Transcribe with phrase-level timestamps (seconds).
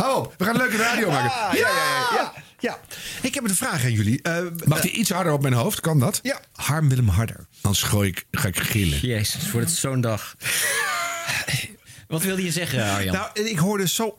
[0.00, 1.30] Hou op, we gaan een leuke radio maken.
[1.30, 2.78] Ah, ja, ja, ja, ja, ja.
[3.22, 4.22] Ik heb een vraag aan jullie.
[4.22, 5.80] Eh, Mag die iets harder op mijn hoofd?
[5.80, 6.20] Kan dat?
[6.22, 7.46] ja, Harm Willem Harder.
[7.60, 8.98] Anders gooi ik, ga ik gillen.
[9.00, 10.36] Jezus, wordt het zo'n dag.
[12.08, 13.14] Wat wilde je zeggen, Arjan?
[13.14, 14.18] Nou, ik hoorde zo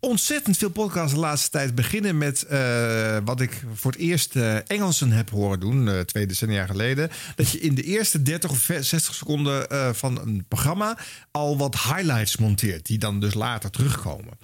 [0.00, 4.56] ontzettend veel podcasts de laatste tijd beginnen met eh, wat ik voor het eerst eh,
[4.70, 7.10] Engelsen heb horen doen, eh, twee decennia geleden.
[7.34, 10.98] Dat je in de eerste 30 of 60 seconden eh, van een programma
[11.30, 14.38] al wat highlights monteert, die dan dus later terugkomen.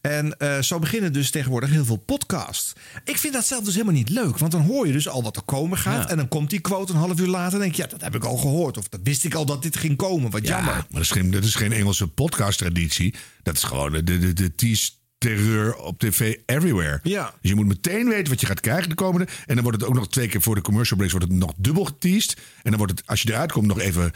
[0.00, 2.72] En eh, zo beginnen dus tegenwoordig heel veel podcasts.
[3.04, 4.38] Ik vind dat zelf dus helemaal niet leuk.
[4.38, 6.02] Want dan hoor je dus al wat er komen gaat.
[6.02, 6.08] Ja.
[6.08, 7.54] En dan komt die quote een half uur later.
[7.54, 8.76] En denk je, ja, dat heb ik al gehoord.
[8.78, 10.30] Of dat wist ik al dat dit ging komen.
[10.30, 10.74] Wat Ja, jammer.
[10.74, 13.14] maar dat is geen, dat is geen Engelse podcast-traditie.
[13.42, 17.00] Dat is gewoon de, de, de tease terreur op tv everywhere.
[17.02, 17.34] Ja.
[17.40, 19.26] Dus je moet meteen weten wat je gaat krijgen de komende.
[19.46, 21.52] En dan wordt het ook nog twee keer voor de commercial breaks wordt het nog
[21.56, 22.36] dubbel geteased.
[22.62, 24.12] En dan wordt het, als je eruit komt, nog even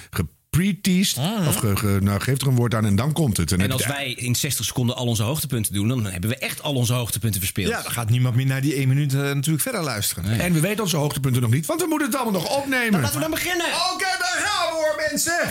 [0.54, 1.18] gepre-teased.
[1.48, 3.52] Of ge, ge- nou, geef er een woord aan en dan komt het.
[3.52, 6.62] en heb als wij in 60 seconden al onze hoogtepunten doen, dan hebben we echt
[6.62, 7.68] al onze hoogtepunten verspeeld.
[7.68, 10.40] Ja, dan gaat niemand meer naar die één minuut eh, natuurlijk verder luisteren.
[10.40, 13.00] En we weten onze hoogtepunten nog niet, want we moeten het allemaal nog opnemen.
[13.00, 13.66] Laten we dan beginnen.
[13.66, 15.48] Oké, daar gaan we hoor, mensen.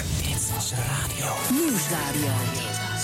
[1.52, 2.62] Nieuwsradio.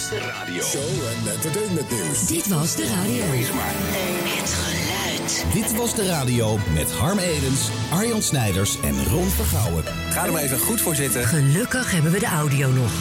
[0.09, 2.27] Show en entertainment nieuws.
[2.27, 3.23] Dit was de radio.
[3.25, 5.45] Het geluid.
[5.53, 9.83] Dit was de radio met Harm Edens, Arjan Snijders en Ron Vergouwen.
[10.09, 11.25] Ga er maar even goed voor zitten.
[11.25, 12.91] Gelukkig hebben we de audio nog.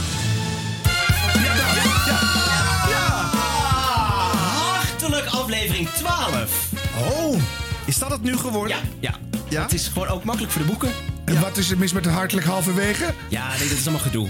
[4.77, 6.69] Hartelijk aflevering 12.
[6.99, 7.41] Oh,
[7.85, 8.77] is dat het nu geworden?
[8.77, 9.41] Ja, ja.
[9.49, 9.63] Ja?
[9.63, 10.93] Het is gewoon ook makkelijk voor de boeken.
[11.25, 13.15] En wat is er mis met het hartelijk halverwege?
[13.29, 14.29] Ja, nee, dat is allemaal gedoe.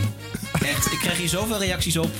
[0.61, 2.11] Echt, ik krijg hier zoveel reacties op.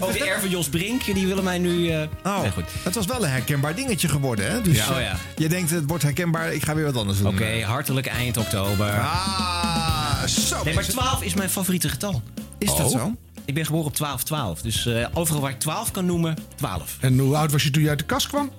[0.00, 1.88] Ook de R van Jos Brink, die willen mij nu...
[1.90, 2.64] eh Oh, nee, goed.
[2.82, 4.60] het was wel een herkenbaar dingetje geworden, hè?
[4.60, 4.90] Dus Ja.
[4.94, 5.16] Oh, ja.
[5.36, 7.26] je denkt, het wordt herkenbaar, ik ga weer wat anders doen.
[7.26, 9.00] Oké, hartelijk eind oktober.
[9.00, 10.54] Ah, zo.
[10.54, 10.92] Nee, maar mensen.
[10.92, 12.22] 12 is mijn favoriete getal.
[12.58, 12.90] Is dat Oh.
[13.00, 13.14] zo?
[13.44, 13.94] Ik ben geboren op
[14.58, 14.62] 12-12.
[14.62, 16.96] Dus eh, overal waar ik 12 kan noemen, 12.
[17.00, 18.50] En hoe oud was je toen je uit de kast kwam?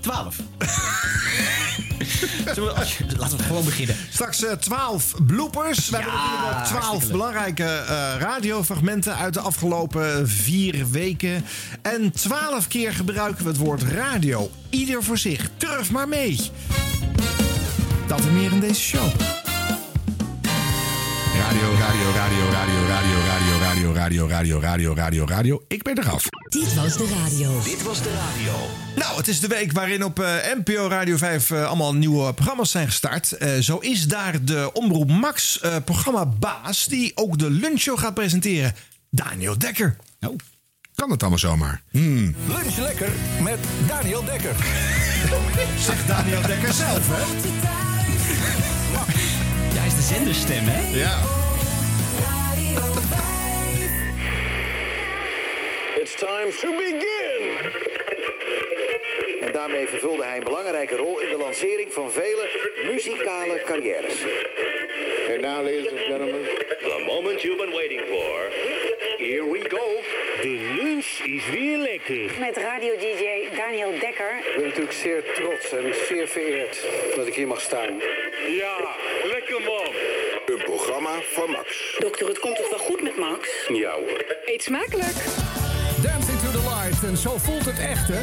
[0.00, 0.36] 12.
[2.54, 2.72] We,
[3.16, 3.96] laten we gewoon beginnen.
[4.10, 5.88] Straks eh, 12 bloopers.
[5.88, 7.12] We hebben natuurlijk ook 12 hartstikke leuk.
[7.12, 11.44] belangrijke eh, radiofragmenten uit de afgelopen vier weken.
[11.82, 14.50] En 12 keer gebruiken we het woord radio.
[14.70, 15.50] Ieder voor zich.
[15.56, 16.40] Durf maar mee.
[18.06, 19.06] Dat en meer in deze show.
[21.54, 25.62] Radio, radio, radio, radio, radio, radio, radio, radio, radio, radio, radio, radio.
[25.68, 26.28] Ik ben eraf.
[26.48, 27.62] Dit was de radio.
[27.62, 28.52] Dit was de radio.
[28.96, 32.70] Nou, het is de week waarin op eh, NPO Radio 5 eh, allemaal nieuwe programma's
[32.70, 33.32] zijn gestart.
[33.32, 38.74] Eh, zo is daar de Omroep Max eh programmabaas die ook de lunchshow gaat presenteren.
[39.10, 39.96] Daniel Dekker.
[40.20, 40.36] Oh,
[40.94, 41.82] kan het allemaal zomaar?
[41.90, 42.34] Hmm.
[42.46, 44.54] Lunch lekker met Daniel Dekker.
[45.78, 47.22] Zegt Daniel Dekker zelf, hè?
[49.74, 50.98] Ja, hij is de zenderstem, hè?
[50.98, 51.43] Ja.
[56.14, 57.72] It's time to begin!
[59.40, 62.48] En daarmee vervulde hij een belangrijke rol in de lancering van vele
[62.84, 64.14] muzikale carrières.
[65.28, 66.44] And now, ladies and gentlemen,
[66.78, 68.50] the moment you've been waiting for.
[69.16, 70.00] Here we go.
[70.42, 72.38] De lunch is weer lekker.
[72.38, 74.38] Met radio-dj Daniel Dekker.
[74.38, 76.86] Ik ben natuurlijk zeer trots en zeer vereerd
[77.16, 78.00] dat ik hier mag staan.
[78.48, 79.88] Ja, lekker man.
[80.46, 81.96] Een programma van Max.
[81.98, 83.66] Dokter, het komt toch wel goed met Max?
[83.68, 84.24] Ja hoor.
[84.44, 85.16] Eet smakelijk.
[86.04, 87.04] Dancing to the light.
[87.04, 88.22] En zo voelt het echt, hè?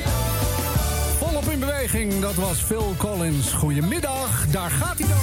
[1.18, 3.52] Volop in beweging, dat was Phil Collins.
[3.52, 5.18] Goedemiddag, daar gaat hij dan.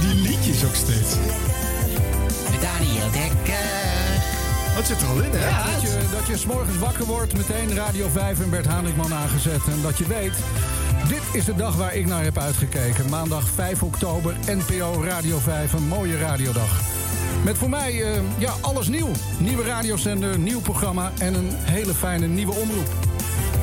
[0.00, 1.14] Die liedjes ook steeds.
[2.60, 3.66] Daniel Dekker.
[4.74, 5.72] Wat zit er al in, hè?
[5.72, 9.60] Dat je, dat je 's morgens wakker wordt, meteen Radio 5 en Bert Hanikman aangezet.
[9.66, 10.34] En dat je weet,
[11.08, 13.08] dit is de dag waar ik naar heb uitgekeken.
[13.10, 16.80] Maandag 5 oktober, NPO Radio 5, een mooie radiodag.
[17.44, 19.10] Met voor mij eh, ja, alles nieuw.
[19.38, 22.88] Nieuwe radiozender, nieuw programma en een hele fijne nieuwe omroep.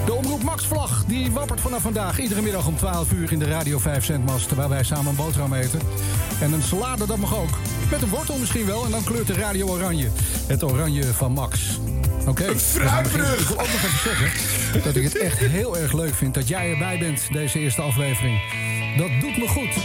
[0.06, 3.46] De Omroep Max Vlag, die wappert vanaf vandaag iedere middag om 12 uur in de
[3.46, 4.56] Radio 5 zendmast...
[4.56, 5.80] waar wij samen een boterham eten.
[6.42, 7.58] En een salade, dat mag ook.
[7.92, 10.09] Met een wortel misschien wel en dan kleurt de radio oranje.
[10.48, 11.79] Het oranje van Max.
[12.28, 12.47] Oké.
[12.47, 13.40] Een fruitbrug.
[13.40, 16.34] Ik wil ook nog even zeggen dat ik het echt heel erg leuk vind...
[16.34, 18.41] dat jij erbij bent, deze eerste aflevering.
[18.97, 19.75] Dat doet me goed.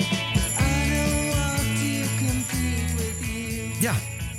[3.80, 3.94] Ja,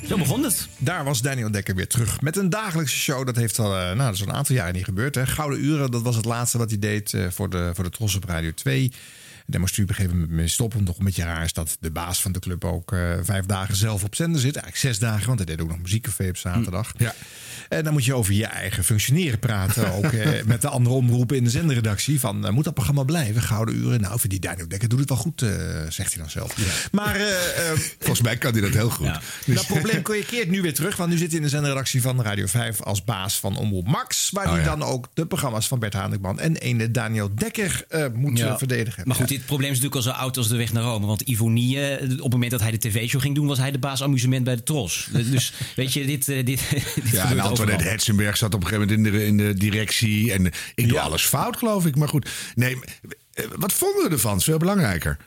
[0.08, 0.68] Zo begon het.
[0.78, 2.22] daar was Daniel Dekker weer terug.
[2.22, 3.26] Met een dagelijkse show.
[3.26, 5.16] Dat heeft al, eh, nou, dat is al een aantal jaren niet gebeurd.
[5.16, 5.26] Hè.
[5.28, 8.16] Gouden Uren, dat was het laatste wat hij deed eh, voor de, voor de Tros
[8.16, 8.92] op Radio 2.
[9.50, 10.84] Daar moest op een gegeven moment stoppen.
[10.84, 13.76] Nog een beetje raar is dat de baas van de club ook eh, vijf dagen
[13.76, 14.56] zelf op zender zit.
[14.56, 16.92] Eigenlijk zes dagen, want hij deed ook nog muziekcafé op zaterdag.
[16.98, 17.14] Ja.
[17.70, 19.92] En dan moet je over je eigen functioneren praten.
[19.98, 22.20] Ook eh, met de andere omroepen in de zendredactie.
[22.20, 23.42] Van, eh, moet dat programma blijven?
[23.42, 24.02] Gouden uren.
[24.02, 25.40] Nou, voor die Daniel Dekker doet het wel goed,
[25.90, 26.56] zegt hij dan zelf.
[26.92, 29.06] Maar eh, eh, Volgens mij kan hij dat heel goed.
[29.06, 29.22] Ja.
[29.46, 30.96] Dus- dat probleem keert nu weer terug.
[30.96, 34.30] Want nu zit hij in de zendredactie van Radio 5 als baas van Omroep Max.
[34.32, 34.66] Waar Oh, hij ja.
[34.76, 38.58] dan ook de programma's van Bert Hanekman en ene Daniel Dekker moet Ja.
[38.58, 39.04] verdedigen.
[39.06, 41.06] Maar goed, Dit probleem is natuurlijk al zo oud als de weg naar Rome.
[41.06, 43.80] Want Ivonie, eh, op het moment dat hij de tv-show ging doen, was hij de
[43.80, 45.10] baas amusement bij de Tros.
[45.12, 46.46] Dus weet je, dit, eh, dit,
[47.04, 47.84] dit Ja, en Antoinette.
[47.84, 50.34] Hetzenberg zat op een gegeven moment in de, in de directie.
[50.34, 51.96] En ik doe alles fout, geloof ik.
[51.96, 52.78] Maar goed, nee,
[53.34, 54.32] eh, wat vonden we ervan?
[54.32, 55.18] Dat is veel belangrijker.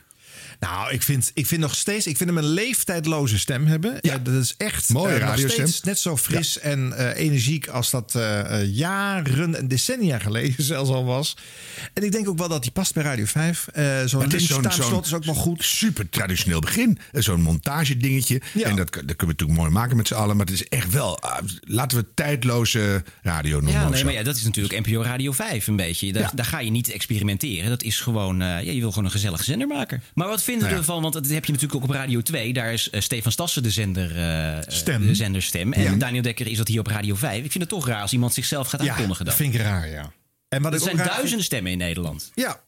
[0.63, 3.97] Nou, ik vind, ik vind nog steeds, ik vind hem een leeftijdloze stem hebben.
[4.01, 7.89] Ja, dat is echt Mooie eh, nog steeds net zo fris en eh, energiek als
[7.89, 11.37] dat eh, jaren en decennia geleden zelfs al was.
[11.93, 13.67] En ik denk ook wel dat hij past bij Radio 5.
[13.67, 15.63] Eh zo'n het is ook wel goed.
[15.63, 16.99] super traditioneel begin.
[17.11, 18.41] Zo'n montage dingetje.
[18.53, 18.67] Ja.
[18.67, 20.37] En dat, dat kunnen we natuurlijk mooi maken met z'n allen.
[20.37, 23.81] Maar het is echt wel, ah, laten we tijdloze radio noemen.
[23.81, 26.13] Ja, nee, maar ja, dat is natuurlijk NPO Radio 5 een beetje.
[26.13, 26.31] Daar, Ja.
[26.35, 27.69] daar ga je niet experimenteren.
[27.69, 30.03] Dat is gewoon, eh, ja, je wil gewoon een gezellige zender maken.
[30.13, 30.93] Maar wat vinden Nou we ja.
[30.95, 31.01] ervan?
[31.01, 32.53] Want dat heb je natuurlijk ook op Radio 2.
[32.53, 35.07] Daar is eh, Stefan Stassen de zender, eh, Stem.
[35.07, 35.73] de zenderstem.
[35.73, 37.43] En Daniel Dekker is dat hier op Radio 5.
[37.43, 39.45] Ik vind het toch raar als iemand zichzelf gaat Ja, aankondigen dat dan.
[39.45, 40.11] vind ik raar, ja.
[40.49, 42.31] En wat Er zijn vind- duizenden stemmen in Nederland.
[42.35, 42.59] Ja.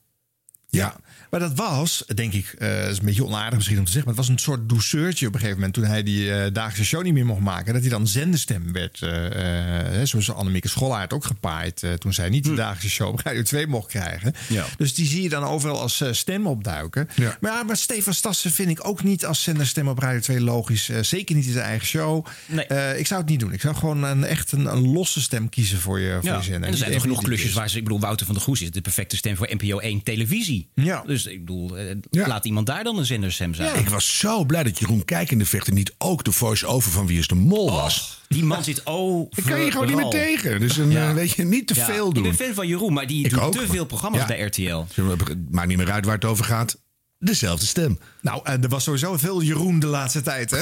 [0.69, 0.95] Ja,
[1.35, 4.19] maar dat was, denk ik, eh is een beetje onaardig misschien om te zeggen, maar
[4.19, 7.03] het was een soort douceurtje op een gegeven moment toen hij die eh dagelijkse show
[7.03, 11.83] niet meer mocht maken, dat hij dan zendestem werd, eh, zoals Annemieke Schollaert ook gepaaid
[11.97, 14.33] toen zij niet de dagelijkse show op Radio 2 mocht krijgen.
[14.49, 14.65] Ja.
[14.77, 17.09] Dus die zie je dan overal als stem opduiken.
[17.15, 17.37] Ja.
[17.41, 20.89] Maar, ja, maar Stefan Stassen vind ik ook niet als zenderstem op Radio 2 logisch.
[21.01, 22.25] Zeker niet in zijn eigen show.
[22.47, 22.97] Nee.
[22.97, 23.53] Ik zou het niet doen.
[23.53, 26.37] Ik zou gewoon een, echt een, een losse stem kiezen voor je, voor Ja.
[26.37, 26.63] je zender.
[26.63, 27.55] En er zijn genoeg klusjes is.
[27.55, 27.77] waar ze...
[27.77, 30.67] Ik bedoel, Wouter van der Goes is de perfecte stem voor NPO 1 televisie.
[30.73, 31.03] Ja.
[31.05, 32.27] Dus ik bedoel, eh, Ja.
[32.27, 33.79] laat iemand daar dan een zenderstem zijn.
[33.79, 37.27] Ik was zo blij dat Jeroen Kijkende vechten niet ook de voice-over van Wie is
[37.27, 38.21] de Mol was.
[38.27, 39.27] Die man zit oh.
[39.35, 40.59] Ik kan je gewoon niet meer tegen.
[40.59, 42.23] Dus een, eh, weet je, niet te Ja, veel Ik doen.
[42.23, 44.27] ben fan van Jeroen, maar die Ik doet ook, te maar- veel programma's Ja.
[44.27, 44.83] bij RTL.
[45.51, 46.77] Maakt niet meer uit waar het over gaat.
[47.25, 47.99] Dezelfde stem.
[48.21, 50.57] Nou, en er was sowieso veel Jeroen de laatste tijd, hè?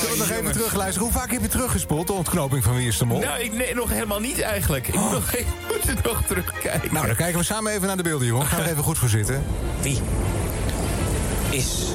[0.00, 1.08] Zullen we nog even terugluisteren?
[1.08, 3.18] Hoe vaak heb je teruggespoeld, de ontknoping van Wie is de Mol?
[3.18, 4.88] Nou, ik, nee, nog helemaal niet eigenlijk.
[4.88, 6.94] Ik moet, nog, ik moet nog terugkijken.
[6.94, 8.46] Nou, dan kijken we samen even naar de beelden, Jeroen.
[8.46, 9.44] Ga er even goed voor zitten.
[9.80, 10.00] Wie
[11.50, 11.94] is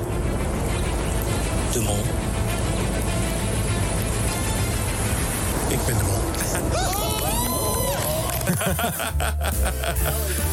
[1.71, 2.03] de mol?
[5.67, 6.19] Ik ben de mol.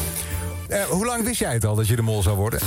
[0.69, 2.61] Eh, hoe lang wist jij het al dat je de mol zou worden?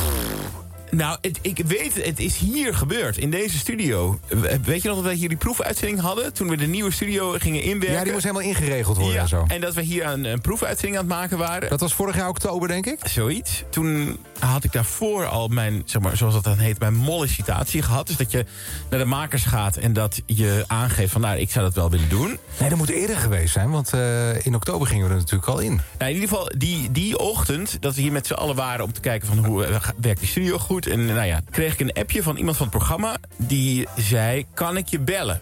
[0.92, 4.20] Nou, het, ik weet, het is hier gebeurd, in deze studio.
[4.28, 6.34] We- Weet je nog dat wij hier die proefuitzending hadden?
[6.34, 7.98] Toen we de nieuwe studio gingen inwerken.
[7.98, 9.46] Ja, die moest helemaal ingeregeld worden Ja, en zo.
[9.48, 11.70] en dat we hier een, een proefuitzending aan het maken waren.
[11.70, 13.00] Dat was vorig jaar oktober, denk ik?
[13.08, 13.64] Zoiets.
[13.70, 18.08] Toen had ik daarvoor al mijn, zeg maar, zoals dat dan heet, mijn mollicitatie gehad.
[18.08, 18.46] Dus dat je
[18.90, 22.10] naar de makers gaat en dat je aangeeft van, nou, ik zou dat wel willen
[22.10, 22.38] doen.
[22.60, 25.60] Nee, dat moet eerder geweest zijn, want eh, in oktober gingen we er natuurlijk al
[25.60, 25.82] in.
[25.98, 28.86] Nou, in ieder geval, die, die ochtend dat we hier met z'n allen waren...
[28.86, 30.80] om te kijken van hoe eh, werkt die studio goed...
[30.88, 33.18] en nou ja, kreeg ik een appje van iemand van het programma...
[33.38, 35.42] die zei, kan ik je bellen?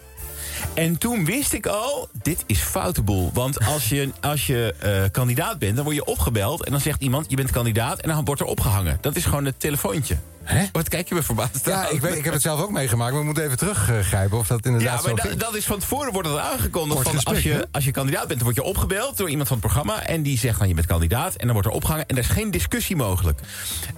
[0.74, 3.30] En toen wist ik al, dit is foute boel.
[3.34, 6.64] Want als je, als je eh, kandidaat bent, dan word je opgebeld...
[6.64, 8.00] en dan zegt iemand, je bent kandidaat...
[8.00, 8.98] en dan wordt er opgehangen.
[9.00, 10.16] Dat is gewoon het telefoontje.
[10.50, 10.64] Hè?
[10.72, 13.20] Wat kijk je me verbaasd Ja, ik, weet, ik heb het zelf ook meegemaakt, maar
[13.20, 15.40] we moeten even teruggrijpen of dat inderdaad Ja, maar zo da- ging.
[15.40, 17.02] dat is van tevoren wordt het aangekondigd.
[17.02, 19.56] Van gesprek, als, je, als je kandidaat bent, dan word je opgebeld door iemand van
[19.56, 20.02] het programma.
[20.06, 21.34] En die zegt dan je bent kandidaat.
[21.34, 22.06] En dan wordt er opgehangen.
[22.06, 23.40] En er is geen discussie mogelijk.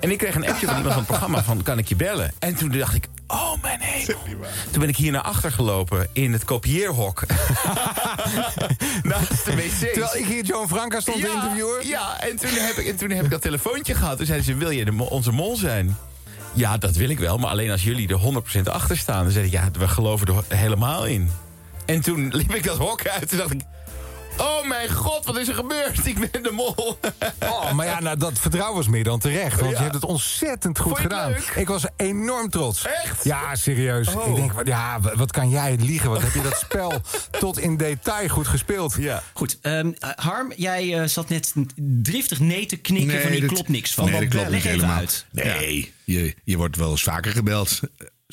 [0.00, 2.32] En ik kreeg een appje van iemand van het programma van kan ik je bellen?
[2.38, 4.18] En toen dacht ik, oh mijn hemel.
[4.70, 7.22] Toen ben ik hier naar achter gelopen in het kopieerhok.
[9.02, 9.78] Naast de wc's.
[9.78, 11.86] Terwijl ik hier Joan Franka stond te interviewen.
[11.86, 14.16] Ja, en toen, heb ik, en toen heb ik dat telefoontje gehad.
[14.16, 15.96] Toen zeiden ze, wil je de, onze mol zijn?
[16.54, 19.22] Ja, dat wil ik wel, maar alleen als jullie er 100% achter staan.
[19.22, 21.30] Dan zei ik, ja, we geloven er helemaal in.
[21.86, 23.60] En toen liep ik dat hok uit en dacht ik...
[24.38, 26.06] Oh mijn god, wat is er gebeurd?
[26.12, 26.98] Ik ben de mol.
[27.42, 29.60] Oh, maar ja, nou, dat vertrouwen was meer dan terecht.
[29.60, 29.76] Want Ja.
[29.76, 31.30] je hebt het ontzettend goed Vond je het gedaan.
[31.30, 31.52] leuk?
[31.56, 32.84] Ik was enorm trots.
[33.04, 33.24] Echt?
[33.24, 34.14] Ja, serieus.
[34.14, 34.28] Oh.
[34.28, 36.10] Ik denk, wat- ja, wat- kan jij liegen?
[36.10, 36.92] Wat heb je dat spel
[37.40, 38.94] tot in detail goed gespeeld?
[38.98, 39.22] Ja.
[39.32, 41.52] Goed, ehm, eh, Harm, jij eh, zat net
[42.02, 44.04] driftig nee te knikken van die klopt niks van.
[44.10, 44.96] Nee, dat klopt Leg niet helemaal.
[44.96, 45.26] uit.
[45.30, 47.80] Nee, je, je wordt wel eens vaker gebeld.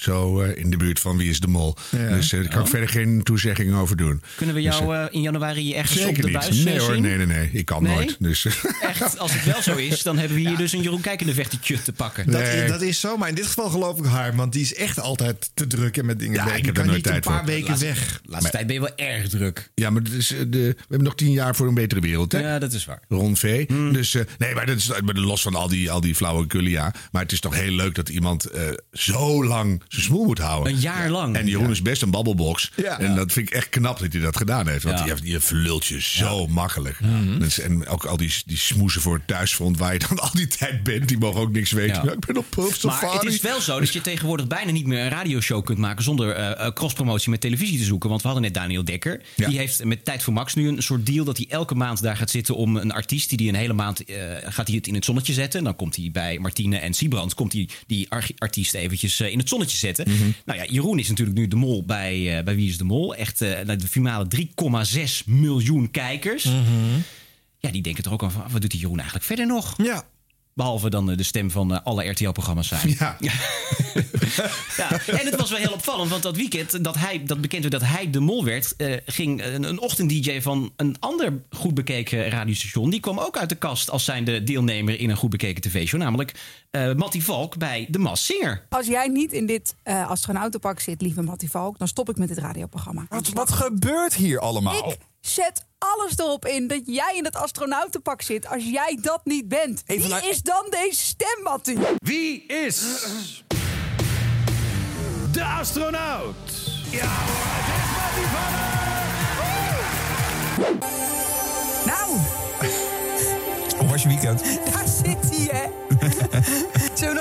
[0.02, 1.76] Zo eh, in de buurt van Wie is de Mol.
[1.92, 2.08] Ja.
[2.08, 2.70] Dus daar kan ik Oh.
[2.70, 4.22] verder geen toezegging over doen.
[4.36, 6.32] Kunnen we Dus, jou eh, in januari ergens op de niet.
[6.32, 7.02] buis Nee hoor, zien?
[7.02, 7.50] nee, nee, nee.
[7.52, 7.94] Ik kan Nee?
[7.96, 8.16] nooit.
[8.20, 8.46] Dus,
[8.82, 11.82] Echt, als het wel zo is, dan hebben we hier dus een Jeroen Kijkende vechtertje
[11.82, 12.32] te pakken.
[12.32, 14.36] Dat, is, dat is zo, maar in dit geval geloof ik haar.
[14.36, 16.60] Want die is echt altijd te druk en met dingen Ja, bezig.
[16.60, 17.48] ik heb kan nooit niet tijd een paar voor.
[17.54, 18.22] weken Laatste- weg.
[18.26, 19.72] laatste tijd ben je wel erg druk.
[19.76, 22.32] Ja, maar het is, eh, de, we hebben nog tien jaar voor een betere wereld.
[22.32, 22.40] Hè?
[22.40, 23.02] Ja, dat is waar.
[23.08, 23.66] Ron V.
[23.68, 26.94] Dus eh, nee, maar dat is maar los van al die, al die flauwekul, ja.
[27.12, 30.74] Maar het is toch heel leuk dat iemand eh, zo lang zijn smoel moet houden.
[30.74, 31.36] Een jaar lang.
[31.36, 32.72] En Jeroen is best een babbelbox.
[32.76, 33.00] Ja.
[33.00, 34.84] En dat vind ik echt knap dat hij dat gedaan heeft.
[34.84, 35.04] Want Ja.
[35.04, 37.00] die, heeft, die verlult je zo makkelijk.
[37.00, 37.40] Mhm.
[37.40, 40.48] Dus, en ook al die, die smoezen voor het thuisfront waar je dan al die
[40.48, 41.08] tijd bent.
[41.08, 41.96] Die mogen ook niks weten.
[41.96, 42.04] Ja.
[42.04, 43.18] Ja, ik ben op Puff Maar Safari.
[43.26, 46.32] het is wel zo dat je tegenwoordig bijna niet meer een radioshow kunt maken zonder
[46.32, 48.10] eh, eh, crosspromotie met televisie te zoeken.
[48.10, 49.22] Want we hadden net Daniel Dekker.
[49.36, 49.48] Ja.
[49.50, 52.18] Die heeft met Tijd voor Max nu een soort deal dat hij elke maand daar
[52.18, 54.94] gaat zitten om een artiest die die een hele maand eh, gaat hij het in
[54.96, 55.60] het zonnetje zetten.
[55.60, 59.38] En dan komt hij bij Martine en Siebrand komt hij die ar- artiest eventjes in
[59.40, 60.10] het zonnetje zetten.
[60.10, 60.30] Mhm.
[60.46, 63.16] Nou ja, Jeroen is natuurlijk nu de mol bij, eh, bij Wie is de Mol.
[63.16, 66.44] Echt naar de finale 3,6 miljoen kijkers.
[66.44, 67.00] Mhm.
[67.60, 69.74] Ja, die denken er ook aan van, wat doet die Jeroen eigenlijk verder nog?
[69.78, 70.04] Ja.
[70.60, 72.96] Behalve dan eh, de stem van eh, alle RTL-programma's zijn.
[73.00, 73.18] Ja.
[74.78, 77.80] Ja, en het was wel heel opvallend, want dat weekend dat, hij, dat bekend werd
[77.80, 82.30] dat hij de mol werd, eh, ging een, een ochtend-DJ van een ander goed bekeken
[82.30, 82.90] radiostation.
[82.90, 86.34] Die kwam ook uit de kast als zijnde deelnemer in een goed bekeken tv-show, namelijk
[86.72, 88.66] eh Mattie Valk bij The Masked Singer.
[88.70, 92.28] Als jij niet in dit eh astronautenpak zit, lieve Mattie Valk, dan stop ik met
[92.28, 93.06] dit radioprogramma.
[93.10, 94.90] Wat, wat gebeurt hier allemaal?
[94.90, 98.48] Ik zet alles erop in dat jij in het astronautenpak zit.
[98.48, 101.78] Als jij dat niet bent, wie is dan deze stem, Mattie?
[101.98, 102.82] Wie is
[105.32, 106.36] de astronaut?
[106.92, 107.18] Ja,
[111.86, 112.18] Nou,
[113.78, 114.44] Hoe was je weekend?
[114.74, 115.68] daar zit hij, hè?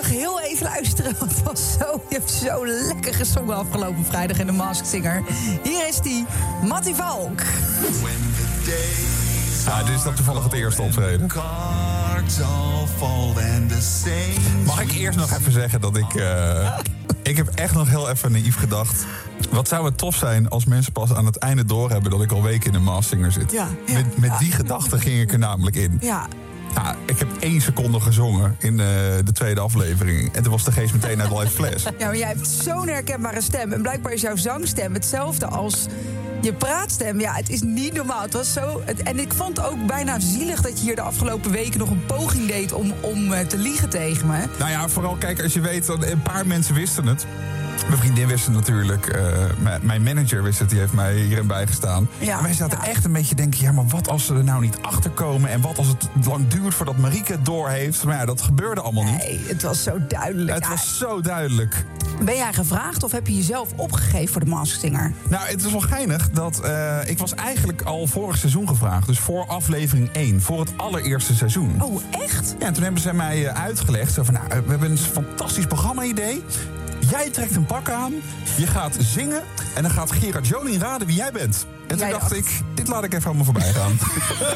[0.09, 1.15] Heel even luisteren?
[1.19, 5.23] Want het was zo, je hebt zo lekker gezongen afgelopen vrijdag in de Masked Singer.
[5.63, 6.27] Hier is die,
[6.65, 7.41] Mattie Valk.
[9.67, 11.27] Ja, dit is dan toevallig het eerste optreden.
[14.67, 16.15] Mag ik eerst nog even zeggen dat ik...
[16.15, 16.79] eh,
[17.23, 19.07] ik heb echt nog heel even naïef gedacht.
[19.51, 22.11] Wat zou het tof zijn als mensen pas aan het einde doorhebben...
[22.11, 23.53] dat ik al weken in de Massinger zit.
[23.53, 24.39] Ja, ja, met met ja.
[24.39, 25.99] die gedachte ging ik er namelijk in.
[26.01, 26.27] Ja,
[26.75, 28.87] Ja, ik heb één seconde gezongen in eh,
[29.25, 30.35] de tweede aflevering.
[30.35, 31.83] En toen was de geest meteen uit live fles.
[31.83, 33.73] Ja, maar jij hebt zo'n herkenbare stem.
[33.73, 35.87] En blijkbaar is jouw zangstem hetzelfde als
[36.41, 37.21] je praatstem.
[37.21, 38.23] Ja, het is niet normaal.
[38.23, 41.51] Het was zo, het, en ik vond ook bijna zielig dat je hier de afgelopen
[41.51, 44.45] weken nog een poging deed om, om eh, te liegen tegen me.
[44.59, 47.27] Nou ja, vooral kijk, als je weet dat een paar mensen wisten het.
[47.87, 49.07] Mijn vriendin wist het natuurlijk.
[49.07, 49.23] eh,
[49.83, 52.09] mijn- manager wist het, die heeft mij hierin bijgestaan.
[52.19, 53.61] Ja, En wij zaten echt een beetje denken...
[53.61, 55.51] ja, maar wat als ze er nou niet achter komen...
[55.51, 58.05] en wat als het lang duurt voordat Marieke het door heeft?
[58.05, 59.17] Maar ja, dat gebeurde allemaal niet.
[59.19, 60.55] Nee, het was zo duidelijk.
[60.55, 61.85] Het Ja, was zo duidelijk.
[62.25, 65.13] Ben jij gevraagd of heb je jezelf opgegeven voor de Masked Singer?
[65.29, 69.07] Nou, het is wel geinig dat eh, ik was eigenlijk al vorig seizoen gevraagd.
[69.07, 71.83] Dus voor aflevering 1, voor het allereerste seizoen.
[71.83, 72.55] Oh, echt?
[72.59, 74.13] Ja, en toen hebben ze mij eh, uitgelegd.
[74.13, 76.45] Zo van, nou, we hebben een fantastisch programma-idee.
[77.11, 78.13] Jij trekt een pak aan,
[78.57, 79.43] je gaat zingen...
[79.75, 81.67] en dan gaat Gerard Joling raden wie jij bent.
[81.87, 83.99] En toen dacht dacht- ik, dit laat ik even me voorbij gaan.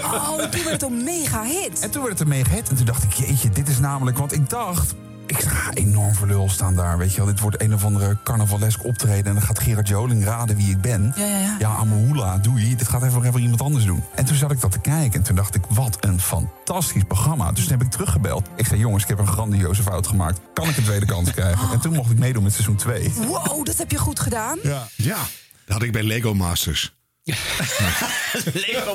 [0.05, 1.81] Oh, toen werd het een mega hit.
[1.81, 2.69] en toen werd het een mega hit.
[2.69, 4.19] En toen dacht ik, jeetje, dit is namelijk...
[4.19, 4.95] want ik dacht,
[5.27, 7.27] ik ga enorm voor lul staan daar, weet je wel.
[7.27, 9.25] Dit wordt een of andere carnavalesk optreden...
[9.25, 11.13] en dan gaat Gerard Joling raden wie ik ben.
[11.17, 11.57] Ja, ja, ja.
[11.59, 12.77] Ja, Amahula, doei.
[12.77, 14.05] Dit gaat even, even iemand anders doen.
[14.15, 17.53] En toen zat ik dat te kijken en toen dacht ik, wat een fantastisch programma.
[17.53, 18.49] Dus toen heb ik teruggebeld.
[18.57, 20.41] Ik zei, jongens, ik heb een grandioze fout gemaakt.
[20.55, 21.71] Kan ik een tweede kans krijgen?
[21.73, 23.13] En toen mocht ik meedoen met seizoen 2.
[23.27, 24.59] Wow, dat heb je goed gedaan.
[24.63, 24.87] Ja.
[24.97, 25.19] Ja,
[25.65, 26.95] dat had ik bij Lego Masters.
[27.25, 28.95] Lego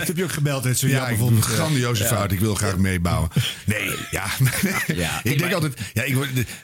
[0.00, 0.64] Ik heb je ook gebeld.
[0.64, 2.08] Het zo Ja, het een grandioze Ja.
[2.08, 2.32] fout.
[2.32, 3.28] Ik wil graag meebouwen.
[3.64, 4.24] Nee, ja.
[4.86, 5.80] Ja, ik denk altijd...
[5.92, 6.16] Ja, ik,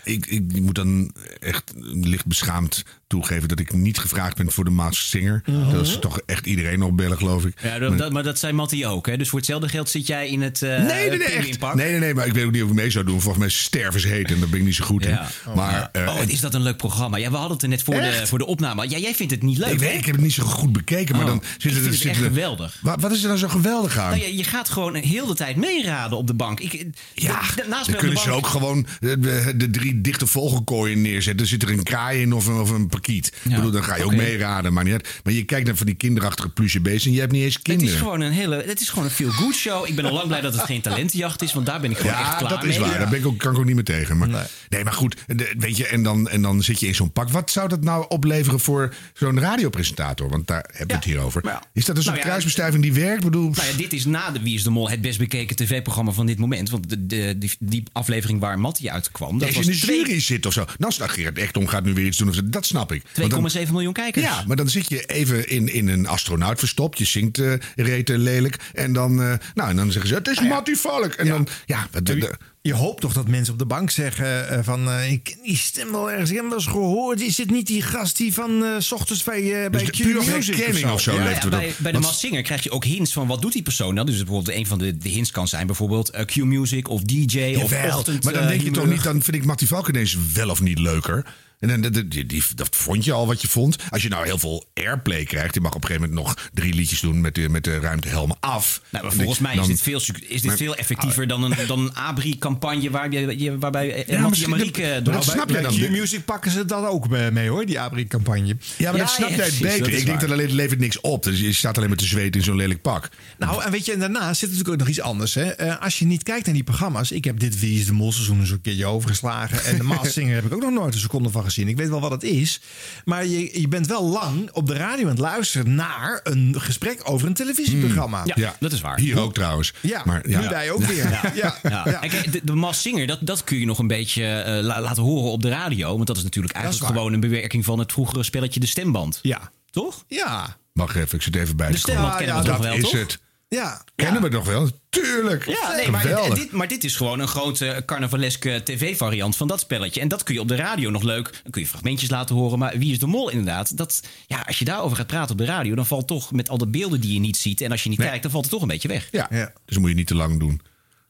[0.04, 3.48] ik, ik moet dan echt licht beschaamd toegeven...
[3.48, 5.42] dat ik niet gevraagd ben voor de Masked Singer.
[5.72, 7.54] Dat is toch echt iedereen nog bellen, geloof ik.
[7.62, 9.06] Ja, dat, dat- maar dat zei Mattie ook.
[9.06, 9.16] Hè?
[9.16, 11.60] Dus voor hetzelfde geld zit jij in het uh, nee, nee, nee, echt.
[11.74, 13.20] nee, nee, nee, maar ik weet ook niet of ik mee zou doen.
[13.20, 15.10] Volgens mij is stervens heet en daar ben ik niet zo goed Ja.
[15.46, 15.54] in.
[15.54, 17.16] Maar, eh, oh, is dat een leuk programma.
[17.16, 18.88] Ja, we hadden het er net voor, de, voor de opname.
[18.88, 21.14] Ja, jij vindt het niet leuk, ik, weet, ik heb het niet zo goed bekeken,
[21.16, 21.74] maar Oh, dan er...
[21.74, 22.78] het echt er- geweldig.
[22.82, 24.10] Wat, wat is er nou zo geweldig aan?
[24.10, 26.60] Nou ja, je gaat gewoon heel de tijd meeraden op de bank.
[26.60, 30.26] Ik, Ja, d- naast dan kunnen ze bank- ook gewoon de, de- de drie dichte
[30.26, 31.42] vogelkooien neerzetten.
[31.42, 33.26] Er zit er een kraai in of een, of een kiet.
[33.26, 35.20] Ik Ja, bedoel, dan ga je ook meeraden, maar niet uit.
[35.24, 37.62] Maar je kijkt naar van die kinderachtige plusje beesten en je hebt niet eens Het
[37.62, 37.92] kinderen.
[37.94, 39.88] is gewoon een hele, het is gewoon een feel-good show.
[39.88, 42.12] Ik ben al lang blij dat het geen talentenjacht is, want daar ben ik gewoon
[42.12, 42.98] echt Ja, klaar dat is waar.
[42.98, 44.18] Daar ben ik ook, kan ik ook niet meer tegen.
[44.18, 44.28] Maar,
[44.68, 44.84] nee.
[44.84, 45.16] maar goed.
[45.26, 47.30] de- weet je, en, dan, en dan zit je in zo'n pak.
[47.30, 50.28] Wat zou dat nou opleveren voor zo'n radiopresentator?
[50.28, 51.42] Want daar hebben we het hier over.
[51.72, 53.24] Is dat een soort Nou ja, kruisbestuiving die werkt?
[53.24, 56.10] Bedoel, Nou ja, dit is na de Wie is de Mol het best bekeken tv-programma
[56.12, 56.70] van dit moment.
[56.70, 60.20] Want de, de, die, die aflevering waar Mattie uitkwam, dat als je in de jury
[60.20, 60.64] zit of zo.
[60.78, 62.28] Dan staat Gerard Ekdom gaat nu weer iets doen.
[62.28, 62.40] Of zo.
[62.44, 62.91] Dat snap ik.
[63.12, 64.24] Dan- 2,7 miljoen kijkers.
[64.24, 66.98] Ja, maar dan zit je even in, in een astronaut verstopt.
[66.98, 68.56] Je zingt eh rete lelijk.
[68.74, 71.12] En dan, eh, nou, en dan zeggen ze, het is Mattie Valk.
[71.12, 74.48] En dan, ja, wat- de- de- Je hoopt toch dat mensen op de bank zeggen
[74.48, 74.90] eh, van...
[75.00, 77.20] ik ken die stem wel ergens, ik heb hem wel eens gehoord.
[77.20, 80.54] Is dit niet die gast die van s ochtends bij, bij de Q pure Music
[80.56, 83.12] herkenning of zo Ja, leeft ja, bij, de Want- Mas Singer krijg je ook hints
[83.12, 84.06] van wat doet die persoon dan.
[84.06, 88.24] Dus bijvoorbeeld een van de, de hints kan zijn bijvoorbeeld Q-music of DJ of ochtend.
[88.24, 90.78] maar dan denk je toch niet, dan vind ik Mattie Valk ineens wel of niet
[90.78, 91.24] leuker.
[91.62, 93.76] En dan, die, die, die- dat vond je al wat je vond.
[93.90, 96.74] Als je nou heel veel airplay krijgt, je mag op een gegeven moment nog drie
[96.74, 98.80] liedjes doen met de, met de ruimtehelmen af.
[98.90, 101.42] Nou, maar volgens ik- mij is dan- dit veel, is dit Maar- veel effectiever dan
[101.42, 105.46] een, dan een Abri-campagne waar je, je, waarbij eh, Ja, Mattie en Marieke dat snap
[105.46, 105.74] bij jij dan.
[105.74, 108.56] Q Music pakken ze dat ook mee, hoor, die Abri-campagne.
[108.76, 109.78] Ja, maar dat snap jij precies, beter.
[109.78, 111.22] dat ik denk dat alleen levert niks op.
[111.22, 113.08] Dus je staat alleen maar te zweten in zo'n lelijk pak.
[113.38, 115.34] Nou, en weet je, en daarna zit natuurlijk ook nog iets anders.
[115.34, 115.44] Hè?
[115.50, 117.10] Eh, als je niet kijkt naar die programma's.
[117.12, 119.64] Ik heb dit Wie is de Mol seizoen eens een keertje overgeslagen.
[119.64, 121.50] En de Maas Singer heb ik ook nog nooit een seconde van gezien.
[121.58, 122.60] Ik weet wel wat het is.
[123.04, 127.00] Maar je, je bent wel lang op de radio aan het luisteren naar een gesprek
[127.04, 128.22] over een televisieprogramma.
[128.34, 128.98] Ja, dat is waar.
[128.98, 129.72] Hier ook trouwens.
[129.80, 131.10] Ja, maar, nu wij ook weer.
[131.10, 131.32] Ja.
[131.34, 131.58] Ja.
[131.62, 132.02] Ja.
[132.02, 134.80] En kijk, de, de Mas Singer, dat, dat kun je nog een beetje eh, la-
[134.80, 135.94] laten horen op de radio.
[135.94, 139.18] Want dat is natuurlijk eigenlijk gewoon een bewerking van het vroegere spelletje De Stemband.
[139.22, 139.50] Ja.
[139.70, 140.04] Toch?
[140.08, 140.56] Ja.
[140.72, 142.92] Wacht even, ik zit even bij De de Stemband Ja, Dat wel, is toch?
[142.92, 143.18] het.
[143.54, 143.84] Ja.
[143.94, 144.70] Kennen we nog wel?
[144.90, 145.46] Tuurlijk.
[145.46, 150.00] Ja, nee, maar dit, maar dit is gewoon een grote carnavaleske tv-variant van dat spelletje.
[150.00, 151.40] En dat kun je op de radio nog leuk.
[151.42, 152.58] Dan kun je fragmentjes laten horen.
[152.58, 153.76] Maar wie is de mol inderdaad?
[153.76, 156.58] Dat, ja, als je daarover gaat praten op de radio, dan valt toch met al
[156.58, 157.60] de beelden die je niet ziet.
[157.60, 159.08] En als je niet kijkt, dan valt het toch een beetje weg.
[159.10, 159.52] Ja, Ja.
[159.64, 160.60] dus moet je niet te lang doen.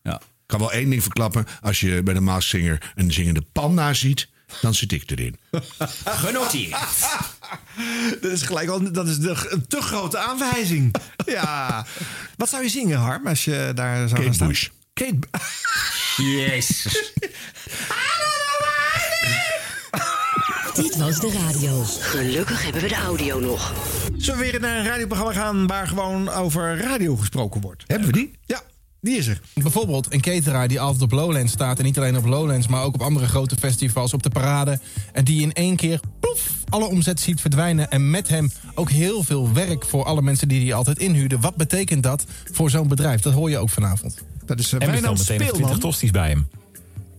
[0.03, 0.15] Ja.
[0.17, 1.47] Ik kan wel één ding verklappen.
[1.61, 4.29] Als je bij de Maaszinger een zingende panda ziet,
[4.61, 5.37] dan zit ik erin.
[6.05, 6.77] Genoteerd.
[8.21, 10.95] Dat is gelijk al dat is de, een te grote aanwijzing.
[11.27, 11.87] Ja.
[12.37, 14.49] Wat zou je zingen, Harm, als je daar zou Kate gaan staan?
[14.49, 14.69] Bush.
[14.93, 15.29] Kate Bu-
[16.25, 17.13] Jezus.
[20.75, 21.83] Dit was de radio.
[21.85, 23.73] Gelukkig hebben we de audio nog.
[24.17, 27.85] Zullen we weer naar een radioprogramma gaan waar gewoon over radio gesproken wordt?
[27.87, 28.39] Hebben we die?
[28.47, 28.63] Ja,
[29.03, 29.41] die is er.
[29.55, 31.79] Bijvoorbeeld een cateraar die altijd op Lowlands staat.
[31.79, 34.81] En niet alleen op Lowlands, maar ook op andere grote festivals, op de parade.
[35.13, 37.91] En die in één keer, ploef, alle omzet ziet verdwijnen.
[37.91, 41.41] En met hem ook heel veel werk voor alle mensen die hij altijd inhuurden.
[41.41, 43.21] Wat betekent dat voor zo'n bedrijf?
[43.21, 44.19] Dat hoor je ook vanavond.
[44.47, 45.79] Dat is uh, En meteen nog 20 Speelman.
[45.79, 46.49] tosties bij hem.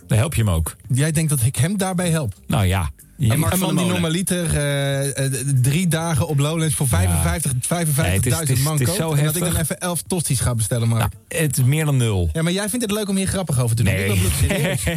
[0.07, 0.75] Dan help je hem ook.
[0.87, 2.33] Jij denkt dat ik hem daarbij help?
[2.47, 2.91] Nou ja.
[3.32, 5.24] Een, Mark van die normaliter eh,
[5.62, 8.96] drie dagen op Lowlands voor 55 55.000 Nee, het is- het is- man het is
[8.98, 9.18] koopt.
[9.18, 11.00] en dat ik dan even 11 tosties ga bestellen, Mark.
[11.27, 12.30] Nou, het is meer dan nul.
[12.34, 13.94] Ja, maar jij vindt het leuk om hier grappig over te doen.
[13.94, 14.06] Nee.
[14.13, 14.84] Ik bloedserieus.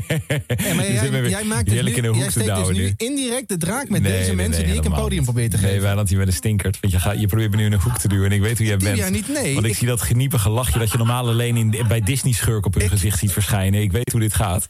[0.66, 2.76] Ja, maar me jij, jij maakt dus nu, in de hoek jij te steekt dus
[2.76, 5.50] nu indirect de draak met Nee, deze nee, mensen nee, die ik een podium probeer
[5.50, 5.82] te Nee, geven.
[5.82, 6.78] Wijnand, je bent een stinkert.
[6.80, 8.26] Want je, gaat, je probeert me nu in een hoek te duwen.
[8.26, 8.98] En ik weet hoe jij bent.
[8.98, 9.54] jou niet, nee.
[9.54, 12.74] Want ik, Ik- zie dat geniepige lachje dat je normaal alleen in, bij Disney-schurk op
[12.74, 13.80] hun gezicht ziet verschijnen.
[13.82, 14.66] Ik weet hoe dit gaat.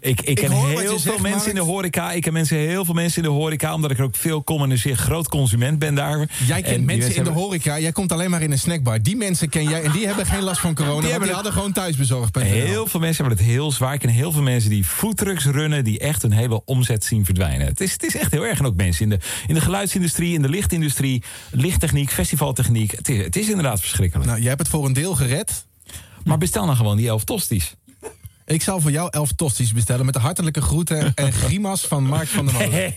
[0.00, 2.12] Ik, ik, ken heel veel mensen in de horeca.
[2.12, 3.74] Ik ken mensen, heel veel mensen in de horeca.
[3.74, 6.28] Omdat ik er ook veel kom en een zeer groot consument ben daar.
[6.46, 7.78] Jij En kent die mensen in de horeca.
[7.78, 9.02] Jij komt alleen maar in een snackbar.
[9.02, 11.00] Die mensen ken jij en die hebben geen last van corona.
[11.00, 12.36] Die, hebben het- hadden gewoon thuisbezorgd.
[12.40, 13.94] Heel veel mensen hebben het heel zwaar.
[13.94, 15.84] Ik ken heel veel mensen die foodtrucks runnen...
[15.84, 17.66] die echt een hele omzet zien verdwijnen.
[17.66, 18.58] Het is, het is echt heel erg.
[18.58, 21.22] En ook mensen in de, in de geluidsindustrie, in de lichtindustrie...
[21.50, 22.90] lichttechniek, festivaltechniek.
[22.90, 24.26] Het is, het is inderdaad verschrikkelijk.
[24.28, 25.64] Nou, jij hebt het voor een deel gered.
[26.24, 27.74] Maar bestel nou gewoon die elf tosties.
[28.46, 32.28] Ik zal voor jou elf tosties bestellen met de hartelijke groeten en grimas van Mark
[32.28, 32.94] van der Molen.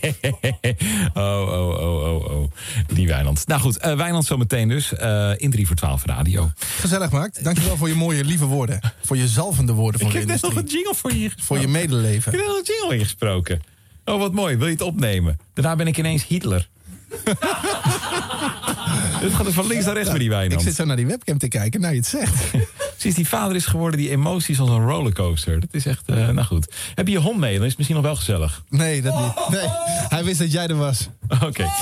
[1.14, 2.50] oh, oh, oh, oh, oh.
[2.86, 3.46] Die Wijnand.
[3.46, 4.92] Nou goed, eh Wijnand zometeen dus.
[4.92, 6.50] eh, in 3 voor 12 radio.
[6.80, 7.44] Gezellig, Mark.
[7.44, 8.80] Dankjewel voor je mooie, lieve woorden.
[9.04, 11.44] Voor je zalvende woorden van Ik de heb net nog een jingle voor je gesproken.
[11.44, 12.32] Voor je medeleven.
[12.32, 13.62] Ik heb net nog een jingle ingesproken.
[14.04, 14.56] Oh, wat mooi.
[14.56, 15.38] Wil je het opnemen?
[15.54, 16.68] Daarna ben ik ineens Hitler.
[19.20, 20.62] Het gaat dus van links naar rechts met die Ik Wijnand.
[20.62, 22.34] zit zo naar die webcam te kijken, nou je het zegt.
[22.96, 25.60] Sinds die vader is geworden, die emoties als een rollercoaster.
[25.60, 26.72] Dat is echt, eh, nou goed.
[26.94, 27.52] Heb je je hond mee?
[27.54, 28.62] Dan is het misschien nog wel gezellig.
[28.68, 29.48] Nee, dat niet.
[29.60, 29.68] Nee,
[30.08, 31.08] hij wist dat jij er was.
[31.44, 31.66] Oké.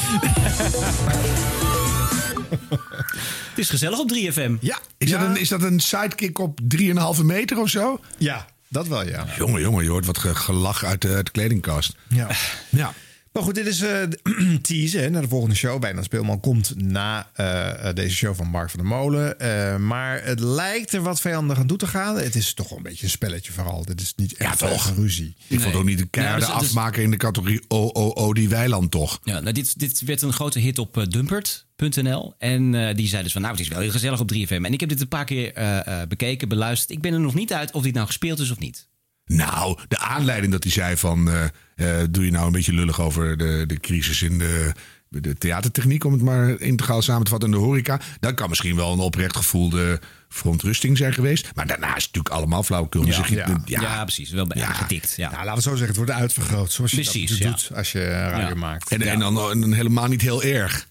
[3.49, 4.51] Het is gezellig op 3FM.
[4.61, 4.79] Ja.
[4.99, 5.19] Is, ja.
[5.19, 8.01] dat een, is dat een sidekick op 3,5 meter of zo?
[8.19, 9.27] Ja, dat wel, ja.
[9.37, 11.95] Jongen, jongen, je hoort wat ge- gelach uit de, uit de kledingkast.
[12.09, 12.27] ja.
[12.69, 12.93] Ja.
[13.33, 14.03] Maar goed, dit is eh
[14.63, 15.81] teasen hè, naar de volgende show.
[15.81, 19.41] Bijna Speelman komt na eh, eh, deze show van Mark van der Molen.
[19.41, 22.17] Eh, maar het lijkt er wat vijandig aan toe te gaan.
[22.17, 23.85] Het is toch wel een beetje een spelletje vooral.
[23.85, 24.89] Dit is niet echt toch?
[24.89, 25.37] een ruzie.
[25.47, 28.49] Ik vond ook niet de keiharde Ja, dus- dus- afmaken in de categorie OOO die
[28.49, 29.19] Weiland toch.
[29.23, 32.35] Ja, nou, dit, dit werd een grote hit op eh, Dumpert.nl.
[32.39, 34.65] En eh, die zei dus van, nou, het is wel heel gezellig op 3FM.
[34.65, 36.91] En ik heb dit een paar keer eh, eh, bekeken, beluisterd.
[36.91, 38.89] Ik ben er nog niet uit of dit nou gespeeld is of niet.
[39.25, 41.31] Nou, de aanleiding dat hij zei van...
[41.79, 44.73] eh, doe je nou een beetje lullig over de, de crisis in de,
[45.09, 46.05] de theatertechniek...
[46.05, 48.01] om het maar integraal samen te vatten in de horeca...
[48.21, 51.51] dat kan misschien wel een oprecht gevoelde verontrusting zijn geweest.
[51.55, 53.05] Maar daarna is het natuurlijk allemaal flauwekul.
[53.05, 53.61] Dus ja.
[53.65, 54.31] Ja, precies.
[54.31, 55.15] Wel bij gedikt.
[55.17, 55.31] Ja.
[55.31, 56.73] Nou, laten we zo zeggen, het wordt uitvergroot.
[56.73, 57.49] Zoals je Precies, dat ja.
[57.51, 58.55] doet als je radio Ja.
[58.55, 58.91] maakt.
[58.93, 60.89] En, en dan en dan helemaal niet heel erg.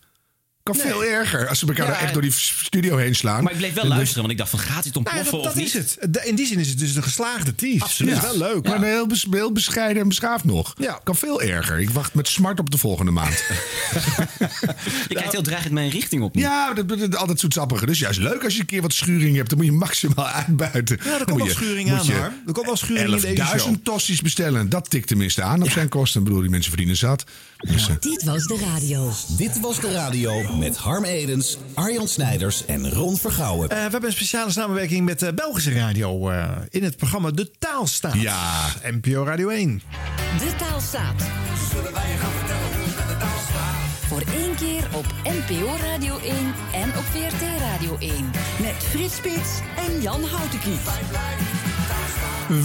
[0.67, 0.85] Kan Nee.
[0.85, 3.43] veel erger als ze elkaar Ja, er echt door die studio heen slaan.
[3.43, 5.11] Maar ik bleef wel En dus- luisteren, want ik dacht van, gaat dit Nou ja,
[5.11, 5.99] ontploffen dat, of dat niet?
[6.01, 6.25] is het.
[6.25, 7.83] In die zin is het dus een geslaagde tease.
[7.83, 8.13] Absoluut.
[8.21, 8.67] Dat is wel leuk.
[8.67, 10.73] Maar heel, bes- heel bescheiden en beschaafd nog.
[10.77, 10.99] Ja.
[11.03, 11.79] Kan veel erger.
[11.79, 13.43] Ik wacht met smart op de volgende maand.
[15.09, 16.35] Je kijkt heel dreigend mijn richting op.
[16.35, 16.41] nu.
[16.41, 17.85] ja, dat is altijd zoetsappige.
[17.85, 19.49] Dus juist leuk als je een keer wat schuring hebt.
[19.49, 20.99] Dan moet je maximaal uitbuiten.
[21.03, 22.31] Ja, er Dan komt wel schuring aan, hoor.
[22.47, 23.75] Er komt wel schuring in deze 11.000 show.
[23.83, 24.69] tossies bestellen.
[24.69, 26.19] Dat tikt tenminste aan op zijn kosten.
[26.19, 27.23] Ik bedoel, die mensen verdienen zat.
[27.57, 29.11] Dus, Dit was de radio.
[29.37, 33.69] Dit was de radio met Harm Edens, Arjan Snijders en Ron Vergouwen.
[33.69, 37.51] Eh, we hebben een speciale samenwerking met de Belgische radio eh, in het programma De
[37.59, 38.13] Taalstaat.
[38.13, 38.67] Ja.
[38.83, 39.81] NPO Radio 1.
[40.39, 41.21] De taalstaat.
[41.73, 43.75] Zullen wij je gaan vertellen hoe het de taal staat?
[44.07, 48.31] Voor één keer op NPO Radio 1 en op VRT Radio 1.
[48.61, 50.79] Met Frits Spits en Jan Houtenkiet.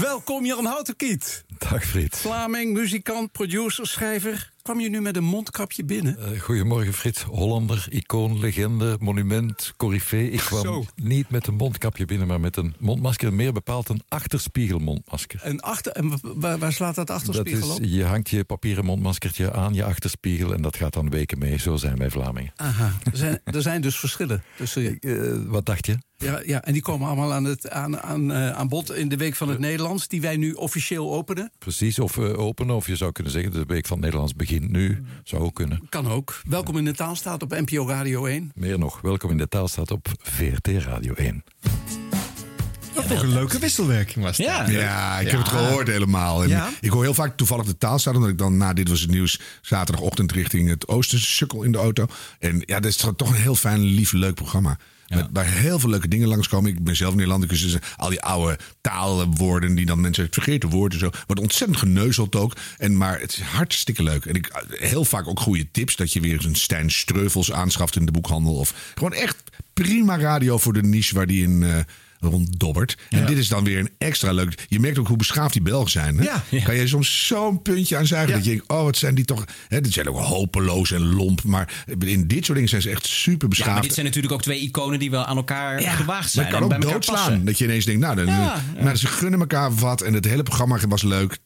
[0.00, 1.44] Welkom Jan Houtenkiet.
[1.58, 2.20] Dag Frits.
[2.20, 4.51] Vlaming, muzikant, producer, schrijver.
[4.62, 6.18] Kwam je nu met een mondkapje binnen?
[6.18, 7.22] Eh, goedemorgen Frits.
[7.22, 10.30] Hollander, icoon, legende, monument, coryfee.
[10.30, 10.84] Ik kwam Zo.
[10.94, 13.32] niet met een mondkapje binnen, maar met een mondmasker.
[13.32, 15.40] Meer bepaald een achterspiegelmondmasker.
[15.42, 17.84] En, achter, en waar, waar slaat dat Dat achterspiegel is, op?
[17.84, 21.58] je hangt je papieren mondmaskertje aan je achterspiegel en dat gaat dan weken mee.
[21.58, 22.52] Zo zijn wij Vlamingen.
[22.56, 24.98] Aha, er zijn, er zijn dus verschillen tussen je.
[25.00, 25.98] Eh, wat dacht je?
[26.16, 29.16] Ja, ja, en die komen allemaal aan, het, aan, aan, eh, aan bod in de
[29.16, 31.52] Week van het Nederlands, die wij nu officieel openen.
[31.58, 33.52] Precies, of openen, of je zou kunnen zeggen...
[33.52, 35.02] de Week van het Nederlands begint nu.
[35.24, 35.82] Zou ook kunnen.
[35.88, 36.40] Kan ook.
[36.48, 38.52] Welkom in de taalstaat op NPO Radio 1.
[38.54, 41.44] Meer nog, welkom in de taalstaat op VRT Radio 1.
[42.94, 44.46] Dat toch een leuke wisselwerking was dat.
[44.46, 44.68] Ja.
[44.68, 46.42] Ja, ik heb het gehoord helemaal.
[46.42, 46.70] En Ja?
[46.80, 49.10] Ik hoor heel vaak toevallig de taal staan, omdat ik dan na dit was het
[49.10, 52.06] nieuws zaterdagochtend richting het oosten sukkel in de auto.
[52.38, 54.78] En ja, dat is toch een heel fijn, lief, leuk programma.
[55.14, 56.70] Met, waar heel veel leuke dingen langskomen.
[56.70, 61.10] Ik ben zelf Nederlandicus, dus al die oude taalwoorden die dan mensen vergeten woorden zo.
[61.26, 62.56] Wordt ontzettend geneuzeld ook.
[62.78, 64.24] En, maar het is hartstikke leuk.
[64.24, 65.96] En ik, heel vaak ook goede tips.
[65.96, 68.54] Dat je weer eens een Stijn Streuvels aanschaft in de boekhandel.
[68.54, 69.36] Of gewoon echt
[69.72, 71.62] prima radio voor de niche waar die in...
[71.62, 71.78] eh
[72.22, 72.96] ronddobbert.
[73.10, 74.64] En dit is dan weer een extra leuk.
[74.68, 76.18] Je merkt ook hoe beschaafd die Belgen zijn.
[76.18, 76.24] Hè?
[76.24, 76.62] Ja.
[76.64, 78.36] Kan je soms zo'n puntje aan zuigen Ja.
[78.36, 79.44] dat je denkt, oh, wat zijn die toch...
[79.68, 81.42] Hè, die zijn ook hopeloos en lomp.
[81.44, 83.72] Maar in dit soort dingen zijn ze echt super Ja, beschaafd.
[83.72, 86.46] maar dit zijn natuurlijk ook twee iconen die wel aan elkaar gewaagd Maar zijn.
[86.46, 87.44] het kan en ook doodslaan.
[87.44, 90.00] Dat je ineens denkt, nou, dan, Ja, nou, ze gunnen elkaar wat.
[90.00, 91.38] En het hele programma was leuk.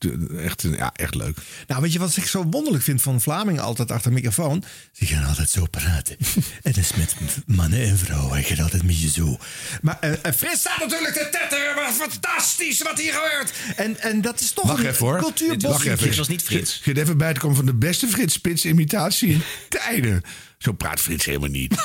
[0.44, 1.36] Echt, ja, echt leuk.
[1.66, 4.64] Nou, weet je wat ik zo wonderlijk vind van Vlamingen altijd achter de microfoon?
[4.92, 6.16] Ze gaan altijd zo praten.
[6.62, 7.14] en dat is met
[7.46, 8.38] mannen en vrouwen.
[8.38, 9.38] Ik ga altijd met je zo.
[9.82, 11.74] Maar eh, eh, Frits staat natuurlijk te tetteren.
[11.74, 13.52] Wat fantastisch wat hier gebeurt.
[13.76, 15.32] En, en dat is toch Wacht een even hoor.
[15.34, 16.80] Dit was niet Frits.
[16.82, 20.22] Zit even bij te komen van de beste Frits Spits imitatie in tijden.
[20.58, 21.74] Zo praat Frits helemaal niet.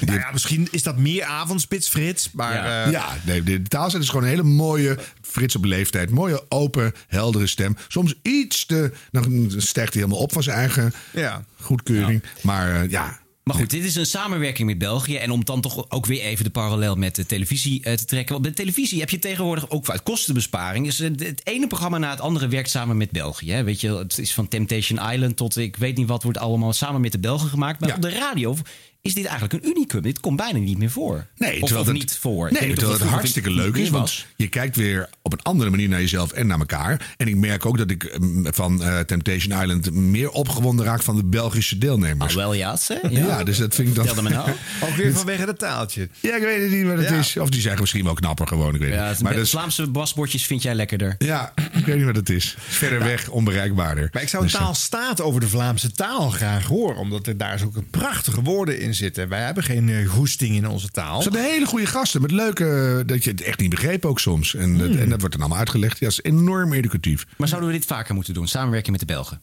[0.00, 2.30] Nou ja, misschien is dat meer avondspits, Frits.
[2.32, 2.84] Maar Ja.
[2.84, 6.10] eh, ja, nee, de taalzet is gewoon een hele mooie Frits op leeftijd.
[6.10, 7.76] Mooie, open, heldere stem.
[7.88, 8.92] Soms iets te...
[9.10, 11.44] Dan stijgt hij helemaal op van zijn eigen Ja.
[11.60, 12.22] goedkeuring.
[12.40, 15.16] Maar eh, ja, Maar goed, dit is een samenwerking met België.
[15.16, 18.30] En om dan toch ook weer even de parallel met de televisie eh, te trekken.
[18.30, 20.84] Want bij de televisie heb je tegenwoordig ook uit kostenbesparing.
[20.86, 23.50] Dus het het ene programma na het andere werkt samen met België.
[23.52, 23.64] Hè.
[23.64, 27.00] Weet je, het is van Temptation Island tot ik weet niet wat wordt allemaal samen
[27.00, 27.80] met de Belgen gemaakt.
[27.80, 27.94] Maar Ja.
[27.94, 28.56] op de radio
[29.04, 30.02] is dit eigenlijk een unicum.
[30.02, 31.26] Dit komt bijna niet meer voor.
[31.36, 32.44] Nee, of, terwijl of het, niet voor.
[32.52, 33.88] Nee, terwijl het vroeger hartstikke leuk is.
[33.88, 33.98] was.
[33.98, 37.14] Want je kijkt weer op een andere manier naar jezelf en naar elkaar.
[37.16, 41.16] En ik merk ook dat ik mm, van eh, Temptation Island meer opgewonden raak van
[41.16, 42.30] de Belgische deelnemers.
[42.30, 43.08] Ah, wel ja, hè?
[43.08, 44.06] Ja, dus dat vind ik dan...
[44.06, 44.50] Vertelde me nou.
[44.90, 46.08] ook weer vanwege het taaltje.
[46.20, 47.18] Ja, ik weet het niet wat het Ja.
[47.18, 47.36] is.
[47.36, 49.28] Of die zijn misschien wel knapper gewoon, ik weet Ja, het het niet.
[49.28, 51.14] Maar is, Vlaamse wasbordjes vind jij lekkerder.
[51.18, 52.56] ja, ik weet niet wat het is.
[52.58, 54.08] Verder weg, onbereikbaarder.
[54.12, 56.96] Maar ik zou een Dus, eh, taalstaat over de Vlaamse taal graag horen.
[56.96, 59.28] Omdat er daar zulke prachtige woorden in zitten.
[59.28, 61.22] Wij hebben geen eh, goesting in onze taal.
[61.22, 63.02] Ze hadden hele goede gasten met leuke...
[63.06, 64.54] Dat je het echt niet begreep ook soms.
[64.54, 64.98] En, Hmm.
[64.98, 65.98] en dat wordt dan allemaal uitgelegd.
[65.98, 67.26] Ja, dat is enorm educatief.
[67.36, 68.48] Maar zouden we dit vaker moeten doen?
[68.48, 69.40] Samenwerken met de Belgen.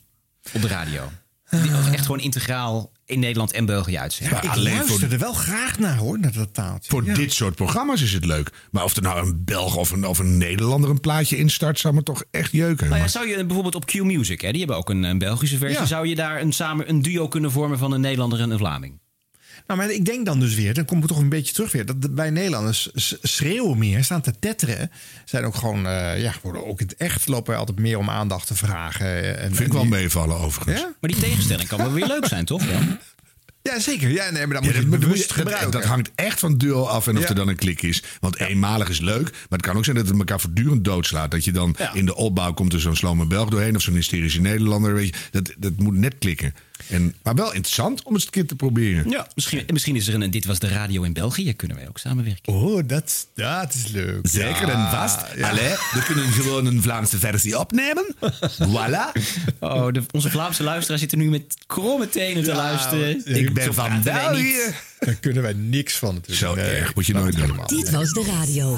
[0.53, 1.11] Op de radio.
[1.49, 4.37] Die ook echt gewoon integraal in Nederland en België uitzenden.
[4.43, 6.89] ik luister er wel graag naar hoor, naar dat taaltje.
[6.89, 7.13] Voor Ja.
[7.13, 8.49] dit soort programma's is het leuk.
[8.71, 11.93] Maar of er nou een Belg of een, of een Nederlander een plaatje instart, zou
[11.93, 12.83] me toch echt jeuken.
[12.83, 15.17] Nou ja, Maar- zou je bijvoorbeeld op Q Music, hè, die hebben ook een, een
[15.17, 15.85] Belgische versie, Ja.
[15.85, 18.99] zou je daar een, samen een duo kunnen vormen van een Nederlander en een Vlaming?
[19.67, 21.85] Nou, maar ik denk dan dus weer, dan kom ik toch een beetje terug weer.
[21.85, 22.89] Dat wij Nederlanders
[23.21, 24.91] schreeuwen meer, staan te tetteren.
[25.25, 28.09] Zijn ook gewoon, eh, ja, worden ook in het echt lopen wij altijd meer om
[28.09, 29.05] aandacht te vragen.
[29.05, 30.79] eh, En, Vind ik wel meevallen overigens.
[30.79, 30.93] Ja?
[31.01, 32.63] Maar die tegenstelling kan wel weer leuk zijn, toch?
[32.69, 32.79] Ja?
[33.63, 34.09] Ja, zeker.
[34.09, 35.71] Ja, nee, maar dan Ja, moet je dat, het moet bewust je- gebruiken.
[35.71, 37.29] dat hangt echt van het duo af en of Ja.
[37.29, 38.03] er dan een klik is.
[38.19, 41.31] Want eenmalig is leuk, maar het kan ook zijn dat het elkaar voortdurend doodslaat.
[41.31, 44.41] Dat je dan in de opbouw komt er zo'n slome Belg doorheen of zo'n hysterische
[44.41, 44.93] Nederlander.
[44.93, 45.21] Weet je.
[45.31, 46.53] Dat, dat moet net klikken.
[46.89, 49.09] En, maar wel interessant om eens een keer te proberen.
[49.09, 51.97] Ja, misschien, misschien is er een Dit was de radio in België, kunnen wij ook
[51.97, 52.53] samenwerken.
[52.53, 54.19] Oh, dat, dat is leuk.
[54.27, 55.19] Zeker Ja, en vast.
[55.35, 55.49] ja.
[55.49, 58.15] Allee, we kunnen gewoon een Vlaamse versie opnemen.
[58.67, 59.21] Voilà.
[59.59, 63.35] Oh, de, onze Vlaamse luisteraar zit er nu met kromme tenen te Ja, luisteren.
[63.37, 64.55] Ik ben van België.
[65.05, 66.39] Daar kunnen wij niks van natuurlijk.
[66.39, 67.59] Zo Nee, erg moet je nooit doen.
[67.65, 68.77] Dit was de radio.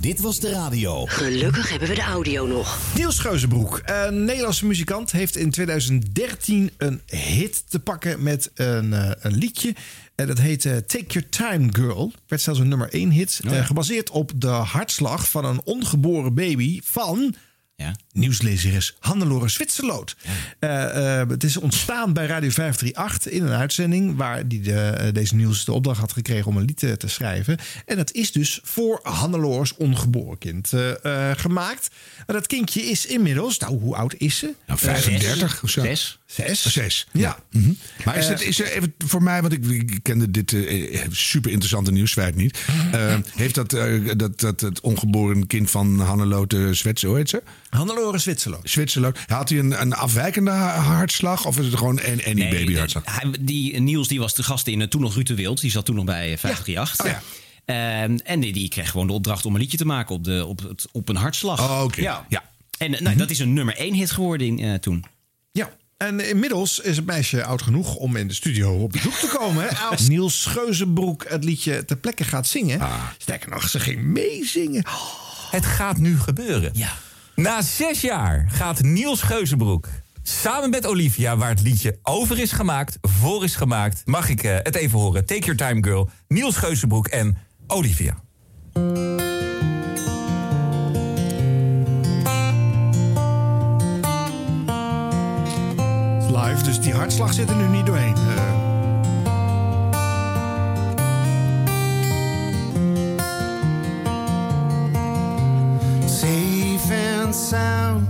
[0.00, 1.06] Dit was de radio.
[1.06, 2.78] Gelukkig hebben we de audio nog.
[2.96, 9.10] Niels Geuzenbroek, een Nederlandse muzikant, heeft in 2013 een hit te pakken met een, eh,
[9.20, 9.74] een liedje.
[10.14, 12.12] En dat heet eh, Take Your Time Girl.
[12.26, 13.40] Werd zelfs een nummer 1 hit.
[13.44, 17.34] eh, gebaseerd op de hartslag van een ongeboren baby van
[17.76, 17.94] Ja.
[18.12, 20.16] nieuwslezeres Hannelore Zwitserloot.
[20.58, 24.16] Eh, eh, het is ontstaan bij Radio 538 in een uitzending...
[24.16, 27.58] waar die de, eh, deze nieuws de opdracht had gekregen om een lied te schrijven.
[27.86, 30.72] En dat is dus voor Hannelores ongeboren kind
[31.36, 31.90] gemaakt.
[32.26, 33.58] Maar dat kindje is inmiddels...
[33.58, 34.54] Nou, hoe oud is ze?
[34.66, 35.82] Nou, 35 of zo.
[35.82, 36.18] Zes.
[36.26, 36.72] Zes.
[36.72, 37.06] Zes.
[37.12, 37.38] Ja.
[37.50, 37.72] Mhm.
[38.04, 40.56] Maar is, het, is er even voor mij, want ik, ik kende dit
[41.10, 42.58] super interessante nieuwsfeit niet.
[43.34, 43.70] Heeft dat,
[44.16, 47.42] dat, dat het ongeboren kind van Hannelore Zwitser, hoe heet ze?
[47.74, 48.70] Hannelore Zwitserloot.
[48.70, 49.18] Zwitserloot.
[49.26, 52.78] Had hij een, een afwijkende ha- hartslag of is het gewoon een, any baby Nee,
[52.78, 53.02] hartslag?
[53.06, 55.60] hij- die, Niels die was de gast in eh, toen nog Ruud de Wild.
[55.60, 57.00] Die zat toen nog bij eh, 538.
[57.06, 57.22] Oh ja.
[57.64, 60.46] Ehm, en die, die kreeg gewoon de opdracht om een liedje te maken op, de,
[60.46, 61.60] op, het, op een hartslag.
[61.70, 62.00] Oh, oké.
[62.00, 62.26] Ja.
[62.28, 62.42] Ja.
[62.78, 65.04] En eh, nou, dat is een nummer 1 hit geworden in, eh, toen.
[65.52, 65.70] Ja.
[65.96, 69.76] En inmiddels is het meisje oud genoeg om in de studio op bezoek te komen.
[69.90, 72.80] Als Niels Scheuzenbroek het liedje ter plekke gaat zingen.
[73.18, 74.84] Sterker nog, ze ging meezingen.
[75.50, 76.70] Het gaat nu gebeuren.
[76.74, 76.92] Ja.
[77.34, 79.88] Na zes jaar gaat Niels Geuzenbroek
[80.22, 84.56] samen met Olivia, waar het liedje over is gemaakt, voor is gemaakt, mag ik eh,
[84.62, 85.26] het even horen.
[85.26, 88.22] Take Your Time Girl, Niels Geuzenbroek en Olivia.
[96.28, 98.14] Live, dus die hartslag zit er nu niet doorheen.
[98.14, 98.63] Eh,
[106.90, 108.06] And sound.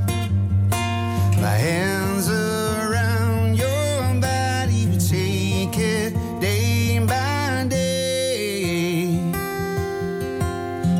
[1.40, 4.86] My hands around your body.
[4.86, 9.16] We take it day by day.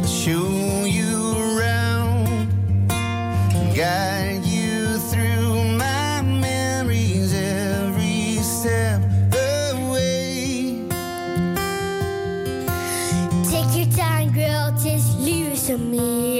[0.07, 2.49] Show you around.
[3.75, 10.87] Guide you through my memories every step of the way.
[13.51, 16.34] Take your time, girl, just listen me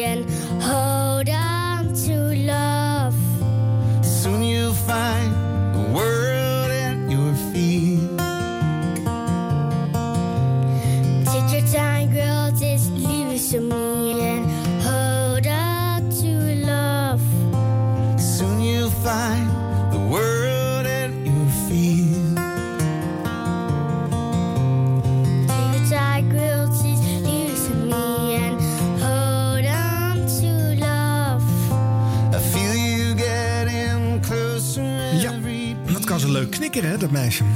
[37.15, 37.45] meisje.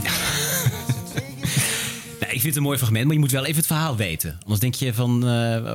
[2.20, 4.38] Nou, ik vind het een mooi fragment, maar je moet wel even het verhaal weten.
[4.42, 5.28] Anders denk je van, eh,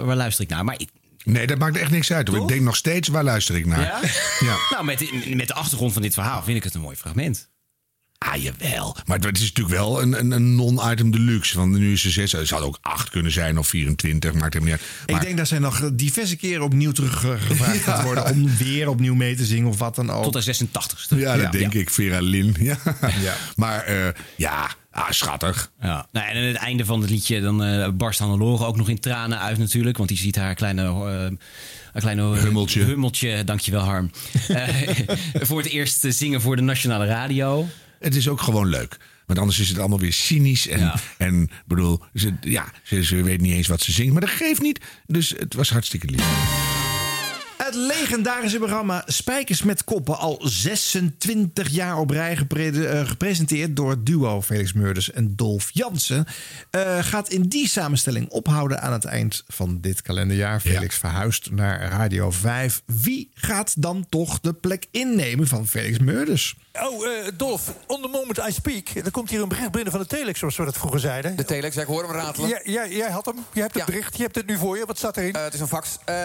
[0.06, 0.64] waar luister ik naar?
[0.66, 0.80] Maar
[1.24, 2.28] Nee, dat maakt echt niks uit.
[2.28, 2.42] hoor.
[2.42, 3.82] Ik denk nog steeds, waar luister ik naar?
[3.82, 4.00] Ja?
[4.40, 4.56] Ja.
[4.70, 7.50] Nou, met, met de achtergrond van dit verhaal vind ik het een mooi fragment.
[8.26, 8.96] Ah, jawel.
[9.06, 11.58] Maar het is natuurlijk wel een, een, een non-item deluxe.
[11.58, 12.32] Want nu is ze zes.
[12.32, 14.34] Het zou ook acht kunnen zijn of 24.
[14.34, 15.08] Maakt helemaal niet uit.
[15.12, 18.26] Maar Ik denk dat zij nog diverse keren opnieuw teruggevraagd gaat worden...
[18.32, 20.32] om weer opnieuw mee te zingen of wat dan ook.
[20.32, 21.18] Tot de 86ste.
[21.18, 21.50] ja, dat Ja.
[21.52, 21.80] denk Ja.
[21.80, 21.90] ik.
[21.90, 22.56] Vera Lynn.
[22.64, 22.78] Ja.
[23.22, 23.34] Ja.
[23.56, 25.72] Maar eh, ja, ah, schattig.
[25.82, 26.08] Ja.
[26.12, 29.00] Nou, en aan het einde van het liedje dan eh, barst Hannelore ook nog in
[29.00, 29.98] tranen uit natuurlijk.
[29.98, 30.92] Want die ziet haar kleine, eh,
[31.92, 32.84] haar kleine Hummeltje.
[32.84, 34.12] hummeltje dankjewel Harm.
[34.48, 34.68] Eh,
[35.34, 37.68] voor het eerst zingen voor de nationale radio.
[38.04, 38.98] Het is ook gewoon leuk.
[39.26, 40.68] Want anders is het allemaal weer cynisch.
[40.68, 40.96] En, Ja.
[41.18, 44.12] en bedoel, ze, ja, ze, ze weet niet eens wat ze zingt.
[44.12, 44.80] Maar dat geeft niet.
[45.06, 46.26] Dus het was hartstikke lief.
[47.58, 53.90] Het legendarische programma Spijkers met Koppen, al 26 jaar op rij gepre- eh, gepresenteerd door
[53.90, 56.26] het duo Felix Meurders en Dolf Jansen,
[56.70, 60.60] eh, gaat in die samenstelling ophouden aan het eind van dit kalenderjaar.
[60.60, 62.82] Felix verhuist naar Radio 5.
[62.86, 66.56] Wie gaat dan toch de plek innemen van Felix Meurders?
[66.82, 68.90] Oh, eh, Dolf, on the moment I speak.
[69.06, 71.36] Er komt hier een bericht binnen van de telex, zoals we dat vroeger zeiden.
[71.36, 72.50] De telex, ja, ik hoor hem ratelen.
[72.50, 74.86] Ja, jij, jij had hem, je hebt het bericht, je hebt het nu voor je.
[74.86, 75.34] Wat staat erin?
[75.34, 75.98] Eh, het is een fax.
[76.06, 76.16] Eh,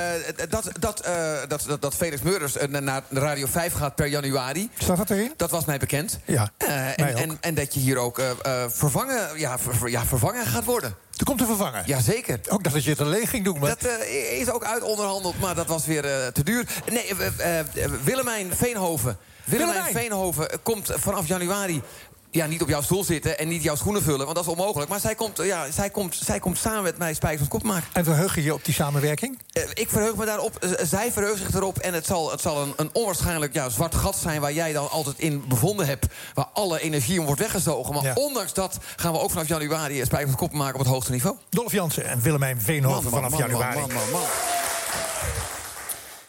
[0.48, 4.70] dat, dat, eh, dat, dat, dat Felix Meurders eh, naar Radio 5 gaat per januari.
[4.78, 5.32] Staat dat erin?
[5.36, 6.18] Dat was mij bekend.
[6.24, 9.88] Ja, Eh, mij en, en, en dat je hier ook eh, eh, vervangen, ja, ver-
[9.90, 10.94] ja, vervangen gaat worden.
[11.16, 11.82] Er komt een vervanger.
[11.86, 12.40] Jazeker.
[12.48, 13.58] Ook dat je het alleen ging doen.
[13.58, 13.68] Maar...
[13.68, 16.66] Dat eh, is ook uit onderhandeld, maar dat was weer eh, te duur.
[16.92, 17.26] Nee, eh,
[17.58, 19.18] eh, eh, Willemijn Veenhoven.
[19.48, 20.04] Willemijn, Willemijn.
[20.04, 21.82] Veenhoven komt vanaf januari
[22.30, 24.90] ja, niet op jouw stoel zitten en niet jouw schoenen vullen, want dat is onmogelijk.
[24.90, 27.62] Maar zij komt, eh, ja, zij komt, zij komt samen met mij Spijkers met Kop
[27.62, 27.88] maken.
[27.92, 29.38] En verheug je je op die samenwerking?
[29.52, 31.78] Eh, ik verheug me daarop, eh, zij verheugt zich erop.
[31.78, 34.40] En het zal, het zal een, een onwaarschijnlijk ja, zwart gat zijn...
[34.40, 36.06] waar jij dan altijd in bevonden hebt.
[36.34, 37.94] Waar alle energie om wordt weggezogen.
[37.94, 38.12] Maar Ja.
[38.14, 40.04] ondanks dat gaan we ook vanaf januari...
[40.04, 41.36] Spijkers met Kop maken op het hoogste niveau.
[41.48, 43.78] Dolf Jansen en Willemijn Veenhoven Man, man, vanaf man, januari.
[43.78, 44.22] man, man, man.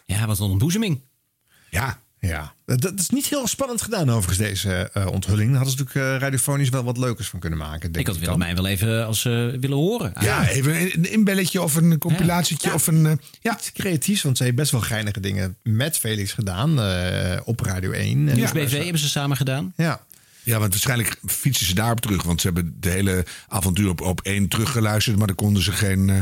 [0.05, 1.01] Ja, wat een ontboezeming.
[1.69, 1.99] Ja.
[2.21, 5.47] Ja, dat is niet heel spannend gedaan overigens, deze eh, onthulling.
[5.49, 7.91] Daar hadden ze natuurlijk eh, radiofonisch wel wat leukers van kunnen maken.
[7.91, 8.23] Denk Ik had dan.
[8.23, 10.13] Willemijn wel even als ze willen horen.
[10.19, 13.05] Ja, even een inbelletje of een compilatietje of een...
[13.05, 17.39] eh, Ja, iets creatiefs, want ze heeft best wel geinige dingen met Felix gedaan eh,
[17.43, 18.29] op Radio 1.
[18.29, 19.73] En Nieuws BV hebben ze samen gedaan.
[19.77, 20.01] Ja.
[20.43, 22.23] Ja, want waarschijnlijk fietsen ze daarop terug.
[22.23, 25.17] Want ze hebben de hele avontuur op, op één teruggeluisterd.
[25.17, 26.17] Maar daar konden ze geen eh,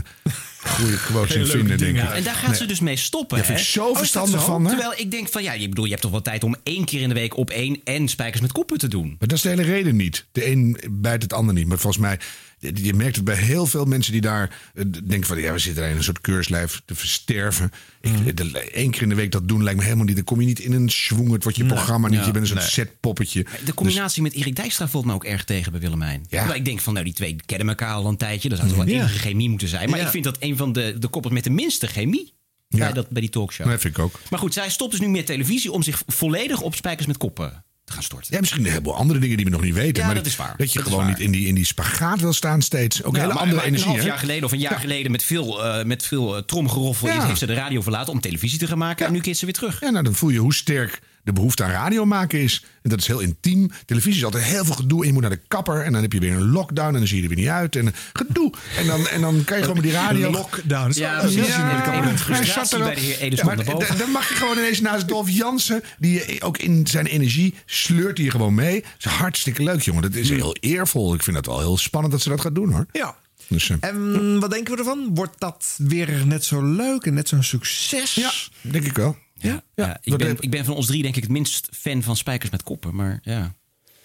[0.63, 2.09] goede quotes in vinden, denk ik.
[2.09, 2.57] En daar gaat Nee.
[2.57, 3.37] ze dus mee stoppen.
[3.37, 3.63] Ja, vind hè?
[3.63, 4.45] ik zo Oh, verstandig zo?
[4.45, 4.75] van haar.
[4.75, 7.01] Terwijl ik denk van ja, je bedoel, je hebt toch wel tijd om één keer
[7.01, 9.07] in de week op één en spijkers met koppen te doen.
[9.19, 10.25] Maar dat is de hele reden niet.
[10.31, 11.67] De een bijt het ander niet.
[11.67, 12.19] Maar volgens mij,
[12.59, 15.39] je merkt het bij heel veel mensen die daar eh, denken van...
[15.39, 17.71] ja, we zitten er in een soort keurslijf te versterven.
[18.01, 18.55] Mhm.
[18.71, 20.15] Één keer in de week dat doen lijkt me helemaal niet.
[20.15, 21.31] Dan kom je niet in een schwung.
[21.31, 21.73] Het wordt je Nee.
[21.73, 22.19] programma niet.
[22.19, 22.69] Ja, je bent een soort nee.
[22.69, 23.45] setpoppetje.
[23.65, 26.25] De combinatie met Erik Dijkstra valt me ook erg tegen bij Willemijn.
[26.29, 26.53] Ja.
[26.53, 28.49] Ik denk van, nou, die twee kennen elkaar al een tijdje.
[28.49, 28.93] Dat zou toch wel Ja.
[28.99, 29.89] enige chemie moeten zijn.
[29.89, 30.05] Maar Ja.
[30.05, 32.33] ik vind dat een van de, de koppels met de minste chemie
[32.69, 33.69] bij, dat, bij die talkshow.
[33.69, 34.19] Dat vind ik ook.
[34.29, 37.65] Maar goed, zij stopt dus nu met televisie om zich volledig op spijkers met koppen
[37.87, 38.33] te gaan storten.
[38.33, 39.99] Ja, misschien een heleboel andere dingen die we nog niet weten.
[40.01, 40.53] Ja, maar dat is waar.
[40.57, 43.03] Dat je Dat gewoon niet in die, in die spagaat wil staan steeds.
[43.03, 43.87] Ook Ja, hele maar- andere maar energie.
[43.89, 47.07] Een half jaar geleden of een jaar geleden met veel, eh, met veel eh, tromgeroffel
[47.07, 47.25] Ja.
[47.25, 49.05] heeft ze de radio verlaten om televisie te gaan maken.
[49.05, 49.79] En nu keert ze weer terug.
[49.81, 52.65] Ja, nou, dan voel je hoe sterk de behoefte aan radio maken is.
[52.83, 53.71] En dat is heel intiem.
[53.85, 55.01] Televisie is altijd heel veel gedoe.
[55.01, 55.81] En je moet naar de kapper.
[55.81, 56.87] En dan heb je weer een lockdown.
[56.93, 57.75] En dan zie je er weer niet uit.
[57.75, 58.53] En gedoe.
[58.77, 60.31] En dan, en dan kan je gewoon met die radio...
[60.31, 60.91] Lockdown.
[60.95, 61.47] Ja, precies.
[61.47, 62.87] Ja, komt een hij frustratie zat er wel.
[62.87, 65.83] bij de heer Edens Ja, maar Dan mag je gewoon ineens naast Dolf Jansen...
[65.99, 68.81] die ook in zijn energie sleurt hij gewoon mee.
[68.81, 70.01] Dat is hartstikke leuk, jongen.
[70.01, 71.13] Dat is heel eervol.
[71.13, 72.85] Ik vind het wel heel spannend dat ze dat gaat doen, hoor.
[72.91, 73.15] Ja.
[73.47, 75.09] Dus, eh, En wat denken we ervan?
[75.13, 78.13] Wordt dat weer net zo leuk en net zo'n succes?
[78.15, 79.17] Ja, denk ik wel.
[79.39, 82.15] Ja, ja, ik, ben, ik ben van ons drie denk ik het minst fan van
[82.15, 82.95] spijkers met koppen.
[82.95, 83.55] Maar ja.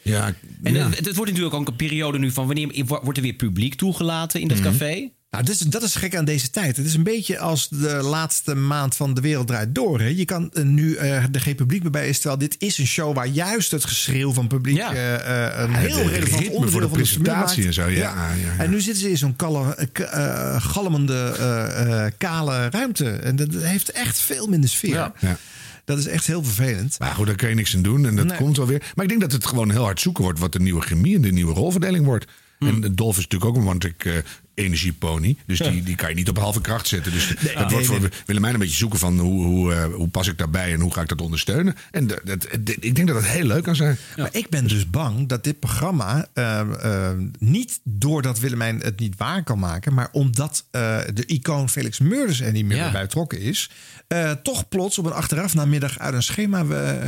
[0.02, 0.88] Ja, En ja.
[0.88, 4.40] het, het wordt natuurlijk ook een periode nu van wanneer wordt er weer publiek toegelaten
[4.40, 4.66] in dat Mhm.
[4.66, 5.10] café?
[5.32, 6.76] Nou, dat is, dat is gek aan deze tijd.
[6.76, 10.00] Het is een beetje als de laatste maand van De Wereld Draait Door.
[10.00, 10.06] Hè.
[10.06, 12.18] Je kan eh, nu eh, er geen publiek meer bij is.
[12.18, 14.78] Terwijl dit is een show waar juist het geschreeuw van publiek...
[14.78, 18.64] eh, een Ja, heel relevant onderdeel voor de van presentatie en zo, ja, ja, ja.
[18.64, 19.34] En nu zitten ze in zo'n
[20.58, 23.10] galmende, kale ruimte.
[23.10, 25.12] En dat heeft echt veel minder sfeer.
[25.84, 26.98] Dat is echt heel vervelend.
[26.98, 28.06] Maar goed, daar kun je niks aan doen.
[28.06, 28.36] En dat Nee.
[28.36, 28.82] komt wel weer.
[28.94, 30.38] Maar ik denk dat het gewoon heel hard zoeken wordt...
[30.38, 32.26] wat de nieuwe chemie en de nieuwe rolverdeling wordt.
[32.58, 32.82] Hmm.
[32.82, 34.12] En Dolf is natuurlijk ook een eh
[34.54, 35.36] energiepony.
[35.46, 37.12] Dus die, die kan je niet op halve kracht zetten.
[37.12, 38.08] Dus dat nee, wordt voor nee.
[38.26, 39.18] Willemijn een beetje zoeken van...
[39.18, 41.74] hoe, hoe, eh, hoe pas ik daarbij en hoe ga ik dat ondersteunen.
[41.90, 43.96] En dat, dat- dat- ik denk dat dat heel leuk kan zijn.
[44.16, 49.14] Maar ik ben dus bang dat dit programma eh, eh, niet doordat Willemijn het niet
[49.16, 52.90] waar kan maken, maar omdat eh, de icoon Felix Meurders er niet meer Ja.
[52.92, 53.70] bij betrokken is,
[54.08, 56.64] eh, toch plots op een achteraf namiddag uit een schema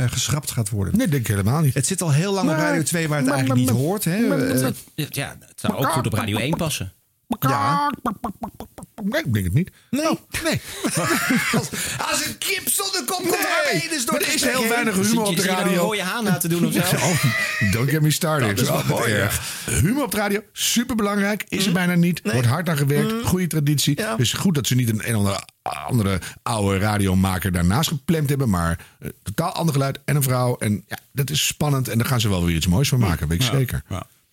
[0.07, 0.97] geschrapt gaat worden.
[0.97, 1.73] Nee, denk ik helemaal niet.
[1.73, 3.83] Het zit al heel lang op Nee, Radio 2 waar het maar- eigenlijk maar- niet
[3.85, 4.03] hoort.
[4.03, 4.19] Hè?
[4.19, 6.93] maar- maar- Ja, het zou ook goed op Radio 1 passen.
[7.39, 7.91] Ja.
[9.03, 9.71] Nee, ik denk het niet.
[9.89, 10.09] Nee.
[10.09, 10.61] Oh, nee.
[11.53, 11.69] als,
[12.11, 14.69] als een kip zonder kop komt Nee, er dus door het er is heel heen.
[14.69, 15.81] weinig humor op de Zit je nou een radio.
[15.83, 16.79] rode haan na te doen of zo?
[16.95, 17.23] Oh,
[17.71, 18.49] don't get me started.
[18.49, 19.17] Dat is wel wat mooi, ja.
[19.17, 19.63] erg.
[19.69, 21.45] Humor op de radio, superbelangrijk.
[21.47, 22.21] Is er bijna niet.
[22.23, 23.25] Wordt hard aan gewerkt.
[23.25, 23.99] Goede traditie.
[24.01, 24.15] Ja.
[24.15, 25.43] Dus goed dat ze niet een, een of andere,
[25.87, 28.49] andere oude radiomaker daarnaast gepland hebben.
[28.49, 30.57] Maar eh, totaal ander geluid en een vrouw.
[30.57, 31.87] En ja, dat is spannend.
[31.87, 33.27] En daar gaan ze wel weer iets moois van maken.
[33.27, 33.83] Weet ik zeker.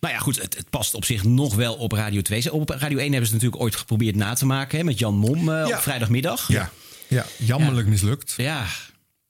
[0.03, 2.53] Nou ja, goed, het, het past op zich nog wel op Radio 2.
[2.53, 5.49] Op Radio 1 hebben ze natuurlijk ooit geprobeerd na te maken hè, met Jan Mom
[5.49, 5.77] eh, Ja.
[5.77, 6.49] op vrijdagmiddag.
[6.49, 6.71] Ja.
[7.09, 8.35] Ja, jammerlijk mislukt.
[8.37, 8.65] Ja.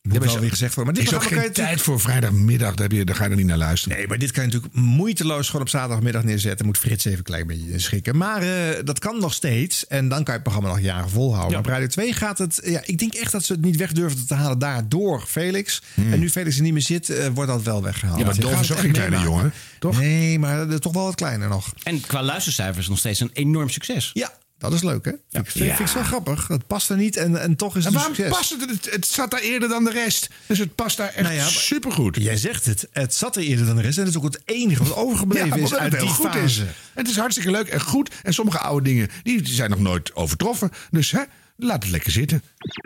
[0.09, 0.95] Moet wel weer gezegd worden.
[0.95, 2.75] Maar dit is ook geen tijd voor vrijdagmiddag.
[2.75, 3.97] Daar, heb je, daar ga je er niet naar luisteren.
[3.97, 6.67] Nee, maar dit kan je natuurlijk moeiteloos gewoon op zaterdagmiddag neerzetten.
[6.67, 8.17] Moet Frits even een klein beetje schikken.
[8.17, 9.87] Maar eh, dat kan nog steeds.
[9.87, 11.51] En dan kan je het programma nog jaren volhouden.
[11.51, 12.61] Maar op Radio 2 gaat het...
[12.65, 15.83] Ja, ik denk echt dat ze het niet weg durven te halen daardoor Felix.
[15.95, 18.19] En nu Felix er niet meer zit, eh, wordt dat wel weggehaald.
[18.19, 19.99] Ja, maar Dolf is ook geen kleine jongen, toch?
[19.99, 21.73] Nee, maar eh, toch wel wat kleiner nog.
[21.83, 24.11] En qua luistercijfers nog steeds een enorm succes.
[24.13, 24.33] Ja,
[24.71, 25.11] dat is leuk, hè?
[25.31, 26.49] Vind, ik- vind, vind ik wel grappig.
[26.49, 28.37] Het past er niet en, en toch is En het een waarom succes.
[28.37, 28.71] past het?
[28.85, 28.95] het?
[28.95, 30.29] Het zat daar eerder dan de rest.
[30.47, 32.17] Dus het past daar echt Nou ja, supergoed.
[32.17, 32.89] Jij zegt het.
[32.93, 33.99] Het zat er eerder dan de rest.
[33.99, 36.45] En het is ook het enige wat overgebleven Ja, is uit die goed fase.
[36.45, 36.61] is.
[36.95, 38.11] Het is hartstikke leuk en goed.
[38.23, 40.71] En sommige oude dingen die zijn nog nooit overtroffen.
[40.91, 41.21] Dus hè,
[41.57, 42.43] laat het lekker zitten.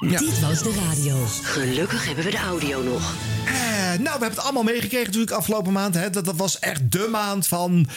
[0.09, 1.27] Dit was de radio.
[1.43, 3.15] Gelukkig hebben we de audio nog.
[3.47, 5.95] Eh, nou, we hebben het allemaal meegekregen natuurlijk afgelopen maand.
[5.95, 6.11] Hè.
[6.11, 7.89] Dat, dat was echt de maand van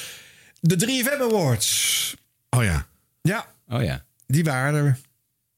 [0.59, 2.15] de 3FM Awards.
[2.49, 2.87] Oh ja.
[3.21, 4.05] Ja, Oh ja.
[4.27, 4.97] die waren er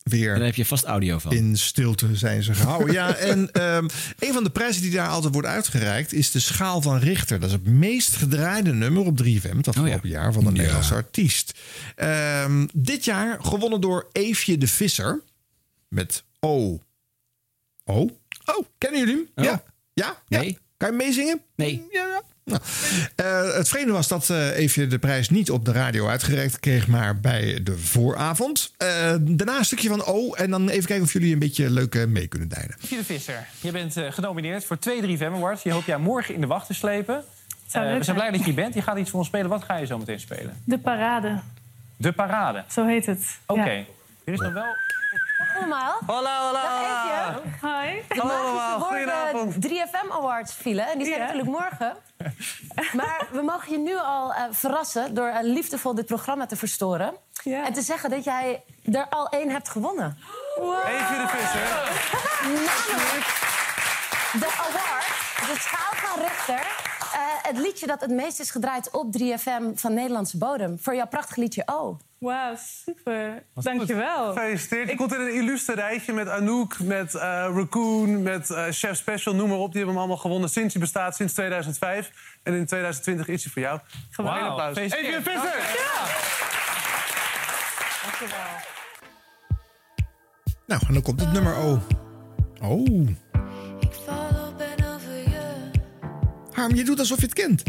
[0.04, 0.36] weer.
[0.36, 1.32] Daar heb je vast audio van.
[1.32, 2.94] In stilte zijn ze gehouden.
[2.94, 3.88] ja, en ehm,
[4.20, 7.40] een van de prijzen die daar altijd wordt uitgereikt is de Schaal van Richter.
[7.40, 11.60] Dat is het meest gedraaide nummer op 3FM het afgelopen jaar van een Nederlandse artiest.
[11.96, 15.22] Ehm, dit jaar gewonnen door Eefje de Visser
[15.88, 16.82] met O.
[17.84, 18.20] O?
[18.46, 19.46] Oh, kennen jullie hem?
[19.46, 19.64] Ja.
[19.94, 20.22] Ja?
[20.28, 20.48] Nee.
[20.48, 20.58] Ja.
[20.78, 21.42] Kan je meezingen?
[21.56, 21.88] Nee.
[21.92, 22.11] Ja, ja.
[22.52, 22.62] Nou,
[23.16, 26.88] eh, het vreemde was dat eh Eefje de prijs niet op de radio uitgereikt kreeg,
[26.88, 28.74] maar bij de vooravond.
[28.78, 28.88] Eh,
[29.20, 30.34] daarna een stukje van O.
[30.34, 32.76] En dan even kijken of jullie een beetje leuk eh, mee kunnen dijden.
[32.88, 35.64] Pieter Visser, je bent eh, genomineerd voor twee 3FM Awards.
[35.64, 37.24] Je hoopt jou morgen in de wacht te slepen.
[37.72, 38.74] Eh, we zijn blij dat je hier bent.
[38.74, 39.50] Je gaat iets voor ons spelen.
[39.50, 40.62] Wat ga je zo meteen spelen?
[40.64, 41.40] De parade,
[41.98, 42.64] De parade.
[42.72, 43.38] zo heet het.
[43.46, 43.70] Oké.
[43.70, 43.84] Ja.
[44.24, 44.66] Er is nog wel...
[45.58, 46.00] allemaal.
[46.08, 46.52] Hallo, hallo.
[46.52, 47.68] Dag Eefje.
[47.68, 48.02] Hi.
[48.08, 49.54] De Hallo allemaal, magische goedenavond.
[49.54, 50.88] woorden 3FM Awards vielen.
[50.88, 51.26] En die zijn Ja.
[51.26, 51.96] natuurlijk morgen.
[52.94, 57.14] Maar we mogen je nu al eh, verrassen door eh, liefdevol dit programma te verstoren.
[57.44, 60.18] En te zeggen dat jij er al één hebt gewonnen.
[60.88, 61.62] Eefje de Visser.
[62.68, 63.26] Namelijk
[64.34, 65.08] de award,
[65.48, 66.56] de schaal van Richter.
[66.56, 66.81] eh,
[67.42, 70.80] het liedje dat het meest is gedraaid op 3FM van Nederlandse bodem.
[70.80, 72.00] Voor jouw prachtig liedje Oh.
[72.22, 73.44] Wauw, super.
[73.54, 74.34] Dankjewel.
[74.34, 74.90] Gefeliciteerd.
[74.90, 77.22] Je komt in een illustre rijtje met Anouk, met eh,
[77.56, 79.72] Raccoon, met eh, Chef Special, noem maar op.
[79.72, 82.12] Die hebben hem allemaal gewonnen sinds hij bestaat, sinds 2005.
[82.44, 83.80] En in 2020 is hij voor jou.
[84.10, 84.42] Geweldig.
[84.42, 84.78] Een applaus.
[84.78, 85.80] Even Visser!
[90.66, 91.80] Nou, en dan komt het nummer O.
[92.62, 93.08] Oh.
[96.62, 97.64] Harm, je doet alsof je het kent.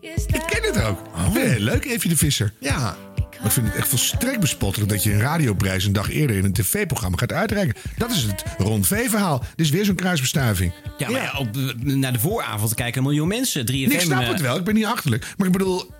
[0.00, 0.98] Ik ken het ook.
[1.06, 1.34] Oh.
[1.56, 2.52] Leuk, Evie de Visser.
[2.60, 2.96] Ja.
[3.38, 6.44] Maar ik vind het echt volstrekt bespottelijk dat je een radioprijs een dag eerder in
[6.44, 7.74] een tv-programma gaat uitreiken.
[7.96, 9.38] Dat is het rond V-verhaal.
[9.56, 10.72] Dit is weer zo'n kruisbestuiving.
[10.98, 11.62] Ja, maar ja, op, eh,
[11.94, 13.66] naar de vooravond kijken een miljoen mensen.
[13.66, 13.90] 3FM.
[13.90, 15.26] ik snap eh, het wel, ik ben niet achterlijk.
[15.36, 15.90] Maar ik bedoel,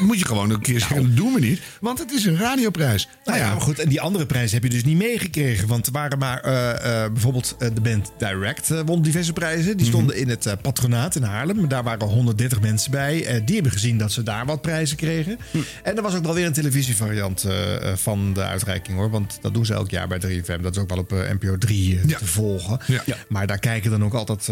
[0.00, 1.60] moet je gewoon een keer zeggen, dat doen we niet.
[1.80, 3.08] Want het is een radioprijs.
[3.24, 3.78] Nou ja, maar goed.
[3.78, 5.68] En die andere prijs heb je dus niet meegekregen.
[5.68, 9.76] Want er waren maar eh, eh, bijvoorbeeld eh, de band Direct eh, won diverse prijzen.
[9.76, 11.68] Die stonden in het eh, patronaat in Haarlem.
[11.68, 13.24] Daar waren 130 mensen bij.
[13.24, 15.38] Eh, die hebben gezien dat ze daar wat prijzen kregen.
[15.82, 19.10] En er was ook wel weer een televisievariant eh, eh, van de uitreiking hoor.
[19.10, 20.62] Want dat doen ze elk jaar bij 3FM.
[20.62, 22.80] Dat is ook wel op eh, NPO 3 eh, te volgen.
[23.28, 24.48] Maar daar kijken dan ook altijd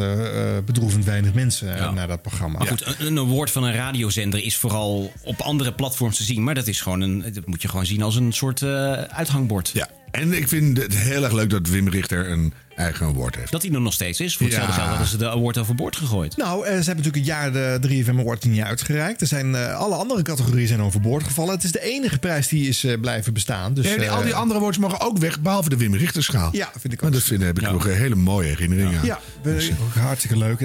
[0.64, 2.58] bedroevend weinig mensen naar dat programma.
[2.58, 6.44] Maar goed, een, een award van een radiozender is vooral op andere platforms te zien.
[6.44, 9.70] Maar dat, is gewoon een, dat moet je gewoon zien als een soort eh, uithangbord.
[9.74, 13.52] Ja, en ik vind het heel erg leuk dat Wim Richter een eigen award heeft.
[13.52, 14.36] Dat hij er nog steeds is.
[14.36, 14.76] Voor hetzelfde Ja.
[14.78, 16.36] geld hadden ze de award overboord gegooid.
[16.36, 19.20] Nou, eh, ze hebben natuurlijk een jaar de 3FM Award niet uitgereikt.
[19.20, 21.54] Er zijn, eh, alle andere categorieën zijn overboord gevallen.
[21.54, 23.74] Het is de enige prijs die is eh, blijven bestaan.
[23.74, 26.48] Dus, al die andere awards mogen ook weg, behalve de Wim Richterschaal.
[26.52, 27.12] Ja, vind ik ook.
[27.12, 29.04] dat vind, heb ik nog een hele mooie herinnering aan.
[29.04, 29.18] Ja,
[29.82, 30.60] ook hartstikke leuk.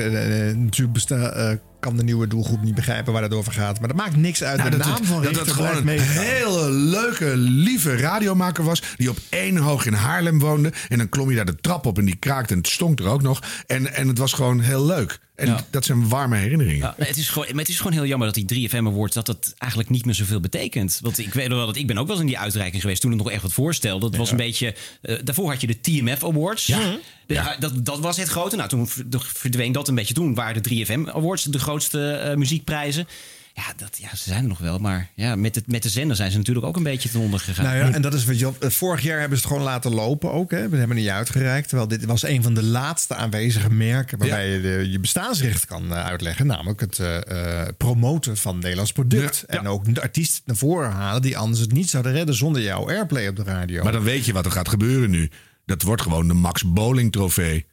[0.55, 3.79] Natuurlijk besta- eh, kan de nieuwe doelgroep niet begrijpen waar het over gaat.
[3.79, 4.57] Maar dat maakt niks uit.
[4.57, 6.23] Nou, de dat, naam het, van dat Richter het gewoon een meegaan.
[6.23, 8.84] hele leuke, lieve radiomaker was.
[8.95, 10.73] Die op één hoog in Haarlem woonde.
[10.89, 13.07] En dan klom je daar de trap op en die kraakte en het stonk er
[13.07, 13.41] ook nog.
[13.67, 15.19] En, en het was gewoon heel leuk.
[15.36, 15.65] En Ja.
[15.69, 16.79] dat zijn warme herinneringen.
[16.79, 19.13] Ja, het, is gewoon, maar het is gewoon heel jammer dat die 3FM Awards...
[19.13, 20.99] dat dat eigenlijk niet meer zoveel betekent.
[21.01, 23.01] Want ik weet wel dat ik ben ook wel eens in die uitreiking geweest...
[23.01, 24.09] toen het nog echt wat voorstelde.
[24.09, 24.75] Dat was een beetje...
[25.01, 26.65] eh, daarvoor had je de TMF Awards.
[26.65, 26.97] Ja.
[27.27, 28.55] De- dat, dat was het grote.
[28.55, 28.88] Nou, toen
[29.19, 30.13] verdween dat een beetje.
[30.13, 33.07] Toen waren de 3FM Awards de grootste eh, muziekprijzen.
[33.56, 34.78] Ja, dat, ja, ze zijn er nog wel.
[34.80, 37.39] Maar ja, met, het, met de zender zijn ze natuurlijk ook een beetje ten onder
[37.39, 37.66] gegaan.
[37.66, 39.93] Nou ja, en dat is wat je op- vorig jaar hebben ze het gewoon laten
[39.93, 40.51] lopen ook.
[40.51, 40.70] Hè.
[40.70, 41.68] We hebben niet uitgereikt.
[41.68, 45.91] Terwijl dit was een van de laatste aanwezige merken waarbij je de, je bestaansrecht kan
[45.93, 46.45] eh, uitleggen.
[46.47, 49.43] Namelijk het eh, eh, promoten van Nederlands product.
[49.43, 52.88] En ook de artiest naar voren halen die anders het niet zouden redden zonder jouw
[52.89, 53.84] airplay op de radio.
[53.84, 55.30] Maar dan weet je wat er gaat gebeuren nu.
[55.66, 57.66] Dat wordt gewoon de Max Bowling trofee.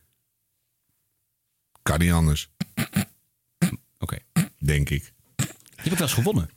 [1.83, 2.51] Kan niet anders.
[3.99, 4.19] Oké.
[4.59, 5.13] Denk ik.
[5.83, 6.51] Je hebt wel eens gewonnen.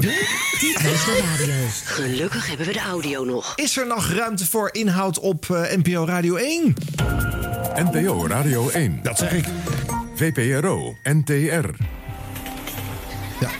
[0.00, 1.54] De radio.
[1.84, 3.52] Gelukkig hebben we de audio nog.
[3.56, 6.74] Is er nog ruimte voor inhoud op eh, NPO Radio 1?
[7.74, 9.00] NPO Radio 1.
[9.02, 9.44] Dat zeg ik.
[10.14, 11.68] VPRO NTR.
[13.40, 13.50] Ja.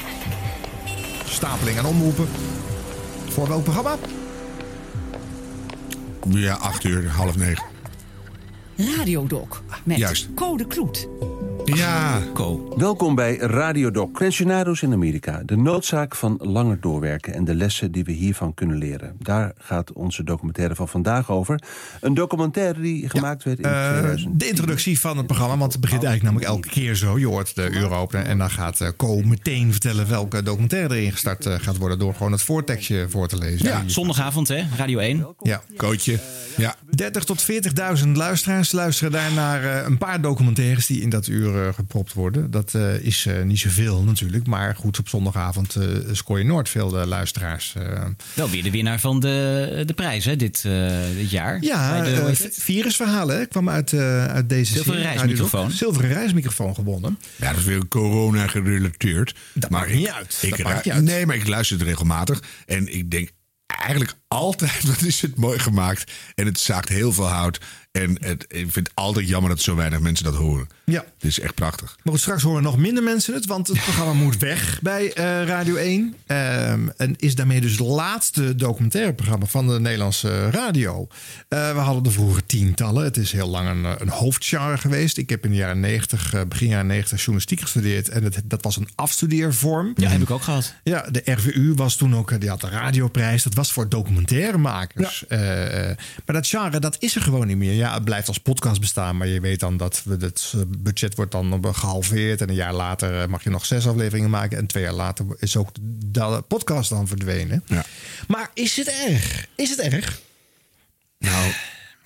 [1.25, 2.29] Stapeling aan omroepen.
[3.29, 3.97] Voor welk programma?
[6.29, 7.65] Ja, acht uur, half negen.
[8.77, 10.29] Radiodoc met Juist.
[10.35, 11.09] Code Kloet.
[11.65, 12.23] Ja.
[12.35, 12.75] Co.
[12.77, 14.09] Welkom bij Radio Doc.
[14.19, 15.43] Pensionado's in Amerika.
[15.45, 19.17] De noodzaak van langer doorwerken en de lessen die we hiervan kunnen leren.
[19.19, 21.63] Daar gaat onze documentaire van vandaag over.
[22.01, 24.41] Een documentaire die gemaakt werd in Eh, 2000.
[24.41, 27.19] de introductie van het programma, want het begint eigenlijk namelijk elke keer zo.
[27.19, 31.13] Je hoort de uur openen en dan gaat eh, Co meteen vertellen welke documentaire erin
[31.13, 31.99] gestart eh, gaat worden.
[31.99, 33.67] Door gewoon het voortekstje voor te lezen.
[33.67, 35.27] Ja, zondagavond hè, Radio 1.
[35.43, 35.63] Ja.
[35.77, 36.19] Kootje.
[36.57, 36.75] Ja.
[36.95, 37.47] 30 tot
[38.03, 42.13] 40.000 luisteraars luisteren daar naar eh, een paar documentaires die in dat uur eh, gepropt
[42.13, 42.51] worden.
[42.51, 46.69] Dat eh, is eh, niet zoveel natuurlijk, maar goed, op zondagavond eh, scoor je nooit
[46.69, 47.75] veel luisteraars.
[48.35, 51.59] Wel weer de winnaar van de, de prijs hè, dit, eh, dit jaar.
[51.63, 55.17] Ja, Bij de, virusverhalen hè, kwam uit, eh, uit deze Zilveren serie.
[55.19, 55.71] reismicrofoon.
[55.71, 57.19] Zilveren reismicrofoon gewonnen.
[57.37, 59.35] Ja, dat is weer corona gerelateerd.
[59.53, 60.39] Dat maar maakt niet uit.
[60.43, 61.05] Ik, Dat ra- maakt niet uit.
[61.05, 62.43] Nee, maar ik luister het regelmatig.
[62.67, 63.31] En ik denk
[63.67, 66.13] eigenlijk altijd, wat is het mooi gemaakt.
[66.35, 67.61] En het zaagt heel veel hout.
[67.95, 70.69] En het, ik vind het altijd jammer dat zo weinig mensen dat horen.
[70.85, 71.05] Ja.
[71.15, 71.97] Het is echt prachtig.
[72.03, 75.45] Maar goed, straks horen nog minder mensen het, want het programma moet weg bij eh,
[75.45, 76.15] Radio 1.
[76.27, 81.07] Ehm, en is daarmee dus het laatste documentaire-programma van de Nederlandse radio.
[81.49, 83.05] Eh, we hadden er vroeger tientallen.
[83.05, 85.17] Het is heel lang een, eh, een hoofdgenre geweest.
[85.17, 88.09] Ik heb in de jaren 90, eh, begin jaren 90 journalistiek gestudeerd.
[88.09, 89.93] En het, dat was een afstudeervorm.
[89.97, 90.75] Ja, heb ik ook gehad.
[90.83, 93.43] Ja, de RVU was toen ook, die had de radioprijs.
[93.43, 95.27] Dat was voor documentairemakers.
[95.27, 97.75] Eh, eh, maar dat genre, dat is er gewoon niet meer.
[97.85, 101.15] Ja, het blijft als podcast bestaan, maar je weet dan dat we het eh, budget
[101.15, 102.41] wordt dan gehalveerd.
[102.41, 104.59] En een jaar later eh, mag je nog zes afleveringen maken.
[104.59, 105.69] En twee jaar later is ook
[106.05, 107.63] de podcast dan verdwenen.
[107.67, 107.85] Ja.
[108.29, 109.47] Maar is het erg?
[109.55, 110.21] Is het erg?
[111.19, 111.53] Nou,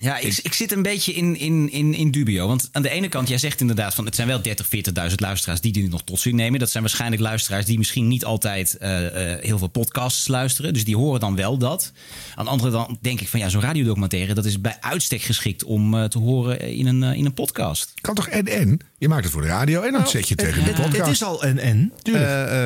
[0.01, 2.47] Ja, ik, ik zit een beetje in, in, in, in dubio.
[2.47, 4.65] Want aan de ene kant, jij zegt inderdaad van het zijn wel 30,
[5.09, 6.59] 40.000 luisteraars die dit nog tot zich nemen.
[6.59, 10.73] Dat zijn waarschijnlijk luisteraars die misschien niet altijd eh, eh, heel veel podcasts luisteren.
[10.73, 11.91] Dus die horen dan wel dat.
[12.35, 15.63] Aan de andere kant denk ik van ja, zo'n radiodocumentaire, dat is bij uitstek geschikt
[15.63, 17.93] om eh, te horen in een, in een podcast.
[18.01, 18.79] Kan toch en en?
[18.99, 20.97] Je maakt het voor de radio en dan zet je het tegen de podcast.
[20.97, 21.93] het is al een en.
[22.03, 22.13] Eh,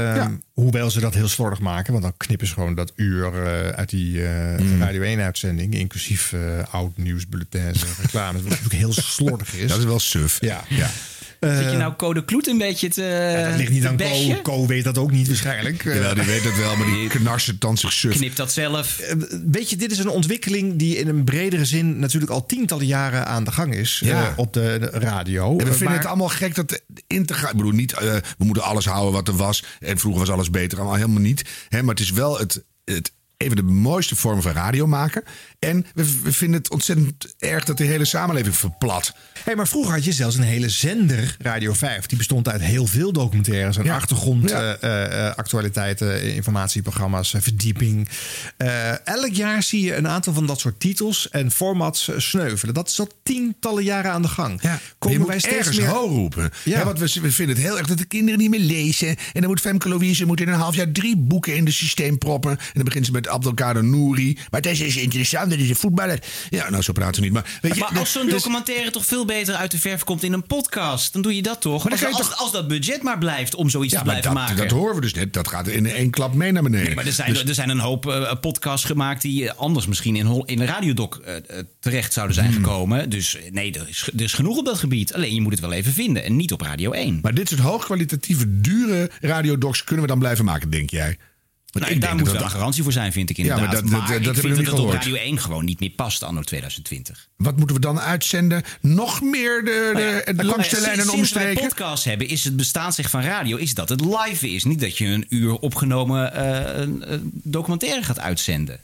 [0.09, 0.31] eh, Ja.
[0.53, 1.91] Hoewel ze dat heel slordig maken.
[1.91, 4.81] Want dan knippen ze gewoon dat uur eh, uit die eh, Mm.
[4.81, 5.73] Radio 1-uitzending.
[5.73, 6.39] Inclusief eh,
[6.71, 8.41] oud nieuwsbulletins en reclames.
[8.41, 9.69] Wat natuurlijk heel slordig is.
[9.69, 10.37] Dat is wel suf.
[10.41, 10.63] Ja.
[10.69, 10.89] ja.
[11.47, 14.41] Zit je nou Code Kloet een beetje te dat ligt niet aan Co.
[14.41, 15.85] Co weet dat ook niet waarschijnlijk.
[15.85, 18.15] Eh, Jawel, die weet het wel, maar die knarsen dan zich suf.
[18.15, 18.99] Knipt dat zelf.
[18.99, 19.15] Eh,
[19.51, 23.25] Weet je, dit is een ontwikkeling die in een bredere zin natuurlijk al tientallen jaren
[23.27, 24.27] aan de gang is Ja.
[24.27, 25.49] eh, op de, de radio.
[25.51, 27.49] En we Eh, vinden maar- het allemaal gek dat integraal.
[27.51, 27.99] Ik bedoel, niet, eh,
[28.37, 29.63] we moeten alles houden wat er was.
[29.79, 31.43] En vroeger was alles beter, allemaal helemaal niet.
[31.69, 35.23] Hè, maar het is wel het, het, even de mooiste vorm van radio maken.
[35.67, 39.13] En we, we vinden het ontzettend erg dat de hele samenleving verplat.
[39.43, 42.05] Hey, maar vroeger had je zelfs een hele zender, Radio 5.
[42.05, 44.75] Die bestond uit heel veel documentaires en achtergrond, Ja.
[44.75, 48.07] eh, eh, actualiteiten, informatieprogramma's, eh, verdieping.
[49.03, 52.73] Elk jaar zie je een aantal van dat soort titels en formats sneuvelen.
[52.73, 54.61] Dat is al tientallen jaren aan de gang.
[54.61, 55.87] Ja, Komen je moet wij steeds ergens meer...
[55.87, 56.51] ho roepen.
[56.63, 56.77] Ja.
[56.77, 56.85] Ja.
[56.85, 59.07] want we, we vinden het heel erg dat de kinderen niet meer lezen.
[59.07, 62.17] En dan moet Femke Louise moet in een half jaar drie boeken in het systeem
[62.17, 62.51] proppen.
[62.51, 64.33] En dan begint ze met Abdelkader Nouri.
[64.51, 66.19] Maar het is, is interessant, dat is een voetballer.
[66.49, 67.31] Ja, nou zo praten ze niet.
[67.31, 70.23] Maar, weet je, Maar als zo'n dus- documentaire toch veel beter uit de verf komt
[70.23, 71.83] in een podcast, dan doe je dat toch?
[71.83, 74.33] Maar als, als, toch- als dat budget maar blijft om zoiets ja, te blijven dat,
[74.33, 74.55] maken.
[74.57, 75.33] dat horen we dus net.
[75.33, 76.85] Dat gaat in één klap mee naar beneden.
[76.85, 79.87] Nee, maar er zijn, Dus- er zijn een hoop eh, podcasts gemaakt die eh, anders
[79.87, 81.35] misschien in, in de radiodoc eh,
[81.79, 82.63] terecht zouden zijn Hmm.
[82.63, 83.09] gekomen.
[83.09, 85.13] Dus nee, er is, er is genoeg op dat gebied.
[85.13, 87.19] Alleen je moet het wel even vinden en niet op Radio 1.
[87.21, 91.17] Maar dit soort hoogkwalitatieve, dure radiodocs kunnen we dan blijven maken, denk jij?
[91.81, 93.71] Nou, ik daar moet dat wel een dat- garantie voor zijn, vind ik Ja, inderdaad.
[93.71, 94.93] maar dat- dat- dat ik hebben we dat niet op gehoord.
[94.95, 97.27] Radio 1 gewoon niet meer past anno 2020.
[97.37, 98.63] Wat moeten we dan uitzenden?
[98.81, 101.61] Nog meer de, de, Nou ja, de maar langs de sinds- wij omstreken?
[101.67, 104.63] podcast hebben, is het bestaansrecht van radio is dat het live is.
[104.63, 108.79] Niet dat je een uur opgenomen eh, een, een documentaire gaat uitzenden.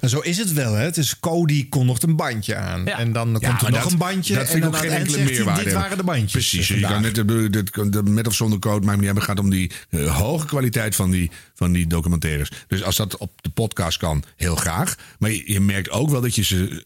[0.00, 0.72] En zo is het wel.
[0.74, 0.84] Hè?
[0.84, 2.86] Het is Cody kondigt een bandje aan.
[2.86, 4.34] En dan komt er maar nog dat- een bandje.
[4.34, 5.44] Dat en vind ik dan ook geen enkele meerwaarde.
[5.44, 5.82] Dit hebben.
[5.82, 6.32] waren de bandjes.
[6.32, 6.70] Precies.
[6.70, 9.06] eh, Je kan net, de- met of zonder code, maakt niet.
[9.06, 12.50] Maar het gaat om die eh, hoge kwaliteit van die, van die documentaires.
[12.66, 14.94] Dus als dat op de podcast kan, heel graag.
[15.18, 16.84] Maar je, je merkt ook wel dat je ze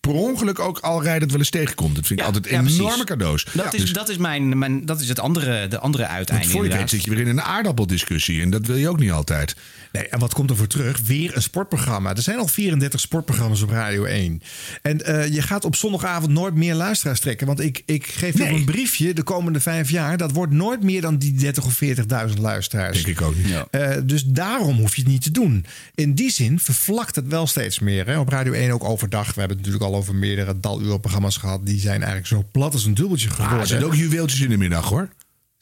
[0.00, 1.94] per ongeluk ook al rijdend wel eens tegenkomt.
[1.94, 2.78] Dat vind ik altijd ja, precies.
[2.78, 3.44] enorme cadeaus.
[3.44, 6.48] Dat, Ja, is, dus- dat is, mijn, mijn, dat is het andere, de andere uiteinde.
[6.48, 8.42] voor je weet zit je weer in een aardappeldiscussie.
[8.42, 9.56] En dat wil je ook niet altijd.
[9.92, 11.00] Nee, en wat komt er voor terug?
[11.00, 12.14] Weer een sportprogramma.
[12.14, 14.42] Er zijn al 34 sportprogramma's op Radio 1.
[14.82, 17.46] En eh, je gaat op zondagavond nooit meer luisteraars trekken.
[17.46, 20.16] Want ik, ik geef je op een briefje de komende vijf jaar.
[20.16, 23.04] Dat wordt nooit meer dan die 30 of 40.000 luisteraars.
[23.04, 23.54] Denk ik ook niet.
[23.70, 25.64] Eh, dus daarom hoef je het niet te doen.
[25.94, 28.06] In die zin vervlakt het wel steeds meer.
[28.06, 28.18] Hè?
[28.18, 29.34] Op Radio 1 ook overdag.
[29.34, 31.66] We hebben het natuurlijk al over meerdere dalurenprogramma's gehad.
[31.66, 33.54] Die zijn eigenlijk zo plat als een dubbeltje geworden.
[33.54, 35.08] Ah, er zitten ook juweeltjes in de middag hoor.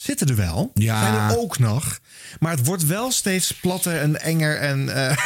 [0.02, 0.70] Zitten er wel.
[0.74, 1.00] Ja.
[1.00, 1.98] Zijn er ook nog.
[2.38, 4.56] Maar het wordt wel steeds platter en enger.
[4.58, 5.16] En, eh,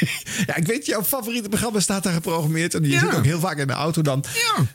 [0.46, 2.74] ja, ik weet, jouw favoriete programma staat daar geprogrammeerd.
[2.74, 3.00] En je Ja.
[3.00, 4.24] zit ook heel vaak in de auto dan.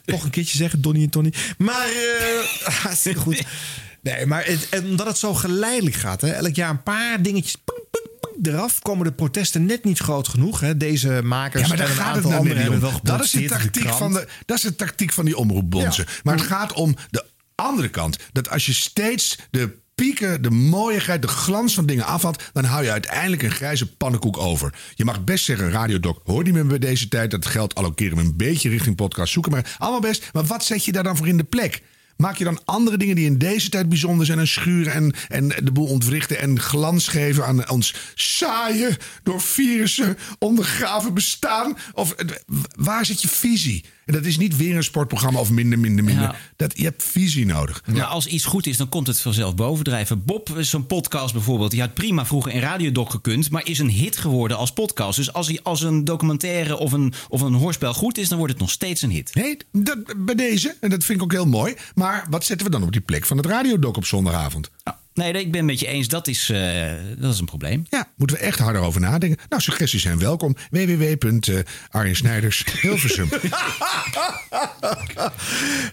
[0.04, 1.32] Toch een keertje zeggen, Donnie en Tony.
[1.58, 3.42] Maar eh hartstikke goed.
[4.00, 6.20] Nee, maar het, en omdat het zo geleidelijk gaat.
[6.20, 8.78] Hè, elk jaar een paar dingetjes ping, ping, ping, eraf.
[8.80, 10.60] Komen de protesten net niet groot genoeg.
[10.60, 10.76] Hè.
[10.76, 13.22] Deze makers Ja, maar daar en een gaat het aantal nou anderen hebben wel Dat
[13.24, 16.06] is, de tactiek van de, dat is de tactiek van die omroepbonzen.
[16.22, 17.24] Maar het gaat om de
[17.62, 18.18] andere kant.
[18.32, 22.42] Dat als je steeds de pieken, de mooiigheid, de glans van dingen afhaalt...
[22.52, 24.74] dan hou je uiteindelijk een grijze pannenkoek over.
[24.94, 27.30] Je mag best zeggen, radiodoc hoort niet meer bij deze tijd.
[27.30, 29.32] Dat geld allokeren we een beetje richting podcast.
[29.32, 30.30] Zoeken maar allemaal best.
[30.32, 31.82] Maar wat zet je daar dan voor in de plek?
[32.22, 34.38] Maak je dan andere dingen die in deze tijd bijzonder zijn...
[34.38, 38.98] en schuren en, en de boel ontwrichten en glans geven aan ons saaie...
[39.22, 41.76] door virussen ondergraven bestaan?
[41.92, 42.26] Of eh,
[42.76, 43.84] waar zit je visie?
[44.04, 46.24] En dat is niet weer een sportprogramma of minder, minder, minder.
[46.24, 46.36] Ja.
[46.56, 47.82] Dat, je hebt visie nodig.
[47.86, 50.24] Maar als iets goed is, dan komt het vanzelf bovendrijven.
[50.24, 53.50] Bob, zo'n podcast bijvoorbeeld, die had prima vroeger in Radiodoc gekund...
[53.50, 55.16] maar is een hit geworden als podcast.
[55.16, 58.28] Dus als, hij, als een documentaire of een, of een hoorspel goed is...
[58.28, 59.34] dan wordt het nog steeds een hit.
[59.34, 61.74] Nee, dat, bij deze, en dat vind ik ook heel mooi.
[61.94, 64.70] Maar wat zetten we dan op die plek van het radiodoc op zondagavond?
[65.14, 66.08] Nee, ik ben het met je eens.
[66.08, 67.86] Dat is, eh, dat is een probleem.
[67.90, 69.38] Ja, moeten we echt harder over nadenken.
[69.48, 70.56] Nou, suggesties zijn welkom.
[70.70, 73.28] www.arjensnijders Hilversum.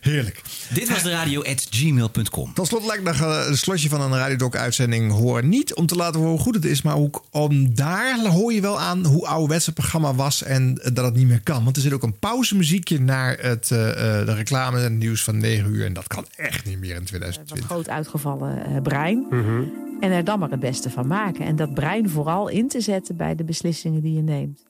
[0.01, 0.41] Heerlijk.
[0.74, 2.53] Dit was de radio at gmail.com.
[2.53, 5.49] Tot slot lijkt nog eh, een slotje van een Radiodoc-uitzending horen.
[5.49, 8.61] Niet om te laten horen hoe goed het is, maar ook om daar hoor je
[8.61, 11.63] wel aan hoe ouderwets het programma was en eh, dat het niet meer kan.
[11.63, 15.24] Want er zit ook een pauzemuziekje naar het, eh, eh, de reclame en het nieuws
[15.24, 15.86] van 9 uur.
[15.86, 17.65] En dat kan echt niet meer in wat 2020.
[17.65, 18.82] groot uitgevallen eh,
[19.18, 19.72] brein.
[19.99, 21.45] En er dan maar het beste van maken.
[21.45, 24.68] En dat brein vooral in te zetten bij de beslissingen die je neemt.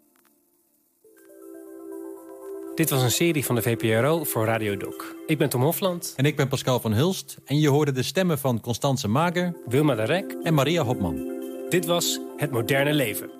[2.75, 5.13] Dit was een serie van de VPRO voor Radio Doc.
[5.25, 6.13] Ik ben Tom Hofland.
[6.15, 7.37] En ik ben Pascal van Hulst.
[7.45, 11.27] En je hoorde de stemmen van Constance Mager, Wilma de Rek en Maria Hopman.
[11.69, 13.38] Dit was Het Moderne Leven.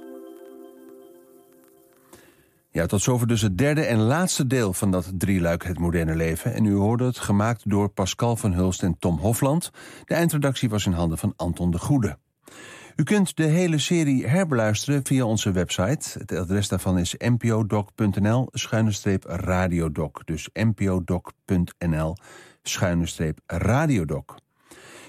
[2.72, 6.54] Ja, tot zover dus het derde en laatste deel van dat drieluik Het Moderne Leven.
[6.54, 9.72] En u hoorde het gemaakt door Pascal van Hulst en Tom Hofland.
[10.06, 12.18] De eindredactie was in handen van Anton de Goede.
[12.96, 16.20] U kunt de hele serie herbeluisteren via onze website.
[16.20, 20.22] Het adres daarvan is npodoc.nl schuine-radiodoc.
[20.26, 22.16] Dus npodoc.nl
[22.64, 24.36] schuine-radiodoc.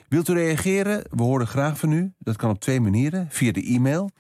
[0.09, 1.03] Wilt u reageren?
[1.11, 2.13] We horen graag van u.
[2.19, 3.27] Dat kan op twee manieren.
[3.31, 4.11] Via de e-mail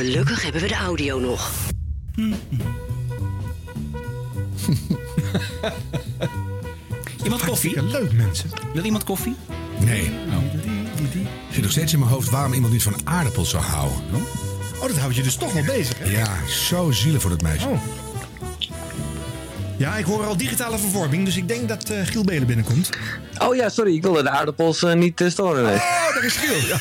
[0.00, 1.50] Gelukkig hebben we de audio nog.
[7.24, 7.82] Iemand koffie?
[7.82, 8.50] Leuk mensen.
[8.74, 9.36] Wil iemand koffie?
[9.80, 10.02] Nee.
[10.02, 10.10] Ik
[11.50, 14.00] zit nog steeds in mijn hoofd waarom iemand niet van aardappels zou houden.
[14.80, 16.10] Oh, dat houdt je dus toch wel bezig, hè?
[16.10, 17.68] Ja, zo zielig voor dat meisje.
[17.68, 17.82] Oh.
[19.76, 22.90] Ja, ik hoor al digitale vervorming, dus ik denk dat eh, Giel Belen binnenkomt.
[23.38, 25.62] Oh ja, sorry, ik wilde de aardappels eh, niet eh, storen.
[25.62, 25.74] Nee.
[25.74, 26.78] Oh, daar is Giel.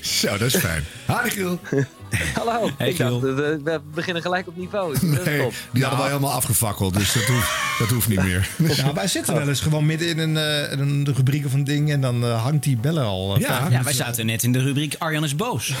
[0.20, 0.84] Zo, dat is fijn.
[1.06, 1.60] Harde Giel.
[2.44, 2.70] Hallo.
[2.78, 3.28] Hey, ik dacht, Giel.
[3.28, 3.34] eh,
[3.64, 4.96] we beginnen gelijk op niveau.
[5.06, 5.52] Nee, top.
[5.72, 8.48] die hadden we helemaal afgefakkeld, dus dat hoeft, dat hoeft niet meer.
[8.76, 11.64] Nou, wij zitten wel eens gewoon midden in een, eh, in een rubriek of een
[11.64, 13.34] ding en dan eh, hangt die bellen al.
[13.34, 15.72] eh, Ja, wij zaten net in de rubriek Arjan is boos.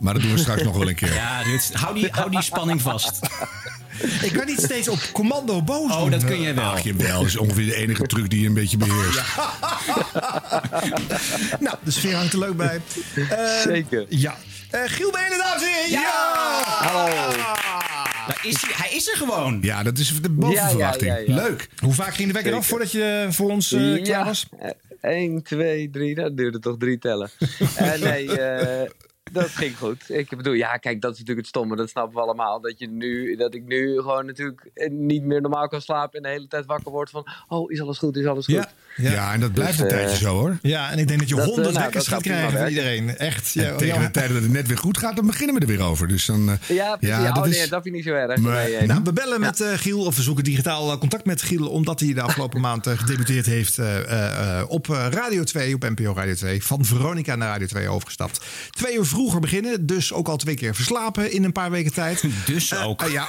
[0.00, 1.14] Maar dat doen we straks nog wel een keer.
[1.14, 3.18] Ja, dit- hou die, hou die spanning vast.
[4.22, 6.10] Ik kan niet steeds op commando boos Oh, doen.
[6.10, 6.64] dat kun je wel.
[6.64, 9.20] Ach, dat is ongeveer de enige truc die je een beetje beheerst.
[11.60, 12.80] nou, de sfeer hangt er leuk bij.
[13.14, 14.06] Eh, Zeker.
[14.08, 14.34] Ja.
[14.70, 15.90] Eh, Giel Belen, dames en heren.
[15.90, 16.62] Ja!
[16.64, 17.14] Hallo.
[18.26, 19.58] Daar is hij, hij is er gewoon.
[19.62, 21.10] Ja, dat is de boven Ja, ja, verwachting.
[21.12, 21.34] ja, ja.
[21.34, 21.68] Leuk.
[21.82, 24.46] Hoe vaak ging de wekker af voordat je eh, voor ons eh, klaar was?
[25.00, 27.30] 1, 2, 3, dat duurde toch drie tellen.
[27.76, 28.90] Eh, nee, eh,
[29.32, 30.10] dat ging goed.
[30.10, 31.76] Ik bedoel, ja, kijk, dat is natuurlijk het stomme.
[31.76, 32.60] Dat snappen we allemaal.
[32.60, 36.16] Dat, je nu, dat ik nu gewoon natuurlijk niet meer normaal kan slapen...
[36.16, 37.26] en de hele tijd wakker word van...
[37.48, 38.66] oh, is alles goed, is alles goed.
[38.96, 39.10] Ja.
[39.12, 40.58] Ja, en dat blijft Dus, een eh, tijdje zo hoor.
[40.62, 43.16] Ja, en ik denk dat je eh, honderd nou, wekkers gaat krijgen van iedereen.
[43.18, 43.56] Echt.
[43.56, 45.80] En tegen de tijd dat het net weer goed gaat, dan beginnen we er weer
[45.82, 46.08] over.
[46.08, 46.96] Dus dan, eh, Ja.
[47.00, 48.36] Ja, oh dat nee, is- dat vind ik niet zo erg.
[48.40, 51.68] Maar- Nee, Nou, we bellen met eh, Giel, of we zoeken digitaal contact met Giel,
[51.68, 55.82] omdat hij de afgelopen maand gedebuteerd heeft eh, eh, eh, op eh, Radio 2, op
[55.82, 56.62] NPO Radio 2.
[56.64, 58.40] Van Veronica naar Radio 2 overgestapt.
[58.70, 62.24] Twee uur vroeger beginnen, dus ook al twee keer verslapen in een paar weken tijd.
[62.46, 63.02] Dus ook.
[63.10, 63.28] Ja.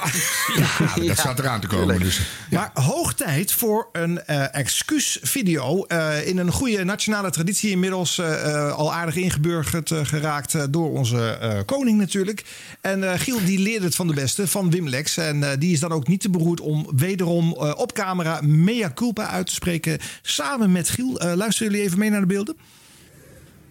[0.56, 1.98] ja, dat staat eraan te komen.
[2.00, 5.56] Dus, Maar hoog tijd voor een eh excuusvideo.
[5.58, 10.90] Eh, in een goede nationale traditie inmiddels eh, eh, al aardig ingeburgerd geraakt eh, door
[10.92, 12.44] onze eh, koning natuurlijk.
[12.80, 15.16] En eh, Giel die leerde het van de beste, van Wim Lex.
[15.16, 18.92] En eh, die is dan ook niet te beroerd om wederom eh, op camera mea
[18.94, 19.98] culpa uit te spreken.
[20.22, 21.20] Samen met Giel.
[21.20, 22.56] Eh, luisteren jullie even mee naar de beelden?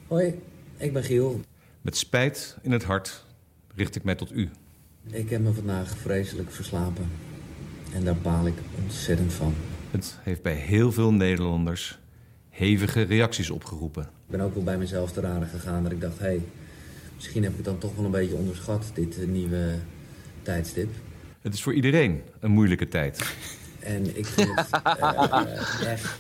[0.08, 0.40] Hoi,
[0.78, 1.42] ik ben Giel.
[1.82, 3.26] Met spijt in het hart
[3.76, 4.50] richt ik mij tot u.
[5.12, 7.10] Ik heb me vandaag vreselijk verslapen.
[7.94, 9.54] En daar baal ik ontzettend van.
[9.92, 12.00] Het heeft bij heel veel Nederlanders
[12.50, 14.04] hevige reacties opgeroepen.
[14.04, 16.20] Ik ben ook wel bij mezelf te raden gegaan dat ik dacht...
[16.20, 16.42] hé, hey,
[17.16, 19.76] misschien heb ik het dan toch wel een beetje onderschat, dit nieuwe
[20.42, 20.90] tijdstip.
[21.42, 23.36] Het is voor iedereen een moeilijke tijd.
[23.80, 26.20] En ik vind het eh, echt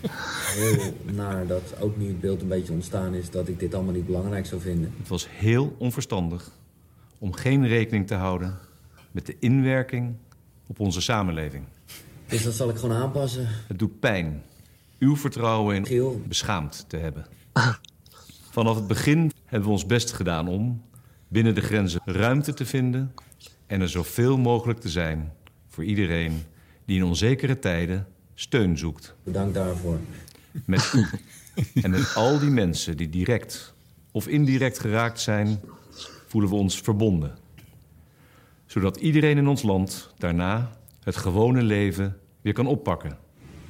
[0.55, 3.29] heel naar dat ook nu het beeld een beetje ontstaan is...
[3.29, 4.93] dat ik dit allemaal niet belangrijk zou vinden.
[4.97, 6.51] Het was heel onverstandig
[7.17, 8.57] om geen rekening te houden
[9.11, 10.15] met de inwerking
[10.67, 11.63] op onze samenleving.
[12.27, 13.47] Dus dat zal ik gewoon aanpassen.
[13.67, 14.43] Het doet pijn
[14.99, 17.25] uw vertrouwen in beschaamd te hebben.
[18.49, 20.81] Vanaf het begin hebben we ons best gedaan om
[21.27, 23.13] binnen de grenzen ruimte te vinden
[23.67, 25.33] en er zoveel mogelijk te zijn
[25.67, 26.43] voor iedereen
[26.85, 29.15] die in onzekere tijden steun zoekt.
[29.23, 29.99] Bedankt daarvoor.
[30.65, 31.07] Met u
[31.81, 33.73] en met al die mensen die direct
[34.11, 35.59] of indirect geraakt zijn,
[36.27, 37.37] voelen we ons verbonden.
[38.65, 40.76] Zodat iedereen in ons land daarna
[41.07, 43.17] het gewone leven weer kan oppakken.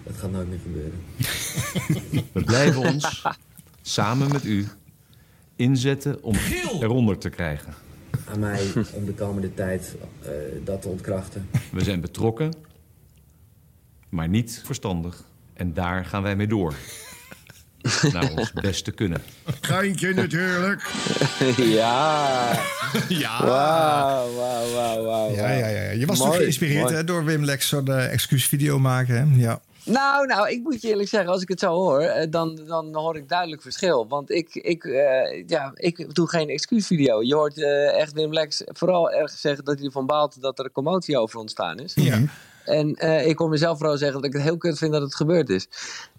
[0.04, 1.00] Dat gaat nooit meer gebeuren.
[2.34, 3.26] We blijven ons
[3.82, 4.68] samen met u
[5.56, 6.36] inzetten om
[6.80, 7.74] eronder te krijgen.
[8.26, 10.30] Aan mij om de komende tijd eh,
[10.64, 11.50] dat te ontkrachten.
[11.72, 12.54] We zijn betrokken,
[14.10, 15.24] maar niet verstandig.
[15.54, 16.74] En daar gaan wij mee door.
[18.12, 19.22] Naar ons beste kunnen.
[19.62, 20.92] Geintje natuurlijk.
[21.58, 22.60] ja.
[23.08, 23.46] Ja.
[23.46, 25.36] Wauw, wauw, wauw, wauw.
[25.36, 25.92] Ja, ja, ja.
[25.92, 26.96] Je was toch Mooi, geïnspireerd mooi.
[26.96, 29.16] hè, door Wim Lex zo'n eh, excuusvideo maken.
[29.16, 29.42] Hè?
[29.46, 29.62] Ja.
[29.88, 32.96] Nou, nou, ik moet je eerlijk zeggen, als ik het zo hoor, eh, dan, dan
[32.96, 34.08] hoor ik duidelijk verschil.
[34.08, 37.24] Want ik, ik, eh, ja, ik doe geen excuusvideo.
[37.24, 40.66] Je hoort eh, echt Wim Lex vooral erg zeggen dat hij ervan baalt dat er
[40.66, 41.94] een commotie over ontstaan is.
[41.96, 42.20] Ja.
[42.68, 45.16] En eh, ik hoor mezelf vooral zeggen dat ik het heel kut vind dat het
[45.16, 45.68] gebeurd is.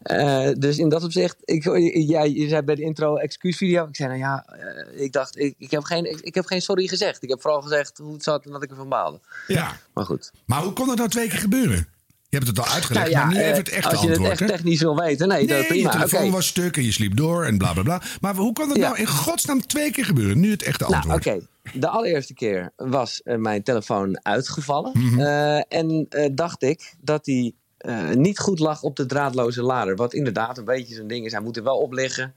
[0.03, 1.65] Eh, dus in dat opzicht, ik,
[2.09, 3.87] ja, je zei bij de intro excuusvideo.
[3.87, 6.87] Ik zei nou ja, eh, ik dacht, ik, ik, heb geen, ik heb geen sorry
[6.87, 7.23] gezegd.
[7.23, 9.21] Ik heb vooral gezegd hoe het zat en dat ik ervan baalde.
[9.47, 9.77] Ja.
[9.93, 10.31] Maar goed.
[10.45, 11.89] Maar hoe kon dat nou twee keer gebeuren?
[12.31, 14.09] Je hebt het al uitgelegd, Nou ja, maar nu eh, even het echte als je
[14.09, 14.31] antwoord.
[14.31, 15.93] het echt technisch wil weten, nee, dat Nee, prima.
[15.93, 18.03] je telefoon was stuk en je sliep door en bla bla bla.
[18.21, 18.83] Maar hoe kan dat Ja.
[18.89, 20.41] nou in godsnaam twee keer gebeuren?
[20.41, 21.27] Nu het echte Nou, antwoord.
[21.27, 21.47] oké.
[21.79, 24.91] De allereerste keer was eh, mijn telefoon uitgevallen.
[24.95, 25.21] Mhm.
[25.21, 29.97] Eh, en eh, dacht ik dat die eh, niet goed lag op de draadloze lader.
[29.97, 31.33] Wat inderdaad een beetje zo'n ding is.
[31.33, 32.35] Hij moet er wel op liggen.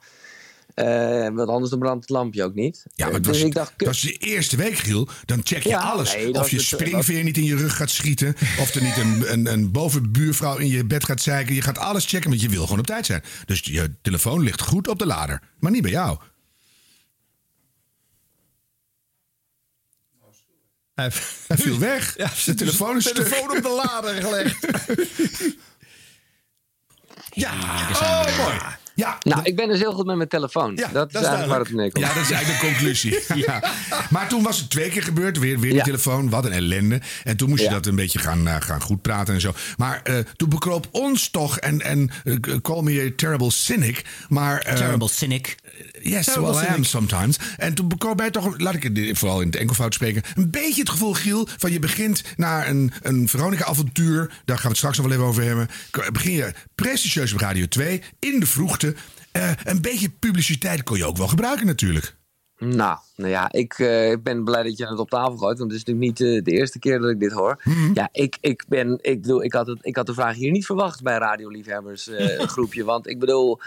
[0.73, 2.83] Eh, want anders dan brandt het lampje ook niet.
[2.95, 5.07] Ja, maar het dus was, ik dacht, dat was de eerste week, Giel.
[5.25, 6.13] Dan check je Ja, alles.
[6.15, 8.35] nee, of je het- springveer niet in je rug gaat schieten.
[8.59, 11.55] Of er niet een, een, een bovenbuurvrouw in je bed gaat zeiken.
[11.55, 13.23] Je gaat alles checken, want je wil gewoon op tijd zijn.
[13.45, 15.41] Dus je telefoon ligt goed op de lader.
[15.59, 16.17] Maar niet bij jou.
[20.95, 21.11] Hij,
[21.47, 22.17] Hij viel weg.
[22.17, 24.67] Ja, de telefoon is telefoon op de lader gelegd.
[27.33, 27.51] Ja,
[27.91, 28.59] oh, mooi.
[29.01, 30.75] Ja, Nou, ik ben dus heel goed met mijn telefoon.
[30.75, 32.05] Ja, dat, is eigenlijk waar het op neerkomt.
[32.05, 33.19] Ja, dat is eigenlijk de conclusie.
[33.47, 33.63] ja.
[34.09, 35.83] Maar toen was het twee keer gebeurd, weer, weer die Ja.
[35.83, 36.29] telefoon.
[36.29, 37.01] Wat een ellende.
[37.23, 39.53] En toen moest je dat een beetje gaan, eh, gaan goed praten en zo.
[39.77, 44.75] Maar eh, toen bekroop ons toch, en, en eh, call me a terrible cynic, maar...
[44.75, 45.55] Terrible cynic.
[46.01, 47.39] Yes, Terrible well I am sometimes.
[47.57, 50.21] En toen bekroop mij toch, laat ik het vooral in het enkelvoud spreken...
[50.35, 54.41] een beetje het gevoel, Giel, van je begint naar een, een Veronica-avontuur.
[54.45, 55.67] Daar gaan we het straks nog wel even over hebben.
[56.11, 58.95] Begin je prestigieus op Radio 2, in de vroegte.
[59.31, 62.15] Eh, een beetje publiciteit kon je ook wel gebruiken natuurlijk.
[62.57, 65.57] Nou, nou ja, ik eh, ben blij dat je het op tafel gooit.
[65.57, 67.61] Want het is natuurlijk niet eh, de eerste keer dat ik dit hoor.
[67.63, 67.91] Mhm.
[67.93, 68.97] Ja, ik, ik ben.
[69.01, 72.39] Ik, bedoel, ik, had het, ik had de vraag hier niet verwacht bij Radioliefhebbers eh
[72.53, 72.83] groepje.
[72.83, 73.59] Want ik bedoel,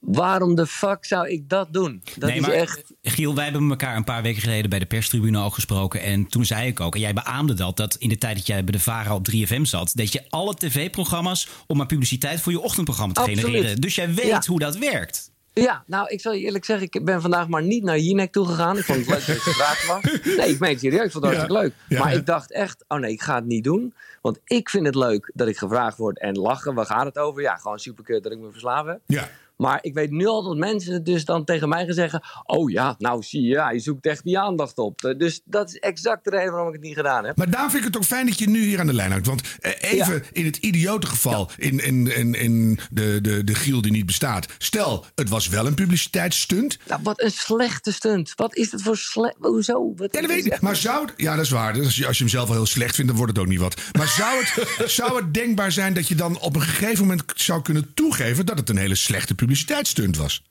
[0.00, 2.02] waarom de fuck zou ik dat doen?
[2.18, 2.82] Dat nee, is maar echt.
[3.02, 6.02] Giel, wij hebben elkaar een paar weken geleden bij de perstribune al gesproken.
[6.02, 8.64] En toen zei ik ook, en jij beaamde dat, dat in de tijd dat jij
[8.64, 12.60] bij de VARA op 3FM zat, deed je alle tv-programma's om maar publiciteit voor je
[12.60, 13.44] ochtendprogramma te Absoluut.
[13.44, 13.80] genereren.
[13.80, 14.42] Dus jij weet Ja.
[14.46, 15.30] hoe dat werkt.
[15.54, 18.78] Ja, nou, ik zal je eerlijk zeggen, ik ben vandaag maar niet naar Jinek toegegaan.
[18.78, 20.02] Ik vond het leuk dat je gevraagd was.
[20.36, 21.72] Nee, ik meen het serieus, ik vond het hartstikke leuk.
[21.88, 22.18] Ja, maar ja.
[22.18, 23.94] ik dacht echt, oh nee, ik ga het niet doen.
[24.22, 26.74] Want ik vind het leuk dat ik gevraagd word en lachen.
[26.74, 27.42] Waar gaat het over?
[27.42, 29.00] Ja, gewoon superkut dat ik me verslaafd heb.
[29.06, 29.30] Ja.
[29.62, 32.22] Maar ik weet nu al dat mensen het dus dan tegen mij gaan zeggen...
[32.44, 35.04] oh ja, nou zie je, je zoekt echt die aandacht op.
[35.04, 37.36] Eh, Dus dat is exact de reden waarom ik het niet gedaan heb.
[37.36, 39.26] Maar daarom vind ik het ook fijn dat je nu hier aan de lijn hangt.
[39.26, 43.80] Want eh, even in het idiote geval, in, in, in, in de, de, de Giel
[43.82, 44.46] die niet bestaat.
[44.58, 46.78] Stel, het was wel een publiciteitsstunt.
[46.86, 48.32] Nou, wat een slechte stunt.
[48.36, 49.36] Wat is het voor slecht...
[49.38, 49.92] Hoezo?
[49.96, 50.60] Wat Ja, dat weet ik.
[50.60, 51.14] Maar zou het...
[51.16, 51.72] Ja, dat is waar.
[51.72, 53.50] Dus als, je, als je hem zelf wel heel slecht vindt, dan wordt het ook
[53.50, 53.80] niet wat.
[53.92, 57.62] Maar zou het, zou het denkbaar zijn dat je dan op een gegeven moment zou
[57.62, 58.46] kunnen toegeven...
[58.46, 60.42] dat het een hele slechte publiciteitsstunt was?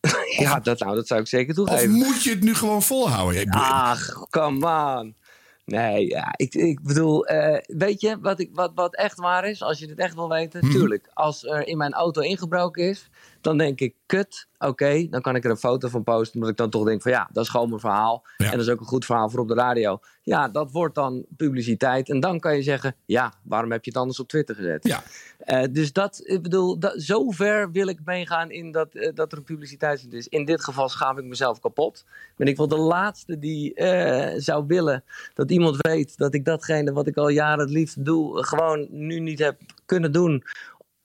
[0.38, 1.90] Ja, dat, nou, dat zou ik zeker Of toegeven.
[1.90, 3.50] moet je het nu gewoon volhouden?
[3.50, 4.66] Ach, come
[4.98, 5.16] on.
[5.64, 9.62] Nee, ja, ik, ik bedoel, eh, weet je wat, ik, wat, wat echt waar is?
[9.62, 10.72] Als je het echt wil weten, Mhm.
[10.74, 11.10] tuurlijk.
[11.14, 13.09] Als er in mijn auto ingebroken is,
[13.40, 15.06] dan denk ik, kut, oké.
[15.10, 17.28] dan kan ik er een foto van posten, omdat ik dan toch denk van ja,
[17.32, 18.24] dat is gewoon mijn verhaal.
[18.36, 20.00] En dat is ook een goed verhaal voor op de radio.
[20.22, 22.08] Ja, dat wordt dan publiciteit.
[22.08, 24.86] En dan kan je zeggen, ja, waarom heb je het anders op Twitter gezet?
[24.86, 25.02] Ja.
[25.38, 29.38] Eh, dus dat, ik bedoel, dat, zover wil ik meegaan in dat, eh, dat er
[29.38, 30.28] een publiciteitsstunt is.
[30.28, 32.04] In dit geval schaam ik mezelf kapot.
[32.36, 36.92] Ben ik wel de laatste die eh, zou willen dat iemand weet dat ik datgene
[36.92, 40.44] wat ik al jaren het liefst doe, gewoon nu niet heb kunnen doen.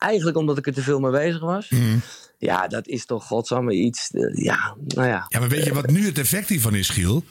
[0.05, 1.69] Eigenlijk omdat ik er te veel mee bezig was.
[1.69, 1.97] Mhm.
[2.37, 4.11] Ja, dat is toch godsamme iets.
[4.11, 5.25] eh, ja, nou ja.
[5.27, 7.23] Ja, maar weet je wat nu het effect hiervan is, Giel?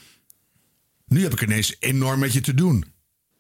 [1.07, 2.85] Nu heb ik ineens enorm met je te doen.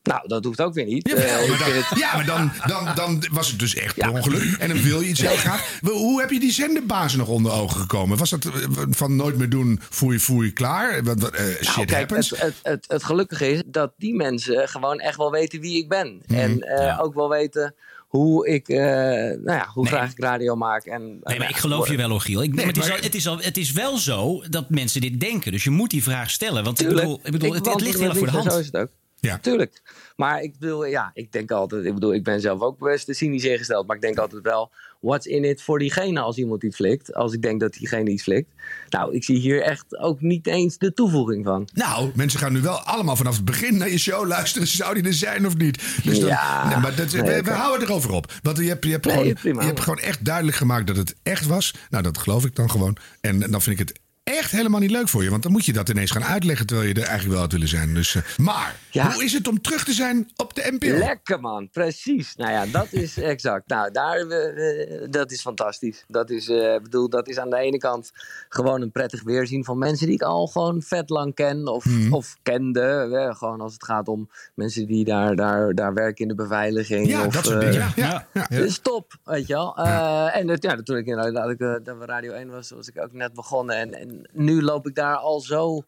[0.03, 1.09] Nou, dat hoeft ook weer niet.
[1.09, 3.74] Jawel, Eh, ik maar dan, vind het- ja, maar dan, dan, dan was het dus
[3.74, 4.53] echt per ongeluk.
[4.59, 5.78] En dan wil je iets heel graag.
[5.82, 8.18] Hoe heb je die zenderbazen nog onder ogen gekomen?
[8.18, 8.53] Was dat eh,
[8.91, 10.91] van nooit meer doen, foei, foei, klaar?
[10.91, 12.30] Eh, shit Nou, kijk, happens.
[12.30, 15.89] het, het, het, het gelukkige is dat die mensen gewoon echt wel weten wie ik
[15.89, 16.22] ben.
[16.26, 16.39] Mhm.
[16.39, 17.74] En eh, ook wel weten
[18.17, 20.85] hoe ik, eh, nou ja, hoe graag ik radio maak.
[20.85, 22.43] En, Nee, maar ik geloof je wel hoor, Giel.
[22.43, 25.21] Ik, maar het, is al, het, is al, het is wel zo dat mensen dit
[25.21, 25.53] denken.
[25.53, 26.65] Dus je moet die vraag stellen.
[26.65, 28.53] Want ik bedoel, ik bedoel Ik het, ligt heel erg voor de hand.
[28.53, 28.89] Zo is het ook.
[29.21, 29.39] Ja.
[29.39, 29.83] Tuurlijk.
[30.17, 33.45] Maar ik bedoel, ja, ik denk altijd, ik bedoel, ik ben zelf ook best cynisch
[33.45, 33.87] ingesteld.
[33.87, 37.15] Maar ik denk altijd wel, what's in it voor diegene als iemand iets flikt?
[37.15, 38.49] Als ik denk dat diegene iets flikt.
[38.89, 41.69] Nou, ik zie hier echt ook niet eens de toevoeging van.
[41.73, 44.67] Nou, mensen gaan nu wel allemaal vanaf het begin naar je show luisteren.
[44.85, 46.03] Zou die er zijn of niet?
[46.05, 46.69] Dus dan, Ja.
[46.69, 48.33] nee, maar dat, Nee, we, houden erover op.
[48.43, 49.61] Want je hebt, je, hebt Nee, gewoon, prima.
[49.61, 51.75] je hebt gewoon echt duidelijk gemaakt dat het echt was.
[51.91, 52.97] Nou, dat geloof ik dan gewoon.
[53.21, 55.31] En dan vind ik het echt helemaal niet leuk voor je.
[55.31, 57.68] Want dan moet je dat ineens gaan uitleggen terwijl je er eigenlijk wel had willen
[57.68, 57.95] zijn.
[57.95, 59.12] Dus, eh, maar, Ja.
[59.12, 60.97] hoe is het om terug te zijn op de NPO?
[60.99, 62.35] Lekker man, precies.
[62.37, 63.68] Nou ja, dat is exact.
[63.68, 66.05] Nou, daar, eh, dat is fantastisch.
[66.09, 68.11] Dat is, eh, bedoel, dat is aan de ene kant
[68.49, 72.12] gewoon een prettig weerzien van mensen die ik al gewoon vet lang ken of, Mhm.
[72.12, 72.83] of kende.
[73.14, 77.07] eh, gewoon als het gaat om mensen die daar, daar, daar werken in de beveiliging.
[77.09, 77.93] Ja, of, dat soort eh, dingen.
[77.97, 78.49] Ja, ja.
[78.51, 79.77] Is top, weet je wel.
[79.77, 82.99] Eh, en ja, toen ik inderdaad ik, eh, dat we Radio 1 was, was ik
[83.03, 83.77] ook net begonnen.
[83.77, 85.85] En, en nu loop ik daar al zo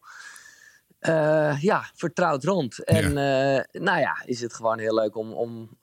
[0.99, 2.83] eh, ja, vertrouwd rond.
[2.83, 5.33] En eh, nou ja, is het gewoon heel leuk om.
[5.33, 5.77] om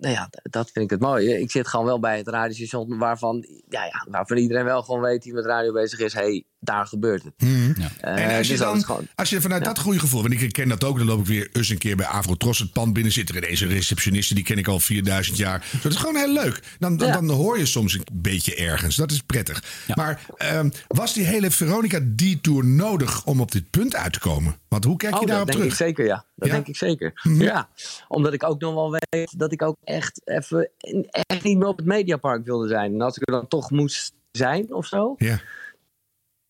[0.00, 1.40] nou ja, dat vind ik het mooie.
[1.40, 5.22] Ik zit gewoon wel bij het radiostation waarvan, ja, ja, waarvan iedereen wel gewoon weet
[5.22, 6.12] die met radio bezig is.
[6.12, 7.32] Hé, hey, daar gebeurt het.
[7.38, 7.72] Mhm.
[8.00, 10.52] Eh, En als je, dus dan, gewoon- als je vanuit dat goede gevoel, want ik
[10.52, 13.12] ken dat ook, dan loop ik weer eens een keer bij Avrotros het pand binnen.
[13.12, 15.66] Zit er ineens een receptioniste, die ken ik al 4000 jaar.
[15.70, 16.60] Zo, dat is gewoon heel leuk.
[16.78, 17.14] Dan, dan, Ja.
[17.14, 18.96] dan hoor je soms een beetje ergens.
[18.96, 19.62] Dat is prettig.
[19.94, 24.56] Maar ehm, was die hele Veronica-detour nodig om op dit punt uit te komen?
[24.68, 25.80] Want hoe kijk je Oh, daarop dat denk terug?
[25.88, 26.24] ik zeker, ja.
[26.36, 26.54] Dat Ja?
[26.54, 27.20] denk ik zeker.
[27.22, 27.42] Mhm.
[27.42, 27.68] Ja,
[28.08, 30.70] omdat ik ook nog wel weet dat ik ook echt even
[31.10, 32.92] echt niet meer op het Mediapark wilde zijn.
[32.92, 35.14] En als ik er dan toch moest zijn of zo.
[35.16, 35.40] Ja.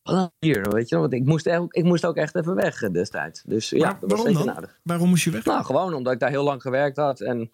[0.02, 1.00] dan Hier, weet je wel.
[1.00, 3.42] Want ik moest, ook, ik moest ook echt even weg eh, destijds.
[3.42, 4.54] Dus ja, dat was waarom zeker dan?
[4.54, 4.78] nodig.
[4.82, 5.44] Waarom moest je weg?
[5.44, 7.20] Nou, gewoon omdat ik daar heel lang gewerkt had.
[7.20, 7.50] En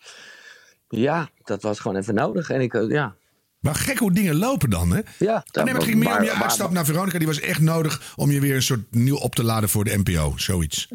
[0.88, 2.50] ja, dat was gewoon even nodig.
[2.50, 3.14] En ik, eh, ja.
[3.60, 5.00] Maar gek hoe dingen lopen dan, hè?
[5.18, 7.18] Ja, nee, maar het ging meer om je uitstap naar Veronica.
[7.18, 9.98] Die was echt nodig om je weer een soort nieuw op te laden voor de
[10.04, 10.32] NPO.
[10.36, 10.88] Zoiets.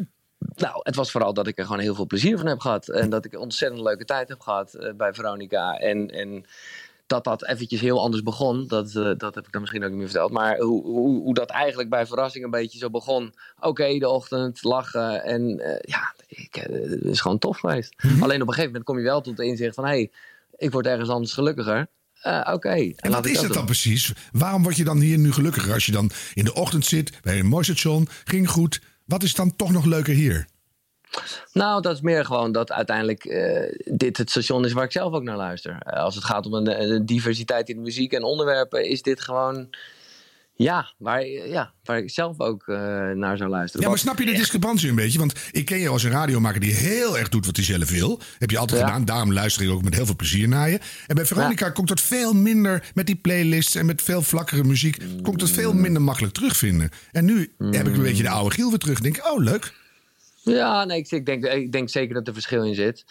[0.54, 2.88] Nou, het was vooral dat ik er gewoon heel veel plezier van heb gehad.
[2.88, 5.78] En dat ik een ontzettend leuke tijd heb gehad eh, bij Veronica.
[5.78, 6.44] En, en
[7.06, 9.98] dat dat eventjes heel anders begon, dat, eh, dat heb ik dan misschien ook niet
[9.98, 10.32] meer verteld.
[10.32, 13.34] Maar hoe, hoe, hoe dat eigenlijk bij verrassing een beetje zo begon.
[13.60, 15.24] Oké, de ochtend, lachen.
[15.24, 17.94] En eh, ja, ik, het is gewoon tof geweest.
[18.02, 18.22] Mhm.
[18.22, 19.84] Alleen op een gegeven moment kom je wel tot de inzicht van...
[19.84, 20.10] hé, hey,
[20.56, 21.86] ik word ergens anders gelukkiger.
[22.52, 22.92] Oké.
[22.96, 24.12] En wat is het dan precies?
[24.32, 27.38] Waarom word je dan hier nu gelukkiger als je dan in de ochtend zit bij
[27.38, 28.80] een mooi station, ging goed.
[29.12, 30.46] Wat is dan toch nog leuker hier?
[31.52, 35.12] Nou, dat is meer gewoon dat uiteindelijk eh, dit het station is waar ik zelf
[35.12, 35.76] ook naar luister.
[35.78, 39.68] Eh, als het gaat om een, een diversiteit in muziek en onderwerpen, is dit gewoon.
[40.54, 42.76] Ja, waar, ja, waar ik zelf ook eh,
[43.10, 43.82] naar zou luisteren.
[43.82, 45.18] Ja, maar snap je de discrepantie een beetje?
[45.18, 48.20] Want ik ken je als een radiomaker die heel erg doet wat hij zelf wil.
[48.38, 48.86] Heb je altijd Ja.
[48.86, 49.04] gedaan.
[49.04, 50.78] Daarom luister ik ook met heel veel plezier naar je.
[51.06, 54.96] En bij Veronica komt dat veel minder met die playlists en met veel vlakkere muziek.
[55.22, 56.90] Komt het veel minder makkelijk terugvinden.
[57.12, 59.00] En nu heb ik een beetje de oude Giel weer terug.
[59.00, 59.72] Denk ik, oh leuk.
[60.42, 63.04] Ja, nee, ik, denk, ik denk zeker dat er verschil in zit.